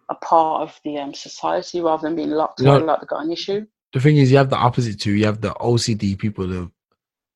a 0.08 0.14
part 0.14 0.62
of 0.62 0.80
the 0.84 0.98
um, 0.98 1.12
society 1.12 1.80
rather 1.80 2.06
than 2.06 2.16
being 2.16 2.30
locked 2.30 2.60
know- 2.60 2.76
away 2.76 2.84
like 2.84 3.00
they 3.00 3.06
got 3.06 3.24
an 3.24 3.32
issue. 3.32 3.66
The 3.92 4.00
thing 4.00 4.18
is, 4.18 4.30
you 4.30 4.36
have 4.36 4.50
the 4.50 4.56
opposite 4.56 5.00
too. 5.00 5.12
You 5.12 5.24
have 5.24 5.40
the 5.40 5.54
OCD 5.54 6.18
people, 6.18 6.46
the 6.46 6.70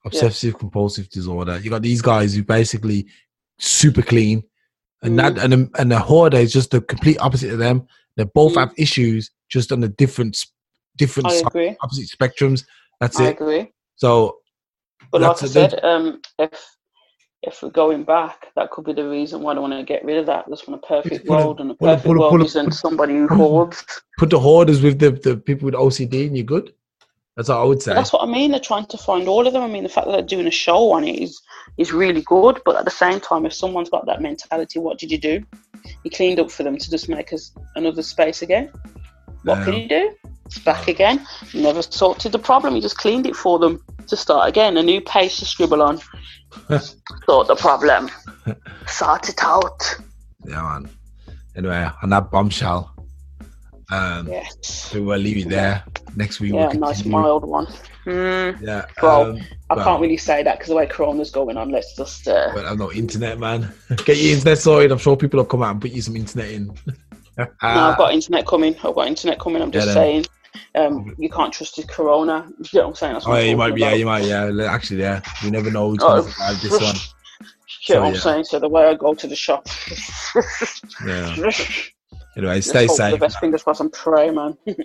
obsessive 0.05 0.59
compulsive 0.59 1.09
disorder. 1.09 1.59
You 1.59 1.71
got 1.71 1.83
these 1.83 2.03
guys 2.03 2.35
who 2.35 2.43
basically 2.43 3.07
super 3.59 4.03
clean, 4.03 4.43
and 5.03 5.19
that 5.19 5.35
Mm. 5.35 5.43
and 5.45 5.53
the, 5.53 5.71
and 5.81 5.91
the 5.91 5.99
hoarder 5.99 6.39
is 6.39 6.53
just 6.53 6.71
the 6.71 6.81
complete 6.81 7.19
opposite 7.21 7.53
of 7.53 7.59
them. 7.59 7.87
They 8.17 8.25
both 8.25 8.53
Mm. 8.55 8.61
have 8.61 8.73
issues, 8.77 9.31
just 9.49 9.73
on 9.73 9.81
the 9.81 9.89
different 9.89 10.39
different 10.97 11.29
I 11.29 11.37
si- 11.37 11.45
agree. 11.47 11.77
opposite 11.83 12.09
spectrums. 12.17 12.65
That's 13.01 13.19
it. 13.19 13.23
I 13.25 13.27
it. 13.29 13.31
agree. 13.41 13.73
So 13.97 14.37
But 15.11 15.23
like 15.23 15.43
I 15.43 15.47
a- 15.47 15.49
said, 15.49 15.85
um, 15.85 16.21
if 16.39 16.51
if 17.43 17.61
we're 17.61 17.71
going 17.71 18.05
back, 18.05 18.47
that 18.55 18.71
could 18.71 18.85
be 18.85 18.93
the 18.93 19.09
reason 19.09 19.43
why 19.43 19.53
they 19.55 19.59
want 19.61 19.73
to 19.73 19.83
get 19.83 20.05
rid 20.05 20.17
of 20.19 20.27
that. 20.27 20.49
Just 20.49 20.69
want 20.69 20.81
a 20.85 20.87
perfect 20.87 21.27
a- 21.27 21.31
world, 21.31 21.59
and 21.61 21.71
a 21.71 21.75
a- 21.75 21.77
perfect 21.77 22.07
pull 22.07 22.17
a- 22.17 22.21
world 22.21 22.43
a- 22.43 22.45
isn't 22.45 22.73
somebody 22.73 23.15
who 23.15 23.25
a- 23.27 23.35
hoards. 23.35 23.85
put 24.19 24.31
the 24.31 24.39
hoarders 24.39 24.81
with 24.81 25.01
the, 25.01 25.11
the 25.11 25.37
people 25.37 25.67
with 25.67 25.75
OCD, 25.75 26.27
and 26.29 26.37
you're 26.37 26.45
good. 26.47 26.73
That's 27.37 27.49
what 27.49 27.59
I 27.59 27.65
would 27.65 27.81
say. 27.83 27.93
But 27.93 27.95
that's 27.97 28.13
what 28.13 28.23
I 28.23 28.31
mean. 28.31 28.51
They're 28.51 28.61
trying 28.61 28.87
to 28.87 28.99
find 28.99 29.27
all 29.27 29.47
of 29.47 29.53
them. 29.53 29.63
I 29.63 29.67
mean, 29.69 29.83
the 29.85 29.89
fact 29.89 30.07
that 30.07 30.13
they're 30.13 30.23
doing 30.23 30.47
a 30.47 30.51
show 30.51 30.93
on 30.93 31.05
it 31.05 31.19
is 31.19 31.41
is 31.79 31.93
really 31.93 32.21
good. 32.23 32.61
But 32.65 32.77
at 32.77 32.85
the 32.85 32.91
same 32.91 33.21
time, 33.21 33.47
if 33.47 33.55
someone's 33.55 33.89
got 33.91 34.05
that 34.07 34.21
mentality, 34.21 34.79
what 34.79 34.99
did 34.99 35.11
you 35.11 35.19
do? 35.19 35.43
You 36.05 36.11
cleaned 36.11 36.39
up 36.41 36.51
for 36.51 36.63
them 36.63 36.77
to 36.77 36.91
just 36.91 37.09
make 37.09 37.33
us 37.33 37.53
another 37.75 38.03
space 38.03 38.43
again. 38.43 38.71
What 39.45 39.65
can 39.65 39.73
Yeah. 39.73 39.79
you 39.81 39.89
do? 39.89 40.15
It's 40.45 40.59
back 40.59 40.89
again. 40.89 41.27
You 41.53 41.63
never 41.63 41.81
sorted 41.81 42.33
the 42.33 42.39
problem. 42.39 42.77
You 42.77 42.83
just 42.83 42.99
cleaned 42.99 43.27
it 43.27 43.35
for 43.35 43.59
them 43.59 43.83
to 44.09 44.17
start 44.17 44.49
again. 44.49 44.77
A 44.77 44.83
new 44.83 45.01
page 45.01 45.39
to 45.39 45.47
scribble 45.47 45.81
on. 45.83 46.01
Sort 47.27 47.49
the 47.49 47.57
problem. 47.57 48.11
Sort 48.87 49.31
it 49.31 49.43
out. 49.43 49.97
Yeah, 50.47 50.61
man. 50.63 50.91
Anyway, 51.57 51.89
on 52.03 52.11
that 52.11 52.31
bombshell, 52.31 52.92
um, 53.93 54.29
Yes. 54.29 54.91
we 54.95 55.01
will 55.01 55.19
leave 55.19 55.47
it 55.47 55.49
there. 55.51 55.85
Next 56.17 56.41
week, 56.41 56.53
Yeah, 56.55 56.69
we'll 56.69 56.81
nice 56.81 57.05
mild 57.05 57.45
one. 57.45 57.67
Mm, 58.07 58.61
Yeah, 58.61 58.87
Well, 59.03 59.23
um, 59.23 59.41
I 59.71 59.75
Well- 59.75 59.85
can't 59.85 60.01
really 60.01 60.17
say 60.17 60.43
that 60.43 60.55
because 60.59 60.69
the 60.69 60.75
way 60.75 60.87
Corona's 60.87 61.31
going 61.31 61.57
on. 61.57 61.71
Let's 61.71 61.95
just. 61.97 62.27
Uh, 62.27 62.51
well, 62.55 62.67
I'm 62.67 62.79
not 62.79 62.95
internet, 62.95 63.39
man. 63.39 63.73
Get 64.05 64.17
your 64.19 64.33
internet 64.35 64.59
sorted. 64.59 64.91
I'm 64.93 64.99
sure 64.99 65.17
people 65.17 65.39
will 65.39 65.45
come 65.47 65.63
out 65.63 65.71
and 65.73 65.81
put 65.81 65.93
you 65.93 66.03
some 66.03 66.17
internet 66.17 66.51
in. 66.51 66.73
No, 67.39 67.47
I've 67.63 67.97
got 67.97 68.13
internet 68.13 68.47
coming. 68.47 68.75
I've 68.85 68.95
got 68.95 69.07
internet 69.07 69.39
coming. 69.41 69.63
I'm 69.63 69.71
just 69.73 69.87
then. 69.87 69.95
saying, 69.95 70.27
um, 70.75 71.15
you 71.19 71.31
can't 71.31 71.51
trust 71.51 71.77
the 71.77 71.83
corona. 71.85 72.47
You 72.73 72.81
know 72.81 72.83
what 72.83 72.89
I'm 72.91 72.95
saying? 72.97 73.13
That's 73.15 73.27
oh, 73.27 73.35
yeah, 73.35 73.41
you 73.41 73.57
might 73.57 73.75
be. 73.75 73.81
Yeah, 73.81 73.95
you 73.95 74.05
might. 74.05 74.25
Yeah, 74.25 74.51
actually, 74.69 75.01
yeah. 75.01 75.23
You 75.43 75.51
never 75.51 75.71
know 75.71 75.89
who's 75.89 75.99
Oh, 76.03 76.09
going 76.21 76.25
to 76.27 76.31
survive 76.31 76.61
this 76.63 76.73
one. 76.73 76.81
You 76.83 76.87
know 76.91 76.99
So, 77.81 78.01
what 78.01 78.07
I'm 78.09 78.15
yeah. 78.15 78.21
saying? 78.21 78.45
So 78.45 78.59
the 78.59 78.69
way 78.69 78.85
I 78.87 78.95
go 78.95 79.15
to 79.15 79.27
the 79.27 79.35
shop. 79.35 79.67
Yeah. 81.07 81.35
Let's 82.35 82.39
Anyway, 82.39 82.61
stay 82.61 82.87
hope 82.87 82.97
for 82.97 83.03
the 83.03 83.11
safe. 83.11 83.21
best 83.21 83.39
fingers 83.41 83.63
crossed 83.63 83.81
and 83.81 83.93
pray, 83.93 84.31
man. 84.31 84.57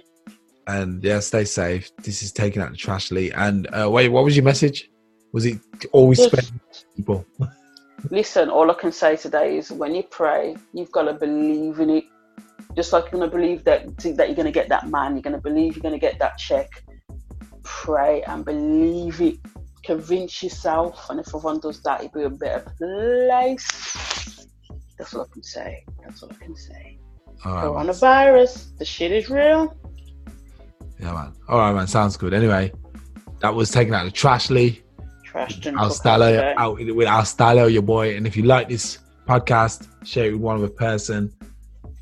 And 0.68 1.02
yeah, 1.02 1.22
stay 1.22 1.46
safe. 1.46 1.96
This 1.98 2.22
is 2.22 2.34
taking 2.34 2.62
out 2.62 2.72
the 2.72 2.78
trash, 2.78 3.10
Lee. 3.10 3.32
And 3.32 3.68
uh, 3.74 3.90
wait, 3.90 4.10
what 4.10 4.26
was 4.26 4.36
your 4.36 4.44
message? 4.44 4.92
Was 5.32 5.46
it 5.46 5.60
always 5.94 6.22
spend 6.22 6.60
people? 6.96 7.26
Listen, 8.12 8.50
all 8.50 8.70
I 8.70 8.74
can 8.74 8.92
say 8.92 9.16
today 9.16 9.58
is 9.58 9.72
when 9.72 9.96
you 9.96 10.04
pray, 10.04 10.58
you've 10.74 10.92
got 10.92 11.04
to 11.04 11.14
believe 11.14 11.80
in 11.80 11.90
it. 11.90 12.04
Just 12.76 12.92
like 12.92 13.06
you're 13.06 13.20
going 13.20 13.32
to 13.32 13.36
believe 13.36 13.64
that, 13.64 13.98
that 13.98 14.28
you're 14.28 14.36
going 14.36 14.46
to 14.46 14.52
get 14.52 14.68
that 14.70 14.90
man, 14.90 15.14
you're 15.14 15.24
going 15.24 15.36
to 15.36 15.42
believe 15.42 15.76
you're 15.76 15.82
going 15.82 15.94
to 15.94 16.00
get 16.00 16.20
that 16.20 16.38
check. 16.38 16.84
Pray 17.64 18.22
and 18.24 18.44
believe 18.44 19.22
it. 19.22 19.38
Convince 19.84 20.44
yourself. 20.44 21.10
And 21.10 21.20
if 21.22 21.28
everyone 21.30 21.60
does 21.62 21.82
that, 21.84 22.04
it'll 22.04 22.20
be 22.20 22.24
a 22.26 22.30
better 22.30 22.70
place. 22.78 24.48
That's 24.98 25.14
all 25.14 25.22
I 25.22 25.34
can 25.34 25.44
say. 25.44 25.86
That's 26.04 26.22
all 26.22 26.30
I 26.30 26.44
can 26.44 26.56
say. 26.56 26.97
All 27.46 27.54
right, 27.54 27.86
man. 27.86 27.94
Coronavirus, 27.96 28.78
the 28.78 28.86
shit 28.86 29.12
is 29.12 29.30
real. 29.30 29.76
Yeah, 31.00 31.14
man. 31.14 31.34
All 31.48 31.60
right, 31.60 31.74
man. 31.74 31.88
Sounds 31.88 32.18
good. 32.18 32.34
Anyway, 32.34 32.72
that 33.40 33.54
was 33.54 33.70
taken 33.70 33.94
out 33.94 34.06
the 34.06 34.12
trash, 34.12 34.50
Lee. 34.50 34.82
Trashed 35.26 35.66
and 35.66 35.78
Al 35.78 35.90
took 35.90 36.06
out 36.06 36.18
today. 36.18 36.54
Stallo 36.56 36.56
out 36.58 36.78
with 36.78 37.08
Al 37.08 37.22
Stallo, 37.22 37.72
your 37.72 37.84
boy. 37.84 38.16
And 38.16 38.26
if 38.26 38.36
you 38.36 38.44
like 38.44 38.70
this 38.70 39.00
podcast, 39.28 39.88
share 40.06 40.26
it 40.28 40.34
with 40.34 40.42
one 40.42 40.58
other 40.58 40.70
person. 40.70 41.32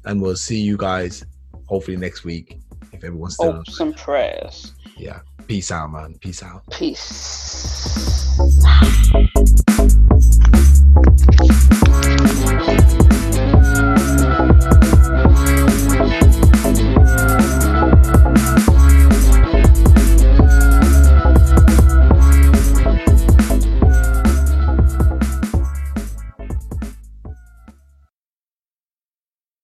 And 0.05 0.21
we'll 0.21 0.36
see 0.36 0.59
you 0.59 0.77
guys 0.77 1.25
hopefully 1.67 1.97
next 1.97 2.23
week 2.23 2.59
if 2.93 3.03
everyone's 3.03 3.33
still. 3.36 3.53
Hopes 3.53 3.79
and 3.79 3.95
prayers. 3.97 4.73
Yeah. 4.97 5.19
Peace 5.47 5.71
out, 5.71 5.91
man. 5.91 6.17
Peace 6.19 6.41
out. 6.41 6.63
Peace. 6.71 8.31